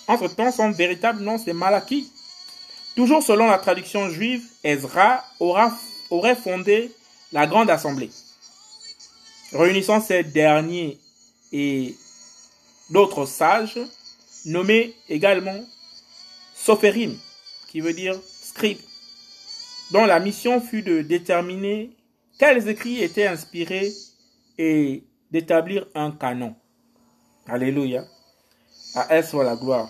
entre-temps 0.07 0.53
son 0.53 0.71
véritable 0.71 1.23
nom 1.23 1.39
c'est 1.39 1.53
Malachi. 1.53 2.11
Toujours 2.97 3.23
selon 3.23 3.47
la 3.47 3.59
traduction 3.59 4.11
juive, 4.11 4.45
Ezra 4.65 5.25
aura, 5.39 5.73
aurait 6.11 6.37
fondé 6.37 6.91
la 7.33 7.47
grande 7.47 7.71
assemblée, 7.71 8.11
réunissant 9.53 10.01
ces 10.01 10.25
derniers 10.25 10.99
et 11.53 11.95
d'autres 12.91 13.27
sages, 13.27 13.79
nommés 14.45 14.95
également 15.09 15.61
Sophérim, 16.55 17.17
qui 17.69 17.81
veut 17.81 17.95
dire 17.95 18.19
scribe, 18.25 18.79
dont 19.93 20.05
la 20.05 20.21
mission 20.21 20.61
fut 20.61 20.83
de 20.83 21.03
déterminer 21.03 21.91
quels 22.39 22.69
écrits 22.69 23.03
étaient 23.03 23.27
inspirés 23.27 23.93
et 24.59 25.05
d'établir 25.31 25.87
un 25.95 26.11
canon. 26.11 26.55
Alléluia. 27.47 28.05
À 28.95 29.07
elle 29.11 29.25
soit 29.25 29.45
la 29.45 29.57
gloire. 29.57 29.89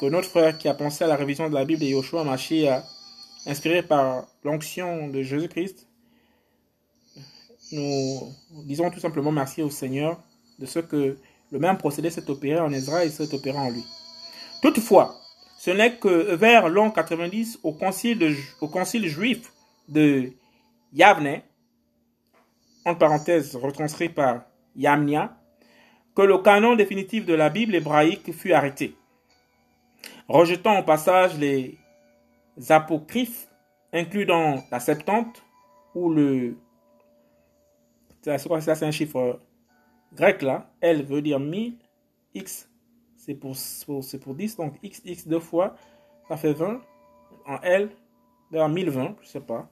Que 0.00 0.06
notre 0.06 0.28
frère 0.28 0.56
qui 0.58 0.68
a 0.68 0.74
pensé 0.74 1.04
à 1.04 1.06
la 1.06 1.16
révision 1.16 1.48
de 1.48 1.54
la 1.54 1.64
Bible 1.64 1.80
de 1.80 1.86
Yoshua 1.86 2.24
Mashiach, 2.24 2.84
inspiré 3.46 3.82
par 3.82 4.26
l'onction 4.44 5.08
de 5.08 5.22
Jésus-Christ, 5.22 5.86
nous 7.72 8.32
disons 8.64 8.90
tout 8.90 9.00
simplement 9.00 9.32
merci 9.32 9.62
au 9.62 9.70
Seigneur 9.70 10.20
de 10.58 10.66
ce 10.66 10.78
que 10.78 11.18
le 11.50 11.58
même 11.58 11.78
procédé 11.78 12.10
s'est 12.10 12.28
opéré 12.30 12.60
en 12.60 12.72
Ezra 12.72 13.04
et 13.04 13.10
s'est 13.10 13.34
opéré 13.34 13.58
en 13.58 13.70
lui. 13.70 13.84
Toutefois, 14.62 15.14
ce 15.58 15.70
n'est 15.70 15.96
que 15.96 16.34
vers 16.34 16.68
l'an 16.68 16.90
90 16.90 17.60
au 17.62 17.72
concile, 17.72 18.36
au 18.60 18.68
concile 18.68 19.06
juif 19.08 19.52
de 19.88 20.32
Yavne, 20.92 21.42
en 22.84 22.94
parenthèse 22.94 23.56
retranscrit 23.56 24.08
par 24.08 24.42
Yamnia, 24.76 25.37
que 26.18 26.22
le 26.22 26.38
canon 26.38 26.74
définitif 26.74 27.24
de 27.24 27.32
la 27.32 27.48
Bible 27.48 27.76
hébraïque 27.76 28.32
fut 28.32 28.52
arrêté, 28.52 28.96
rejetant 30.26 30.80
au 30.80 30.82
passage 30.82 31.38
les 31.38 31.78
apocryphes 32.70 33.46
inclus 33.92 34.26
dans 34.26 34.64
la 34.72 34.80
Septante 34.80 35.44
ou 35.94 36.12
le 36.12 36.56
c'est 38.20 38.82
un 38.82 38.90
chiffre 38.90 39.38
grec 40.12 40.42
là. 40.42 40.68
L 40.80 41.04
veut 41.04 41.22
dire 41.22 41.38
1000. 41.38 41.76
X, 42.34 42.68
c'est 43.16 43.36
pour, 43.36 43.54
c'est 43.54 44.18
pour 44.18 44.34
10. 44.34 44.56
Donc 44.56 44.74
X, 44.82 45.00
X 45.04 45.28
deux 45.28 45.38
fois, 45.38 45.76
ça 46.26 46.36
fait 46.36 46.52
20. 46.52 46.80
En 47.46 47.60
L, 47.62 47.90
vers 48.50 48.68
1020, 48.68 49.14
je 49.22 49.28
sais 49.28 49.40
pas. 49.40 49.70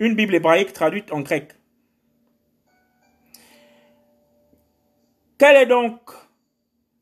Une 0.00 0.16
Bible 0.16 0.34
hébraïque 0.34 0.72
traduite 0.72 1.12
en 1.12 1.20
grec. 1.20 1.59
Quel 5.40 5.56
est 5.56 5.66
donc 5.66 5.98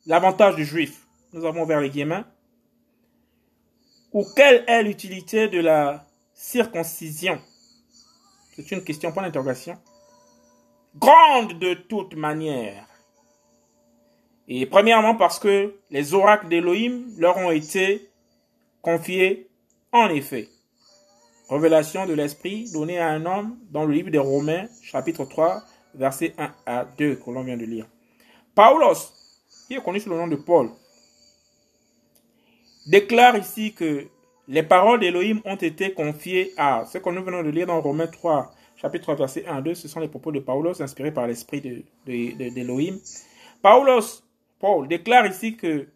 l'avantage 0.07 0.55
du 0.55 0.65
juif? 0.65 1.09
Nous 1.33 1.45
avons 1.45 1.65
ouvert 1.65 1.81
les 1.81 1.91
guillemets. 1.91 2.23
Ou 4.13 4.25
quelle 4.37 4.63
est 4.69 4.85
l'utilité 4.85 5.49
de 5.49 5.59
la 5.59 6.07
circoncision? 6.35 7.41
C'est 8.55 8.71
une 8.71 8.85
question, 8.85 9.11
point 9.11 9.25
d'interrogation 9.25 9.77
grande 10.95 11.59
de 11.59 11.75
toute 11.75 12.15
manière. 12.15 12.87
Et 14.47 14.67
premièrement 14.67 15.17
parce 15.17 15.41
que 15.41 15.75
les 15.91 16.15
oracles 16.15 16.47
d'Élohim 16.47 17.07
leur 17.19 17.39
ont 17.39 17.51
été 17.51 18.09
confiés 18.83 19.51
en 19.91 20.11
effet. 20.11 20.49
Révélation 21.51 22.07
de 22.07 22.13
l'Esprit 22.13 22.71
donnée 22.73 23.01
à 23.01 23.09
un 23.09 23.27
homme 23.27 23.59
dans 23.73 23.85
le 23.85 23.93
livre 23.93 24.11
des 24.11 24.19
Romains, 24.19 24.69
chapitre 24.81 25.25
3, 25.25 25.61
versets 25.95 26.35
1 26.39 26.55
à 26.67 26.85
2, 26.85 27.17
que 27.17 27.31
l'on 27.31 27.43
vient 27.43 27.57
de 27.57 27.65
lire. 27.65 27.87
Paulos, 28.59 29.13
qui 29.69 29.75
est 29.75 29.85
connu 29.85 30.01
sous 30.01 30.11
le 30.11 30.17
nom 30.17 30.27
de 30.27 30.35
Paul, 30.35 30.71
déclare 32.89 33.37
ici 33.37 33.73
que 33.73 34.09
les 34.49 34.65
paroles 34.65 34.99
d'Élohim 34.99 35.41
ont 35.45 35.55
été 35.55 35.93
confiées 35.93 36.55
à 36.57 36.85
ce 36.85 36.99
que 36.99 37.09
nous 37.09 37.23
venons 37.23 37.45
de 37.45 37.51
lire 37.51 37.69
dans 37.69 37.81
Romains 37.81 38.09
3, 38.09 38.53
chapitre 38.75 39.05
3, 39.05 39.15
verset 39.15 39.47
1 39.47 39.59
à 39.59 39.61
2, 39.61 39.75
ce 39.75 39.87
sont 39.87 40.01
les 40.01 40.09
propos 40.09 40.33
de 40.33 40.41
Paulos 40.41 40.83
inspirés 40.83 41.13
par 41.13 41.29
l'esprit 41.29 41.61
d'Élohim. 42.05 42.97
De, 42.97 43.01
Paulos, 43.63 44.25
Paul, 44.59 44.89
déclare 44.89 45.29
ici 45.29 45.55
que 45.55 45.87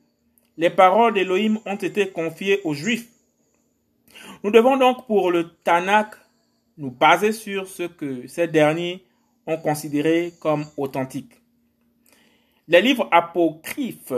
les 0.57 0.71
paroles 0.71 1.15
d'Élohim 1.15 1.59
ont 1.67 1.75
été 1.75 2.11
confiées 2.11 2.61
aux 2.63 2.75
Juifs. 2.75 3.09
Nous 4.45 4.53
devons 4.53 4.77
donc 4.77 5.09
pour 5.09 5.33
le 5.33 5.51
Tanakh 5.65 6.15
nous 6.79 6.93
baser 6.93 7.33
sur 7.33 7.67
ce 7.67 7.83
que 7.83 8.29
ces 8.29 8.47
derniers 8.47 9.05
ont 9.49 9.57
considéré 9.57 10.33
comme 10.41 10.65
authentique. 10.77 11.42
Les 12.69 12.81
livres 12.81 13.09
apocryphes, 13.11 14.13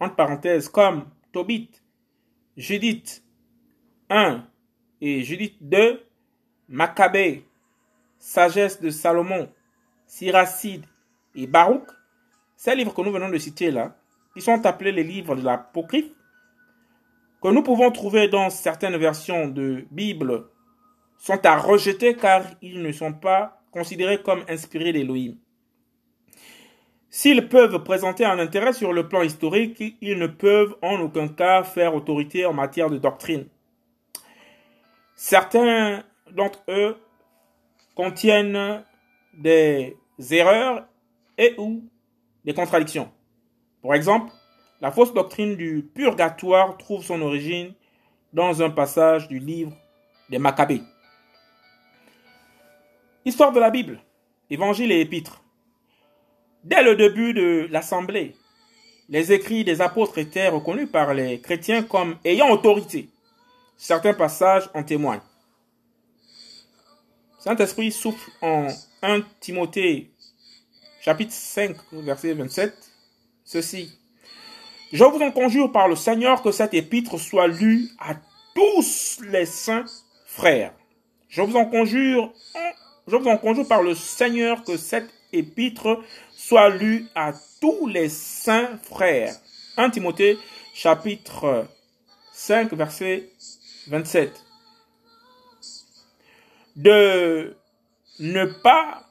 entre 0.00 0.16
parenthèses, 0.16 0.68
comme 0.68 1.04
Tobit, 1.32 1.70
Judith 2.56 3.22
1 4.08 4.44
et 5.00 5.22
Judith 5.22 5.56
2, 5.60 6.02
Maccabée, 6.68 7.44
Sagesse 8.18 8.80
de 8.80 8.90
Salomon, 8.90 9.48
Siracide 10.04 10.84
et 11.36 11.46
Baruch, 11.46 11.88
ces 12.56 12.74
livres 12.74 12.92
que 12.92 13.02
nous 13.02 13.12
venons 13.12 13.28
de 13.28 13.38
citer 13.38 13.70
là, 13.70 13.96
qui 14.34 14.42
sont 14.42 14.66
appelés 14.66 14.92
les 14.92 15.04
livres 15.04 15.36
de 15.36 15.44
l'Apocryphe, 15.44 16.10
que 17.40 17.48
nous 17.48 17.62
pouvons 17.62 17.92
trouver 17.92 18.28
dans 18.28 18.50
certaines 18.50 18.96
versions 18.96 19.46
de 19.46 19.86
Bible, 19.92 20.48
sont 21.18 21.46
à 21.46 21.56
rejeter 21.56 22.16
car 22.16 22.42
ils 22.62 22.82
ne 22.82 22.90
sont 22.90 23.12
pas 23.12 23.62
considérés 23.70 24.22
comme 24.22 24.44
inspirés 24.48 24.92
d'Élohim. 24.92 25.36
S'ils 27.12 27.48
peuvent 27.48 27.82
présenter 27.82 28.24
un 28.24 28.38
intérêt 28.38 28.72
sur 28.72 28.92
le 28.92 29.08
plan 29.08 29.22
historique, 29.22 29.82
ils 30.00 30.16
ne 30.16 30.28
peuvent 30.28 30.76
en 30.80 31.00
aucun 31.00 31.26
cas 31.26 31.64
faire 31.64 31.96
autorité 31.96 32.46
en 32.46 32.52
matière 32.52 32.88
de 32.88 32.98
doctrine. 32.98 33.48
Certains 35.16 36.04
d'entre 36.30 36.62
eux 36.68 36.96
contiennent 37.96 38.84
des 39.34 39.96
erreurs 40.30 40.86
et 41.36 41.54
ou 41.58 41.82
des 42.44 42.54
contradictions. 42.54 43.10
Par 43.82 43.94
exemple, 43.94 44.32
la 44.80 44.92
fausse 44.92 45.12
doctrine 45.12 45.56
du 45.56 45.82
purgatoire 45.92 46.78
trouve 46.78 47.04
son 47.04 47.20
origine 47.22 47.74
dans 48.32 48.62
un 48.62 48.70
passage 48.70 49.26
du 49.26 49.40
livre 49.40 49.72
des 50.30 50.38
Maccabées. 50.38 50.82
Histoire 53.24 53.50
de 53.50 53.58
la 53.58 53.70
Bible, 53.70 54.00
Évangile 54.48 54.92
et 54.92 55.00
Épîtres. 55.00 55.42
Dès 56.62 56.82
le 56.82 56.94
début 56.94 57.32
de 57.32 57.68
l'Assemblée, 57.70 58.36
les 59.08 59.32
écrits 59.32 59.64
des 59.64 59.80
apôtres 59.80 60.18
étaient 60.18 60.48
reconnus 60.48 60.90
par 60.90 61.14
les 61.14 61.40
chrétiens 61.40 61.82
comme 61.82 62.16
ayant 62.24 62.50
autorité. 62.50 63.08
Certains 63.78 64.12
passages 64.12 64.68
en 64.74 64.82
témoignent. 64.82 65.22
Saint-Esprit 67.38 67.90
souffle 67.90 68.30
en 68.42 68.68
1 69.02 69.22
Timothée 69.40 70.10
chapitre 71.00 71.32
5, 71.32 71.76
verset 71.92 72.34
27, 72.34 72.74
ceci. 73.42 73.98
Je 74.92 75.02
vous 75.02 75.20
en 75.20 75.30
conjure 75.30 75.72
par 75.72 75.88
le 75.88 75.96
Seigneur 75.96 76.42
que 76.42 76.52
cette 76.52 76.74
épître 76.74 77.18
soit 77.18 77.46
lue 77.46 77.88
à 77.98 78.16
tous 78.54 79.22
les 79.22 79.46
saints 79.46 79.86
frères. 80.26 80.74
Je 81.30 81.40
vous 81.40 81.56
en 81.56 81.64
conjure, 81.64 82.30
je 83.06 83.16
vous 83.16 83.28
en 83.28 83.38
conjure 83.38 83.66
par 83.66 83.82
le 83.82 83.94
Seigneur 83.94 84.62
que 84.62 84.76
cette 84.76 85.08
épître 85.32 86.02
soit 86.50 86.68
lue 86.68 87.06
à 87.14 87.32
tous 87.60 87.86
les 87.86 88.08
saints 88.08 88.76
frères. 88.82 89.36
1 89.76 89.90
Timothée 89.90 90.36
chapitre 90.74 91.68
5 92.32 92.72
verset 92.72 93.30
27. 93.86 94.32
De 96.74 97.56
ne 98.18 98.46
pas 98.46 99.04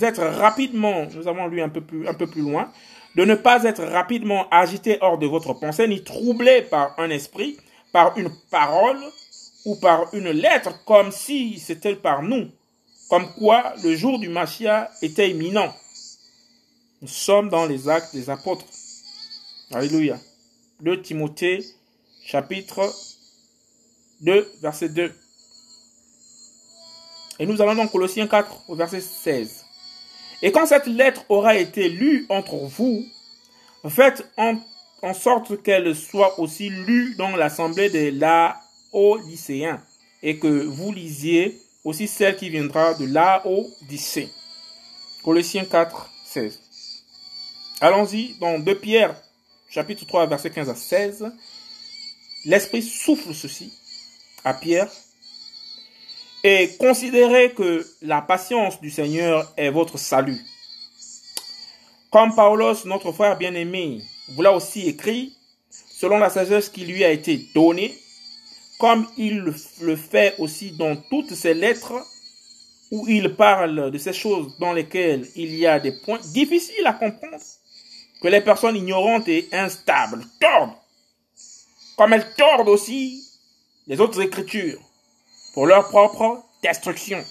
être 0.00 0.24
rapidement, 0.24 1.06
nous 1.14 1.28
avons 1.28 1.46
lu 1.46 1.62
un 1.62 1.68
peu 1.68 1.80
plus, 1.80 2.08
un 2.08 2.14
peu 2.14 2.26
plus 2.26 2.42
loin, 2.42 2.72
de 3.14 3.24
ne 3.24 3.36
pas 3.36 3.62
être 3.62 3.84
rapidement 3.84 4.48
agité 4.50 4.98
hors 5.00 5.18
de 5.18 5.28
votre 5.28 5.52
pensée, 5.52 5.86
ni 5.86 6.02
troublé 6.02 6.62
par 6.62 6.98
un 6.98 7.08
esprit, 7.08 7.56
par 7.92 8.18
une 8.18 8.30
parole 8.50 8.98
ou 9.64 9.76
par 9.76 10.12
une 10.12 10.30
lettre, 10.30 10.84
comme 10.84 11.12
si 11.12 11.60
c'était 11.60 11.94
par 11.94 12.24
nous, 12.24 12.48
comme 13.08 13.32
quoi 13.38 13.74
le 13.84 13.94
jour 13.94 14.18
du 14.18 14.28
Machia 14.28 14.90
était 15.02 15.30
imminent. 15.30 15.72
Nous 17.04 17.10
sommes 17.10 17.50
dans 17.50 17.66
les 17.66 17.86
actes 17.86 18.14
des 18.14 18.30
apôtres. 18.30 18.64
Alléluia. 19.70 20.18
2 20.80 21.02
Timothée, 21.02 21.62
chapitre 22.24 22.90
2, 24.22 24.50
verset 24.62 24.88
2. 24.88 25.12
Et 27.40 27.44
nous 27.44 27.60
allons 27.60 27.74
dans 27.74 27.88
Colossiens 27.88 28.26
4, 28.26 28.70
au 28.70 28.74
verset 28.74 29.02
16. 29.02 29.66
Et 30.40 30.50
quand 30.50 30.64
cette 30.64 30.86
lettre 30.86 31.26
aura 31.28 31.56
été 31.56 31.90
lue 31.90 32.24
entre 32.30 32.56
vous, 32.56 33.04
faites 33.90 34.26
en, 34.38 34.56
en 35.02 35.12
sorte 35.12 35.62
qu'elle 35.62 35.94
soit 35.94 36.40
aussi 36.40 36.70
lue 36.70 37.16
dans 37.16 37.36
l'assemblée 37.36 37.90
des 37.90 38.12
Laodicéens 38.12 39.82
et 40.22 40.38
que 40.38 40.64
vous 40.64 40.90
lisiez 40.90 41.60
aussi 41.84 42.08
celle 42.08 42.36
qui 42.36 42.48
viendra 42.48 42.94
de 42.94 43.04
Laodicée. 43.04 44.30
Colossiens 45.22 45.66
4, 45.66 46.10
16. 46.24 46.63
Allons-y 47.84 48.34
dans 48.40 48.58
2 48.58 48.78
Pierre, 48.78 49.14
chapitre 49.68 50.06
3, 50.06 50.26
verset 50.26 50.48
15 50.48 50.70
à 50.70 50.74
16. 50.74 51.30
L'Esprit 52.46 52.80
souffle 52.80 53.34
ceci 53.34 53.74
à 54.42 54.54
Pierre 54.54 54.90
et 56.42 56.74
considérez 56.78 57.52
que 57.52 57.86
la 58.00 58.22
patience 58.22 58.80
du 58.80 58.88
Seigneur 58.88 59.52
est 59.58 59.68
votre 59.68 59.98
salut. 59.98 60.40
Comme 62.10 62.34
Paulos, 62.34 62.86
notre 62.86 63.12
frère 63.12 63.36
bien-aimé, 63.36 64.00
vous 64.30 64.40
l'a 64.40 64.52
aussi 64.52 64.88
écrit, 64.88 65.36
selon 65.68 66.16
la 66.16 66.30
sagesse 66.30 66.70
qui 66.70 66.86
lui 66.86 67.04
a 67.04 67.10
été 67.10 67.36
donnée, 67.54 67.94
comme 68.78 69.06
il 69.18 69.44
le 69.82 69.96
fait 69.96 70.36
aussi 70.38 70.70
dans 70.70 70.96
toutes 71.10 71.34
ses 71.34 71.52
lettres, 71.52 71.92
où 72.90 73.06
il 73.08 73.36
parle 73.36 73.90
de 73.90 73.98
ces 73.98 74.14
choses 74.14 74.56
dans 74.58 74.72
lesquelles 74.72 75.26
il 75.36 75.54
y 75.54 75.66
a 75.66 75.78
des 75.78 75.92
points 75.92 76.20
difficiles 76.32 76.86
à 76.86 76.94
comprendre, 76.94 77.36
les 78.28 78.40
personnes 78.40 78.76
ignorantes 78.76 79.28
et 79.28 79.48
instables 79.52 80.24
tordent, 80.40 80.76
comme 81.96 82.12
elles 82.12 82.34
tordent 82.34 82.68
aussi 82.68 83.22
les 83.86 84.00
autres 84.00 84.20
écritures 84.20 84.80
pour 85.54 85.66
leur 85.66 85.88
propre 85.88 86.42
destruction. 86.62 87.22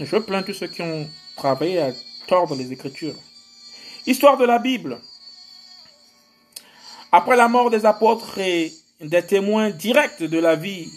Je 0.00 0.16
plains 0.16 0.42
tous 0.42 0.54
ceux 0.54 0.68
qui 0.68 0.82
ont 0.82 1.06
travaillé 1.36 1.80
à 1.80 1.92
tordre 2.26 2.54
les 2.56 2.72
Écritures. 2.72 3.14
Histoire 4.06 4.36
de 4.36 4.44
la 4.44 4.58
Bible. 4.58 4.98
Après 7.12 7.36
la 7.36 7.48
mort 7.48 7.70
des 7.70 7.84
apôtres 7.84 8.38
et 8.38 8.72
des 9.00 9.24
témoins 9.24 9.70
directs 9.70 10.22
de 10.22 10.38
la 10.38 10.56
vie 10.56 10.90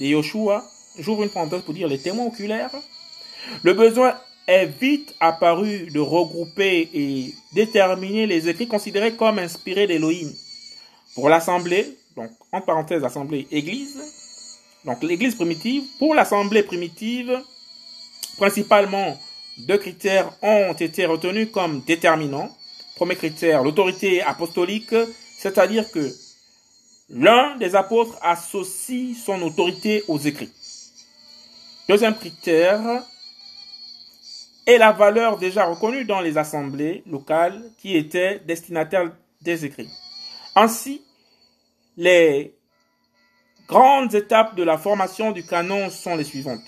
de 0.00 0.06
Yoshua, 0.06 0.62
j'ouvre 0.98 1.22
une 1.22 1.30
parenthèse 1.30 1.62
pour 1.62 1.74
dire 1.74 1.88
les 1.88 1.98
témoins 1.98 2.26
oculaires, 2.26 2.70
le 3.62 3.72
besoin 3.72 4.16
est 4.46 4.66
vite 4.66 5.14
apparu 5.20 5.88
de 5.92 6.00
regrouper 6.00 6.90
et 6.92 7.34
déterminer 7.52 8.26
les 8.26 8.48
écrits 8.48 8.68
considérés 8.68 9.14
comme 9.14 9.38
inspirés 9.38 9.86
d'Élohim. 9.86 10.32
Pour 11.14 11.28
l'assemblée, 11.28 11.96
donc 12.16 12.30
en 12.50 12.60
parenthèse 12.60 13.04
assemblée 13.04 13.46
église, 13.50 14.00
donc 14.84 15.02
l'église 15.02 15.34
primitive, 15.34 15.84
pour 15.98 16.14
l'assemblée 16.14 16.62
primitive, 16.62 17.40
principalement 18.36 19.18
deux 19.58 19.78
critères 19.78 20.32
ont 20.42 20.72
été 20.72 21.06
retenus 21.06 21.48
comme 21.52 21.82
déterminants. 21.82 22.50
Premier 22.96 23.16
critère, 23.16 23.62
l'autorité 23.62 24.22
apostolique, 24.22 24.94
c'est-à-dire 25.38 25.90
que 25.90 26.12
l'un 27.10 27.56
des 27.56 27.74
apôtres 27.74 28.18
associe 28.22 29.16
son 29.16 29.40
autorité 29.42 30.04
aux 30.08 30.18
écrits. 30.18 30.50
Deuxième 31.88 32.16
critère 32.16 33.04
est 34.66 34.78
la 34.78 34.92
valeur 34.92 35.38
déjà 35.38 35.64
reconnue 35.64 36.04
dans 36.04 36.20
les 36.20 36.38
assemblées 36.38 37.02
locales 37.06 37.62
qui 37.78 37.96
étaient 37.96 38.40
destinataires 38.40 39.10
des 39.40 39.64
écrits. 39.64 39.90
Ainsi, 40.54 41.02
les 41.96 42.54
grandes 43.68 44.14
étapes 44.14 44.54
de 44.54 44.62
la 44.62 44.78
formation 44.78 45.32
du 45.32 45.44
canon 45.44 45.90
sont 45.90 46.16
les 46.16 46.24
suivantes. 46.24 46.62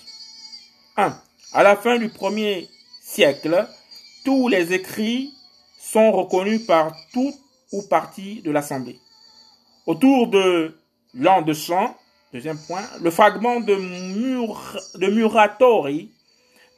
1. 0.97 1.17
À 1.53 1.63
la 1.63 1.75
fin 1.75 1.97
du 1.97 2.09
premier 2.09 2.67
siècle, 3.01 3.67
tous 4.23 4.47
les 4.47 4.73
écrits 4.73 5.31
sont 5.79 6.11
reconnus 6.11 6.65
par 6.65 6.95
tout 7.13 7.33
ou 7.71 7.83
partie 7.83 8.41
de 8.41 8.51
l'Assemblée. 8.51 8.99
Autour 9.85 10.27
de 10.27 10.77
l'an 11.13 11.41
de 11.41 11.53
chant, 11.53 11.95
deuxième 12.33 12.57
point, 12.67 12.83
le 13.01 13.11
fragment 13.11 13.59
de, 13.59 13.75
Mur, 13.75 14.79
de 14.95 15.07
Muratori 15.07 16.11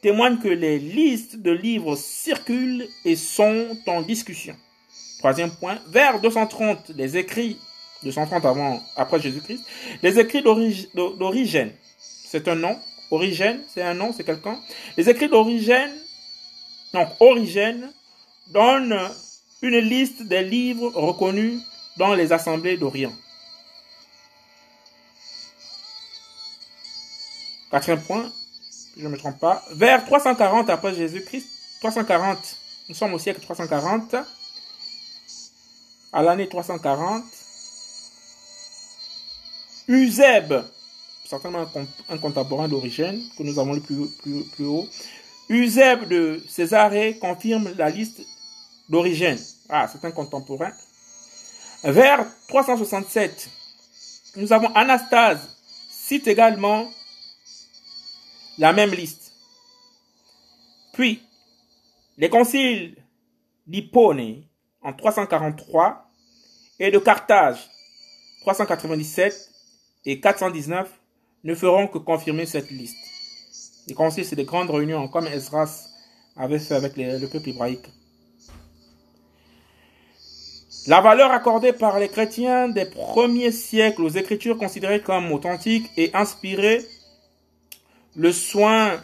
témoigne 0.00 0.38
que 0.38 0.48
les 0.48 0.78
listes 0.78 1.36
de 1.36 1.50
livres 1.50 1.96
circulent 1.96 2.88
et 3.04 3.16
sont 3.16 3.76
en 3.86 4.02
discussion. 4.02 4.56
Troisième 5.18 5.50
point, 5.50 5.78
vers 5.88 6.20
230, 6.20 6.92
les 6.94 7.16
écrits 7.16 7.58
230 8.04 8.44
avant, 8.44 8.80
après 8.96 9.20
Jésus-Christ. 9.20 9.64
Les 10.02 10.18
écrits 10.18 10.42
d'origine, 10.42 11.72
c'est 11.98 12.46
un 12.46 12.54
nom? 12.54 12.78
Origène, 13.10 13.62
c'est 13.66 13.82
un 13.82 13.94
nom, 13.94 14.12
c'est 14.12 14.22
quelqu'un? 14.22 14.60
Les 14.96 15.08
écrits 15.08 15.28
d'origine, 15.28 15.92
donc 16.92 17.08
origine, 17.20 17.90
donnent 18.48 19.00
une 19.62 19.78
liste 19.78 20.22
des 20.22 20.44
livres 20.44 20.92
reconnus 20.94 21.60
dans 21.96 22.14
les 22.14 22.32
assemblées 22.32 22.76
d'Orient. 22.76 23.12
Quatrième 27.70 28.02
point, 28.02 28.30
je 28.98 29.04
ne 29.04 29.08
me 29.08 29.16
trompe 29.16 29.38
pas. 29.38 29.64
Vers 29.72 30.04
340 30.04 30.68
après 30.70 30.94
Jésus-Christ, 30.94 31.46
340, 31.80 32.38
nous 32.88 32.94
sommes 32.94 33.14
au 33.14 33.18
siècle 33.18 33.40
340, 33.40 34.16
à 36.12 36.22
l'année 36.22 36.48
340, 36.48 37.22
Eusèbe, 39.88 40.64
certainement 41.24 41.66
un 42.08 42.18
contemporain 42.18 42.68
d'origine 42.68 43.22
que 43.38 43.42
nous 43.42 43.58
avons 43.58 43.74
lu 43.74 43.80
plus, 43.80 44.08
plus, 44.56 44.66
haut. 44.66 44.86
Eusèbe 45.48 46.08
de 46.08 46.42
Césarée 46.48 47.18
confirme 47.18 47.72
la 47.78 47.88
liste 47.88 48.20
d'origine. 48.88 49.38
Ah, 49.68 49.88
c'est 49.90 50.04
un 50.04 50.10
contemporain. 50.10 50.72
Vers 51.84 52.26
367, 52.48 53.48
nous 54.36 54.52
avons 54.52 54.74
Anastase, 54.74 55.56
cite 55.90 56.26
également 56.26 56.90
la 58.58 58.72
même 58.72 58.90
liste. 58.90 59.32
Puis, 60.92 61.22
les 62.16 62.28
conciles 62.28 62.96
d'Hippone 63.66 64.42
en 64.82 64.92
343 64.92 66.10
et 66.80 66.90
de 66.90 66.98
Carthage 66.98 67.68
397 68.40 69.50
et 70.06 70.20
419 70.20 70.90
ne 71.44 71.54
feront 71.54 71.86
que 71.86 71.98
confirmer 71.98 72.46
cette 72.46 72.70
liste. 72.70 72.96
Les 73.86 73.94
conseils, 73.94 74.24
c'est 74.24 74.36
des 74.36 74.44
grandes 74.44 74.70
réunions 74.70 75.08
comme 75.08 75.26
Esdras 75.26 75.88
avait 76.36 76.58
fait 76.58 76.74
avec 76.74 76.96
le 76.96 77.26
peuple 77.26 77.50
hébraïque. 77.50 77.86
La 80.86 81.00
valeur 81.00 81.30
accordée 81.30 81.72
par 81.72 81.98
les 81.98 82.08
chrétiens 82.08 82.68
des 82.68 82.86
premiers 82.86 83.52
siècles 83.52 84.02
aux 84.02 84.08
écritures 84.08 84.56
considérées 84.56 85.02
comme 85.02 85.30
authentiques 85.32 85.90
et 85.96 86.10
inspirées, 86.14 86.84
le 88.16 88.32
soin 88.32 89.02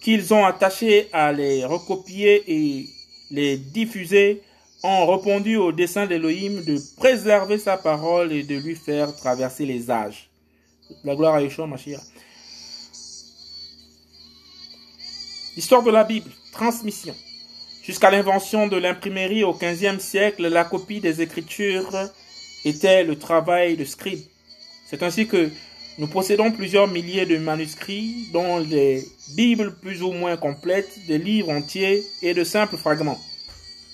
qu'ils 0.00 0.32
ont 0.32 0.44
attaché 0.44 1.08
à 1.12 1.32
les 1.32 1.64
recopier 1.64 2.44
et 2.46 2.88
les 3.30 3.56
diffuser 3.56 4.42
ont 4.82 5.06
répondu 5.06 5.56
au 5.56 5.72
dessein 5.72 6.06
d'Élohim 6.06 6.62
de 6.64 6.78
préserver 6.96 7.58
sa 7.58 7.76
parole 7.76 8.32
et 8.32 8.42
de 8.42 8.56
lui 8.56 8.76
faire 8.76 9.14
traverser 9.16 9.66
les 9.66 9.90
âges. 9.90 10.28
La 11.02 11.16
gloire 11.16 11.34
à 11.34 11.42
Yeshua 11.42 11.66
Mashiach. 11.66 12.00
Histoire 15.56 15.82
de 15.82 15.90
la 15.90 16.04
Bible, 16.04 16.30
transmission. 16.52 17.14
Jusqu'à 17.82 18.10
l'invention 18.10 18.66
de 18.66 18.76
l'imprimerie 18.76 19.42
au 19.42 19.54
XVe 19.54 19.98
siècle, 20.00 20.48
la 20.48 20.64
copie 20.64 21.00
des 21.00 21.22
Écritures 21.22 21.90
était 22.64 23.04
le 23.04 23.18
travail 23.18 23.76
de 23.76 23.84
scribe. 23.84 24.20
C'est 24.86 25.02
ainsi 25.02 25.26
que 25.26 25.50
nous 25.98 26.06
possédons 26.06 26.52
plusieurs 26.52 26.88
milliers 26.88 27.24
de 27.24 27.38
manuscrits, 27.38 28.28
dont 28.32 28.60
des 28.60 29.02
Bibles 29.34 29.74
plus 29.80 30.02
ou 30.02 30.12
moins 30.12 30.36
complètes, 30.36 31.06
des 31.06 31.18
livres 31.18 31.50
entiers 31.50 32.02
et 32.22 32.34
de 32.34 32.44
simples 32.44 32.76
fragments. 32.76 33.20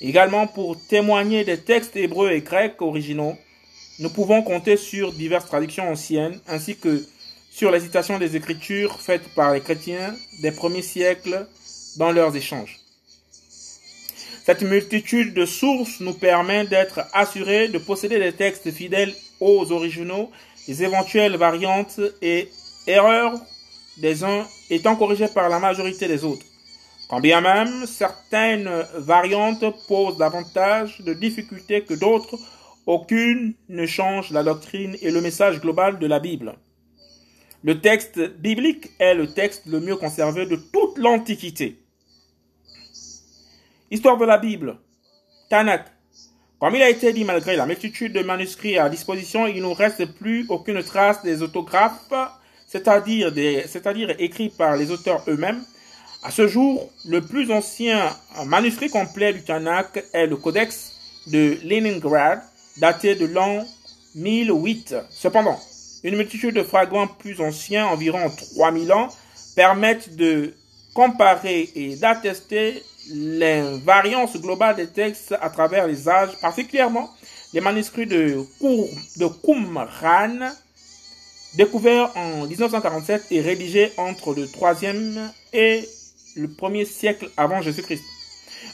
Également 0.00 0.48
pour 0.48 0.76
témoigner 0.88 1.44
des 1.44 1.59
textes 1.59 1.96
hébreux 1.96 2.32
et 2.32 2.40
grecs 2.40 2.82
originaux, 2.82 3.36
nous 4.00 4.11
pouvons 4.11 4.42
compter 4.42 4.76
sur 4.76 5.12
diverses 5.12 5.46
traductions 5.46 5.88
anciennes 5.88 6.40
ainsi 6.48 6.76
que 6.76 7.05
sur 7.53 7.70
les 7.70 7.80
citations 7.80 8.18
des 8.18 8.34
Écritures 8.34 9.00
faites 9.00 9.28
par 9.34 9.55
les 9.55 9.61
chrétiens 9.61 10.14
des 10.40 10.50
premiers 10.50 10.82
siècles 10.82 11.46
dans 11.98 12.11
leurs 12.11 12.34
échanges. 12.34 12.80
Cette 14.44 14.62
multitude 14.62 15.34
de 15.34 15.46
sources 15.46 16.00
nous 16.00 16.14
permet 16.14 16.66
d'être 16.66 17.03
assurés 17.12 17.68
de 17.68 17.78
posséder 17.78 18.18
des 18.18 18.32
textes 18.32 18.72
fidèles 18.72 19.14
aux 19.38 19.70
originaux 19.70 20.30
les 20.68 20.82
éventuelles 20.82 21.36
variantes 21.36 22.00
et 22.20 22.50
erreurs 22.86 23.40
des 23.98 24.24
uns 24.24 24.46
étant 24.70 24.96
corrigées 24.96 25.28
par 25.28 25.48
la 25.48 25.58
majorité 25.58 26.08
des 26.08 26.24
autres. 26.24 26.46
Quand 27.08 27.20
bien 27.20 27.40
même 27.40 27.86
certaines 27.86 28.70
variantes 28.94 29.64
posent 29.86 30.16
davantage 30.16 31.00
de 31.00 31.12
difficultés 31.12 31.84
que 31.84 31.94
d'autres, 31.94 32.38
aucune 32.86 33.54
ne 33.68 33.86
change 33.86 34.30
la 34.30 34.42
doctrine 34.42 34.96
et 35.02 35.10
le 35.10 35.20
message 35.20 35.60
global 35.60 35.98
de 35.98 36.06
la 36.06 36.20
Bible. 36.20 36.56
Le 37.62 37.80
texte 37.80 38.18
biblique 38.18 38.90
est 38.98 39.14
le 39.14 39.32
texte 39.32 39.66
le 39.66 39.78
mieux 39.80 39.96
conservé 39.96 40.46
de 40.46 40.56
toute 40.56 40.98
l'Antiquité. 40.98 41.78
Histoire 43.90 44.16
de 44.16 44.24
la 44.24 44.38
Bible. 44.38 44.78
Tanakh. 45.48 45.91
Comme 46.62 46.76
il 46.76 46.82
a 46.84 46.90
été 46.90 47.12
dit, 47.12 47.24
malgré 47.24 47.56
la 47.56 47.66
multitude 47.66 48.12
de 48.12 48.22
manuscrits 48.22 48.78
à 48.78 48.88
disposition, 48.88 49.48
il 49.48 49.62
ne 49.62 49.74
reste 49.74 50.04
plus 50.04 50.46
aucune 50.48 50.80
trace 50.84 51.20
des 51.24 51.42
autographes, 51.42 52.12
c'est-à-dire 52.68 53.32
c'est-à-dire 53.66 54.14
écrits 54.20 54.50
par 54.50 54.76
les 54.76 54.92
auteurs 54.92 55.24
eux-mêmes. 55.26 55.60
À 56.22 56.30
ce 56.30 56.46
jour, 56.46 56.88
le 57.04 57.20
plus 57.20 57.50
ancien 57.50 58.16
manuscrit 58.46 58.90
complet 58.90 59.32
du 59.32 59.42
Tanakh 59.42 60.04
est 60.12 60.28
le 60.28 60.36
Codex 60.36 60.92
de 61.26 61.58
Leningrad, 61.64 62.42
daté 62.76 63.16
de 63.16 63.26
l'an 63.26 63.66
1008. 64.14 64.94
Cependant, 65.10 65.58
une 66.04 66.14
multitude 66.14 66.54
de 66.54 66.62
fragments 66.62 67.08
plus 67.08 67.40
anciens, 67.40 67.86
environ 67.86 68.30
3000 68.54 68.92
ans, 68.92 69.08
permettent 69.56 70.14
de 70.14 70.54
comparer 70.94 71.70
et 71.74 71.96
d'attester 71.96 72.84
les 73.11 73.78
variances 73.84 74.36
globales 74.36 74.76
des 74.76 74.88
textes 74.88 75.34
à 75.40 75.50
travers 75.50 75.86
les 75.86 76.09
âges, 76.09 76.36
particulièrement 76.40 77.11
les 77.53 77.61
manuscrits 77.61 78.07
de, 78.07 78.44
de 79.18 79.26
Qumran, 79.44 80.50
découverts 81.55 82.11
en 82.16 82.46
1947 82.46 83.26
et 83.30 83.40
rédigés 83.40 83.92
entre 83.96 84.34
le 84.34 84.46
3e 84.46 85.18
et 85.53 85.86
le 86.36 86.48
1er 86.48 86.86
siècle 86.86 87.28
avant 87.36 87.61
Jésus-Christ. 87.61 88.03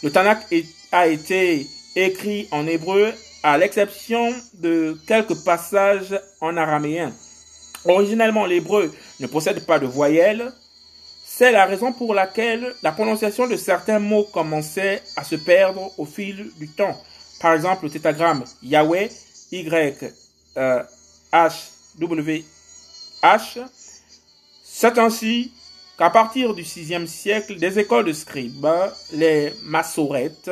Le 0.02 0.10
Tanakh 0.12 0.46
a 0.92 1.08
été 1.08 1.66
écrit 1.96 2.46
en 2.52 2.66
hébreu 2.66 3.12
à 3.42 3.58
l'exception 3.58 4.32
de 4.54 4.96
quelques 5.06 5.44
passages 5.44 6.20
en 6.40 6.56
araméen. 6.56 7.12
Originellement, 7.84 8.46
l'hébreu 8.46 8.92
ne 9.20 9.26
possède 9.26 9.64
pas 9.66 9.78
de 9.78 9.86
voyelles, 9.86 10.52
c'est 11.38 11.52
la 11.52 11.66
raison 11.66 11.92
pour 11.92 12.14
laquelle 12.14 12.74
la 12.82 12.90
prononciation 12.90 13.46
de 13.46 13.54
certains 13.54 14.00
mots 14.00 14.24
commençait 14.24 15.04
à 15.14 15.22
se 15.22 15.36
perdre 15.36 15.92
au 15.96 16.04
fil 16.04 16.50
du 16.58 16.66
temps. 16.68 17.00
Par 17.40 17.54
exemple, 17.54 17.84
le 17.84 17.90
tétagramme 17.90 18.42
Yahweh, 18.60 19.08
Y, 19.52 20.12
euh, 20.56 20.82
H, 21.32 21.70
W, 22.00 22.44
H. 23.22 23.60
C'est 24.64 24.98
ainsi 24.98 25.52
qu'à 25.96 26.10
partir 26.10 26.54
du 26.54 26.62
VIe 26.62 27.06
siècle, 27.06 27.56
des 27.56 27.78
écoles 27.78 28.06
de 28.06 28.12
scribes, 28.12 28.66
les 29.12 29.52
massorettes, 29.62 30.50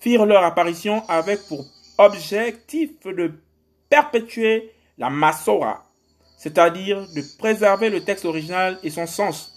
firent 0.00 0.26
leur 0.26 0.44
apparition 0.44 1.02
avec 1.08 1.48
pour 1.48 1.64
objectif 1.96 2.90
de 3.06 3.32
perpétuer 3.88 4.70
la 4.98 5.08
massora, 5.08 5.82
c'est-à-dire 6.36 7.08
de 7.14 7.22
préserver 7.38 7.88
le 7.88 8.04
texte 8.04 8.26
original 8.26 8.78
et 8.82 8.90
son 8.90 9.06
sens 9.06 9.56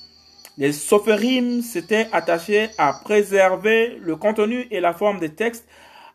les 0.58 0.72
sophérim 0.72 1.62
s'étaient 1.62 2.08
attachés 2.12 2.70
à 2.78 2.94
préserver 3.04 3.98
le 4.00 4.16
contenu 4.16 4.68
et 4.70 4.80
la 4.80 4.94
forme 4.94 5.20
des 5.20 5.34
textes. 5.34 5.68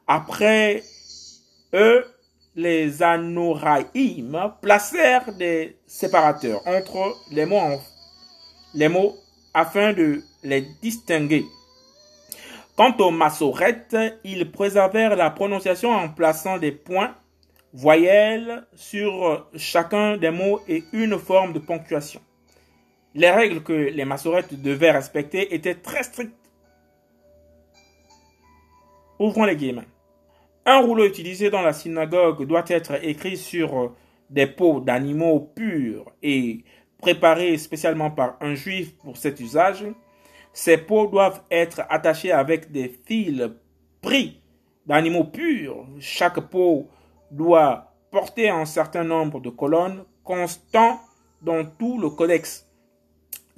Après 0.06 0.82
eux, 1.74 2.04
les 2.54 3.02
anoraïm 3.02 4.52
placèrent 4.60 5.32
des 5.34 5.76
séparateurs 5.86 6.60
entre 6.66 7.16
les 7.30 7.46
mots, 8.88 9.16
afin 9.54 9.92
de 9.92 10.22
les 10.44 10.66
distinguer. 10.82 11.44
Quant 12.76 12.96
aux 12.98 13.10
massorettes, 13.10 13.96
ils 14.22 14.50
préservèrent 14.50 15.16
la 15.16 15.30
prononciation 15.30 15.90
en 15.90 16.08
plaçant 16.08 16.58
des 16.58 16.72
points, 16.72 17.14
voyelles 17.72 18.66
sur 18.74 19.48
chacun 19.56 20.16
des 20.16 20.30
mots 20.30 20.60
et 20.68 20.84
une 20.92 21.18
forme 21.18 21.52
de 21.52 21.58
ponctuation. 21.58 22.20
Les 23.14 23.30
règles 23.30 23.62
que 23.62 23.72
les 23.72 24.04
massorettes 24.04 24.60
devaient 24.60 24.90
respecter 24.90 25.54
étaient 25.54 25.74
très 25.74 26.02
strictes. 26.02 26.34
Ouvrons 29.18 29.44
les 29.44 29.56
guillemets. 29.56 29.88
Un 30.64 30.80
rouleau 30.80 31.06
utilisé 31.06 31.50
dans 31.50 31.62
la 31.62 31.72
synagogue 31.72 32.46
doit 32.46 32.64
être 32.68 33.02
écrit 33.02 33.36
sur 33.36 33.94
des 34.28 34.46
peaux 34.46 34.80
d'animaux 34.80 35.40
purs 35.56 36.12
et 36.22 36.62
préparés 37.00 37.56
spécialement 37.56 38.10
par 38.10 38.36
un 38.40 38.54
juif 38.54 38.94
pour 38.98 39.16
cet 39.16 39.40
usage. 39.40 39.86
Ces 40.52 40.76
peaux 40.76 41.06
doivent 41.06 41.42
être 41.50 41.82
attachées 41.88 42.32
avec 42.32 42.70
des 42.70 42.88
fils 43.06 43.48
pris 44.02 44.42
d'animaux 44.86 45.24
purs. 45.24 45.86
Chaque 46.00 46.40
peau 46.50 46.88
doit 47.30 47.94
porter 48.10 48.50
un 48.50 48.64
certain 48.64 49.04
nombre 49.04 49.40
de 49.40 49.50
colonnes 49.50 50.04
constant 50.22 51.00
dans 51.40 51.64
tout 51.64 51.98
le 51.98 52.10
codex. 52.10 52.67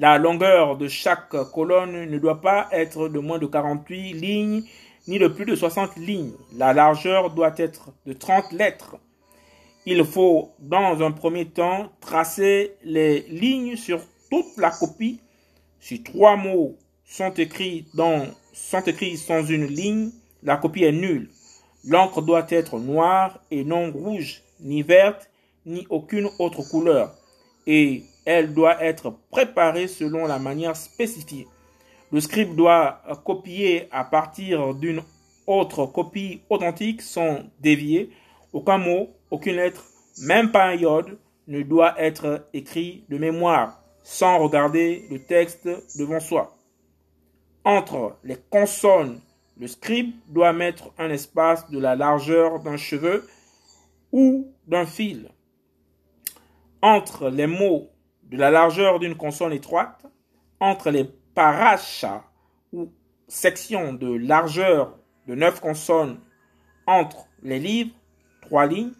La 0.01 0.17
longueur 0.17 0.79
de 0.79 0.89
chaque 0.89 1.37
colonne 1.53 2.07
ne 2.09 2.19
doit 2.19 2.41
pas 2.41 2.69
être 2.73 3.11
de 3.11 3.19
moins 3.19 3.39
de 3.39 3.45
48 3.45 4.15
lignes 4.15 4.63
ni 5.07 5.19
de 5.19 5.29
plus 5.29 5.45
de 5.45 5.55
60 5.55 5.97
lignes. 5.97 6.33
La 6.57 6.73
largeur 6.73 7.29
doit 7.35 7.53
être 7.59 7.91
de 8.07 8.15
30 8.15 8.53
lettres. 8.53 8.97
Il 9.85 10.03
faut 10.07 10.53
dans 10.59 11.03
un 11.03 11.11
premier 11.11 11.45
temps 11.45 11.93
tracer 12.01 12.77
les 12.83 13.27
lignes 13.29 13.77
sur 13.77 14.01
toute 14.31 14.57
la 14.57 14.71
copie. 14.71 15.21
Si 15.81 16.03
trois 16.03 16.35
mots 16.35 16.79
sont 17.05 17.35
écrits, 17.35 17.87
dans, 17.93 18.25
sans 18.55 19.45
une 19.51 19.67
ligne, 19.67 20.13
la 20.43 20.57
copie 20.57 20.85
est 20.85 20.93
nulle. 20.93 21.29
L'encre 21.85 22.23
doit 22.23 22.47
être 22.49 22.79
noire 22.79 23.39
et 23.51 23.65
non 23.65 23.93
rouge, 23.93 24.41
ni 24.61 24.81
verte, 24.81 25.29
ni 25.67 25.87
aucune 25.91 26.31
autre 26.39 26.63
couleur. 26.67 27.15
Et 27.67 28.05
elle 28.25 28.55
doit 28.55 28.83
être 28.83 29.15
préparée 29.31 29.89
selon 29.89 30.27
la 30.27 30.39
manière 30.39 30.77
spécifiée. 30.77 31.47
Le 32.13 32.21
scribe 32.21 32.57
doit 32.57 33.03
copier 33.25 33.89
à 33.93 34.05
partir 34.05 34.75
d'une 34.75 35.03
autre 35.47 35.87
copie 35.87 36.43
authentique 36.51 37.03
sans 37.03 37.41
dévier. 37.61 38.11
Aucun 38.53 38.79
mot, 38.79 39.11
aucune 39.31 39.57
lettre, 39.57 39.85
même 40.23 40.51
pas 40.51 40.67
un 40.67 40.75
iode, 40.75 41.19
ne 41.47 41.63
doit 41.63 41.95
être 42.01 42.49
écrit 42.53 43.05
de 43.09 43.19
mémoire 43.19 43.83
sans 44.03 44.39
regarder 44.39 45.07
le 45.11 45.19
texte 45.19 45.69
devant 45.99 46.21
soi. 46.21 46.57
Entre 47.65 48.17
les 48.25 48.37
consonnes, 48.51 49.21
le 49.59 49.67
scribe 49.67 50.13
doit 50.29 50.53
mettre 50.53 50.93
un 50.99 51.11
espace 51.11 51.69
de 51.71 51.79
la 51.79 51.95
largeur 51.95 52.61
d'un 52.61 52.77
cheveu 52.77 53.29
ou 54.13 54.53
d'un 54.67 54.87
fil. 54.87 55.29
Entre 56.83 57.29
les 57.29 57.47
mots 57.47 57.91
de 58.31 58.37
la 58.37 58.51
largeur 58.51 59.01
d'une 59.01 59.17
consonne 59.17 59.53
étroite 59.53 60.07
entre 60.61 60.91
les 60.91 61.05
parachas 61.35 62.23
ou 62.73 62.93
sections 63.27 63.93
de 63.93 64.15
largeur 64.15 64.97
de 65.27 65.35
neuf 65.35 65.61
consonnes 65.61 66.21
entre 66.87 67.27
les 67.43 67.59
livres, 67.59 67.95
trois 68.41 68.67
lignes. 68.67 68.93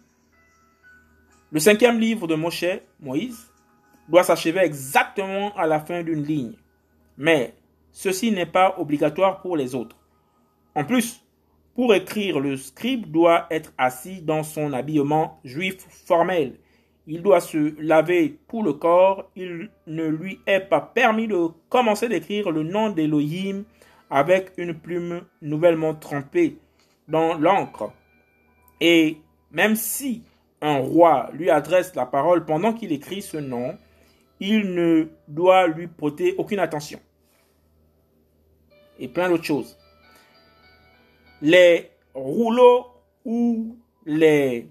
Le 1.51 1.59
cinquième 1.59 1.99
livre 1.99 2.27
de 2.27 2.35
Moshe, 2.35 2.65
Moïse, 2.99 3.51
doit 4.09 4.23
s'achever 4.23 4.59
exactement 4.59 5.55
à 5.55 5.65
la 5.65 5.79
fin 5.79 6.03
d'une 6.03 6.23
ligne. 6.23 6.57
Mais 7.17 7.55
ceci 7.91 8.31
n'est 8.31 8.45
pas 8.45 8.75
obligatoire 8.79 9.41
pour 9.41 9.55
les 9.55 9.75
autres. 9.75 9.97
En 10.75 10.83
plus, 10.83 11.23
pour 11.73 11.93
écrire, 11.93 12.39
le 12.39 12.57
scribe 12.57 13.09
doit 13.09 13.47
être 13.49 13.73
assis 13.77 14.21
dans 14.21 14.43
son 14.43 14.73
habillement 14.73 15.39
juif 15.45 15.85
formel 15.89 16.57
il 17.11 17.21
doit 17.21 17.41
se 17.41 17.75
laver 17.81 18.39
tout 18.47 18.63
le 18.63 18.71
corps. 18.71 19.29
Il 19.35 19.69
ne 19.85 20.07
lui 20.07 20.39
est 20.47 20.61
pas 20.61 20.79
permis 20.79 21.27
de 21.27 21.47
commencer 21.67 22.07
d'écrire 22.07 22.51
le 22.51 22.63
nom 22.63 22.89
d'Elohim 22.89 23.65
avec 24.09 24.53
une 24.55 24.73
plume 24.73 25.25
nouvellement 25.41 25.93
trempée 25.93 26.57
dans 27.09 27.33
l'encre. 27.37 27.91
Et 28.79 29.17
même 29.51 29.75
si 29.75 30.23
un 30.61 30.77
roi 30.77 31.29
lui 31.33 31.49
adresse 31.49 31.93
la 31.95 32.05
parole 32.05 32.45
pendant 32.45 32.71
qu'il 32.71 32.93
écrit 32.93 33.21
ce 33.21 33.35
nom, 33.35 33.77
il 34.39 34.73
ne 34.73 35.09
doit 35.27 35.67
lui 35.67 35.87
porter 35.87 36.35
aucune 36.37 36.59
attention. 36.59 37.01
Et 38.99 39.09
plein 39.09 39.27
d'autres 39.27 39.43
choses. 39.43 39.77
Les 41.41 41.91
rouleaux 42.13 42.85
ou 43.25 43.75
les 44.05 44.69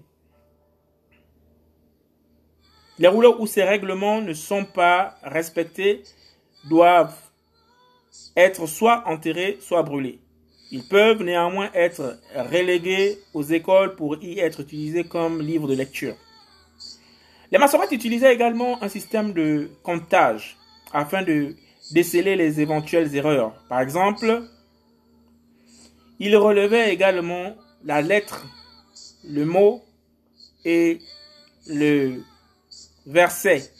les 3.01 3.07
rouleaux 3.07 3.35
où 3.39 3.47
ces 3.47 3.63
règlements 3.63 4.21
ne 4.21 4.33
sont 4.33 4.63
pas 4.63 5.17
respectés 5.23 6.03
doivent 6.69 7.17
être 8.37 8.67
soit 8.67 9.03
enterrés, 9.07 9.57
soit 9.59 9.81
brûlés. 9.81 10.19
Ils 10.69 10.87
peuvent 10.87 11.23
néanmoins 11.23 11.71
être 11.73 12.19
relégués 12.35 13.17
aux 13.33 13.41
écoles 13.41 13.95
pour 13.95 14.21
y 14.21 14.39
être 14.39 14.59
utilisés 14.59 15.03
comme 15.03 15.41
livres 15.41 15.67
de 15.67 15.73
lecture. 15.73 16.15
Les 17.51 17.57
maçonnettes 17.57 17.91
utilisaient 17.91 18.35
également 18.35 18.81
un 18.83 18.87
système 18.87 19.33
de 19.33 19.71
comptage 19.81 20.57
afin 20.93 21.23
de 21.23 21.55
déceler 21.93 22.35
les 22.35 22.61
éventuelles 22.61 23.15
erreurs. 23.15 23.55
Par 23.67 23.81
exemple, 23.81 24.43
ils 26.19 26.37
relevaient 26.37 26.93
également 26.93 27.55
la 27.83 28.03
lettre, 28.03 28.45
le 29.23 29.43
mot 29.43 29.81
et 30.65 30.99
le 31.65 32.21
verset 33.05 33.71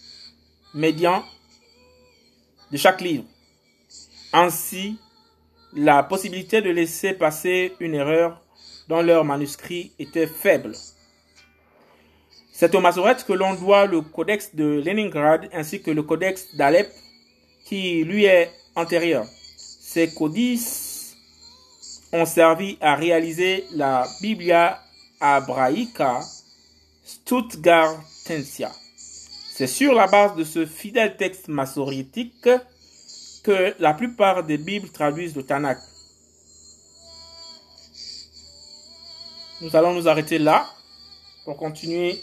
médian 0.73 1.23
de 2.71 2.77
chaque 2.77 3.01
livre. 3.01 3.25
Ainsi, 4.33 4.97
la 5.73 6.03
possibilité 6.03 6.61
de 6.61 6.69
laisser 6.69 7.13
passer 7.13 7.73
une 7.79 7.95
erreur 7.95 8.41
dans 8.87 9.01
leur 9.01 9.23
manuscrit 9.25 9.91
était 9.99 10.27
faible. 10.27 10.73
C'est 12.51 12.75
au 12.75 12.79
Masoret 12.79 13.17
que 13.25 13.33
l'on 13.33 13.55
doit 13.55 13.85
le 13.85 14.01
codex 14.01 14.53
de 14.53 14.81
Leningrad 14.85 15.49
ainsi 15.53 15.81
que 15.81 15.91
le 15.91 16.03
codex 16.03 16.55
d'Alep 16.55 16.91
qui 17.65 18.03
lui 18.03 18.25
est 18.25 18.51
antérieur. 18.75 19.25
Ces 19.57 20.13
codices 20.13 21.15
ont 22.13 22.25
servi 22.25 22.77
à 22.81 22.95
réaliser 22.95 23.65
la 23.71 24.07
Biblia 24.21 24.79
Abraica 25.19 26.21
Stuttgartensia. 27.03 28.71
C'est 29.61 29.67
sur 29.67 29.93
la 29.93 30.07
base 30.07 30.35
de 30.35 30.43
ce 30.43 30.65
fidèle 30.65 31.17
texte 31.17 31.47
massorétique 31.47 32.49
que 33.43 33.75
la 33.77 33.93
plupart 33.93 34.43
des 34.43 34.57
Bibles 34.57 34.89
traduisent 34.89 35.35
le 35.35 35.43
Tanakh. 35.43 35.77
Nous 39.61 39.75
allons 39.75 39.93
nous 39.93 40.07
arrêter 40.07 40.39
là 40.39 40.67
pour 41.45 41.57
continuer 41.57 42.19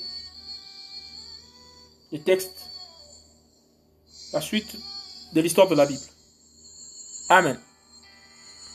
le 2.11 2.19
texte, 2.19 2.69
la 4.33 4.41
suite 4.41 4.75
de 5.33 5.41
l'histoire 5.41 5.69
de 5.69 5.77
la 5.77 5.87
Bible. 5.87 6.03
Amen. 7.29 7.57